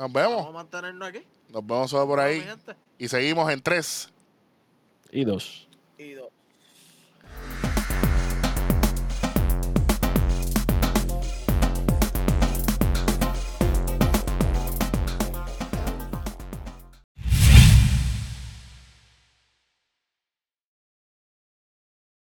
Nos 0.00 0.10
Vamos 0.12 0.30
vemos. 0.30 0.46
a 0.46 0.50
mantenernos 0.52 1.08
aquí. 1.08 1.22
Nos 1.50 1.66
vemos 1.66 1.90
solo 1.90 2.06
por 2.06 2.20
ahí. 2.20 2.42
Y 2.96 3.08
seguimos 3.08 3.50
en 3.52 3.60
tres. 3.60 4.08
Y 5.12 5.24
dos. 5.24 5.68
Y 5.98 6.12
dos. 6.12 6.28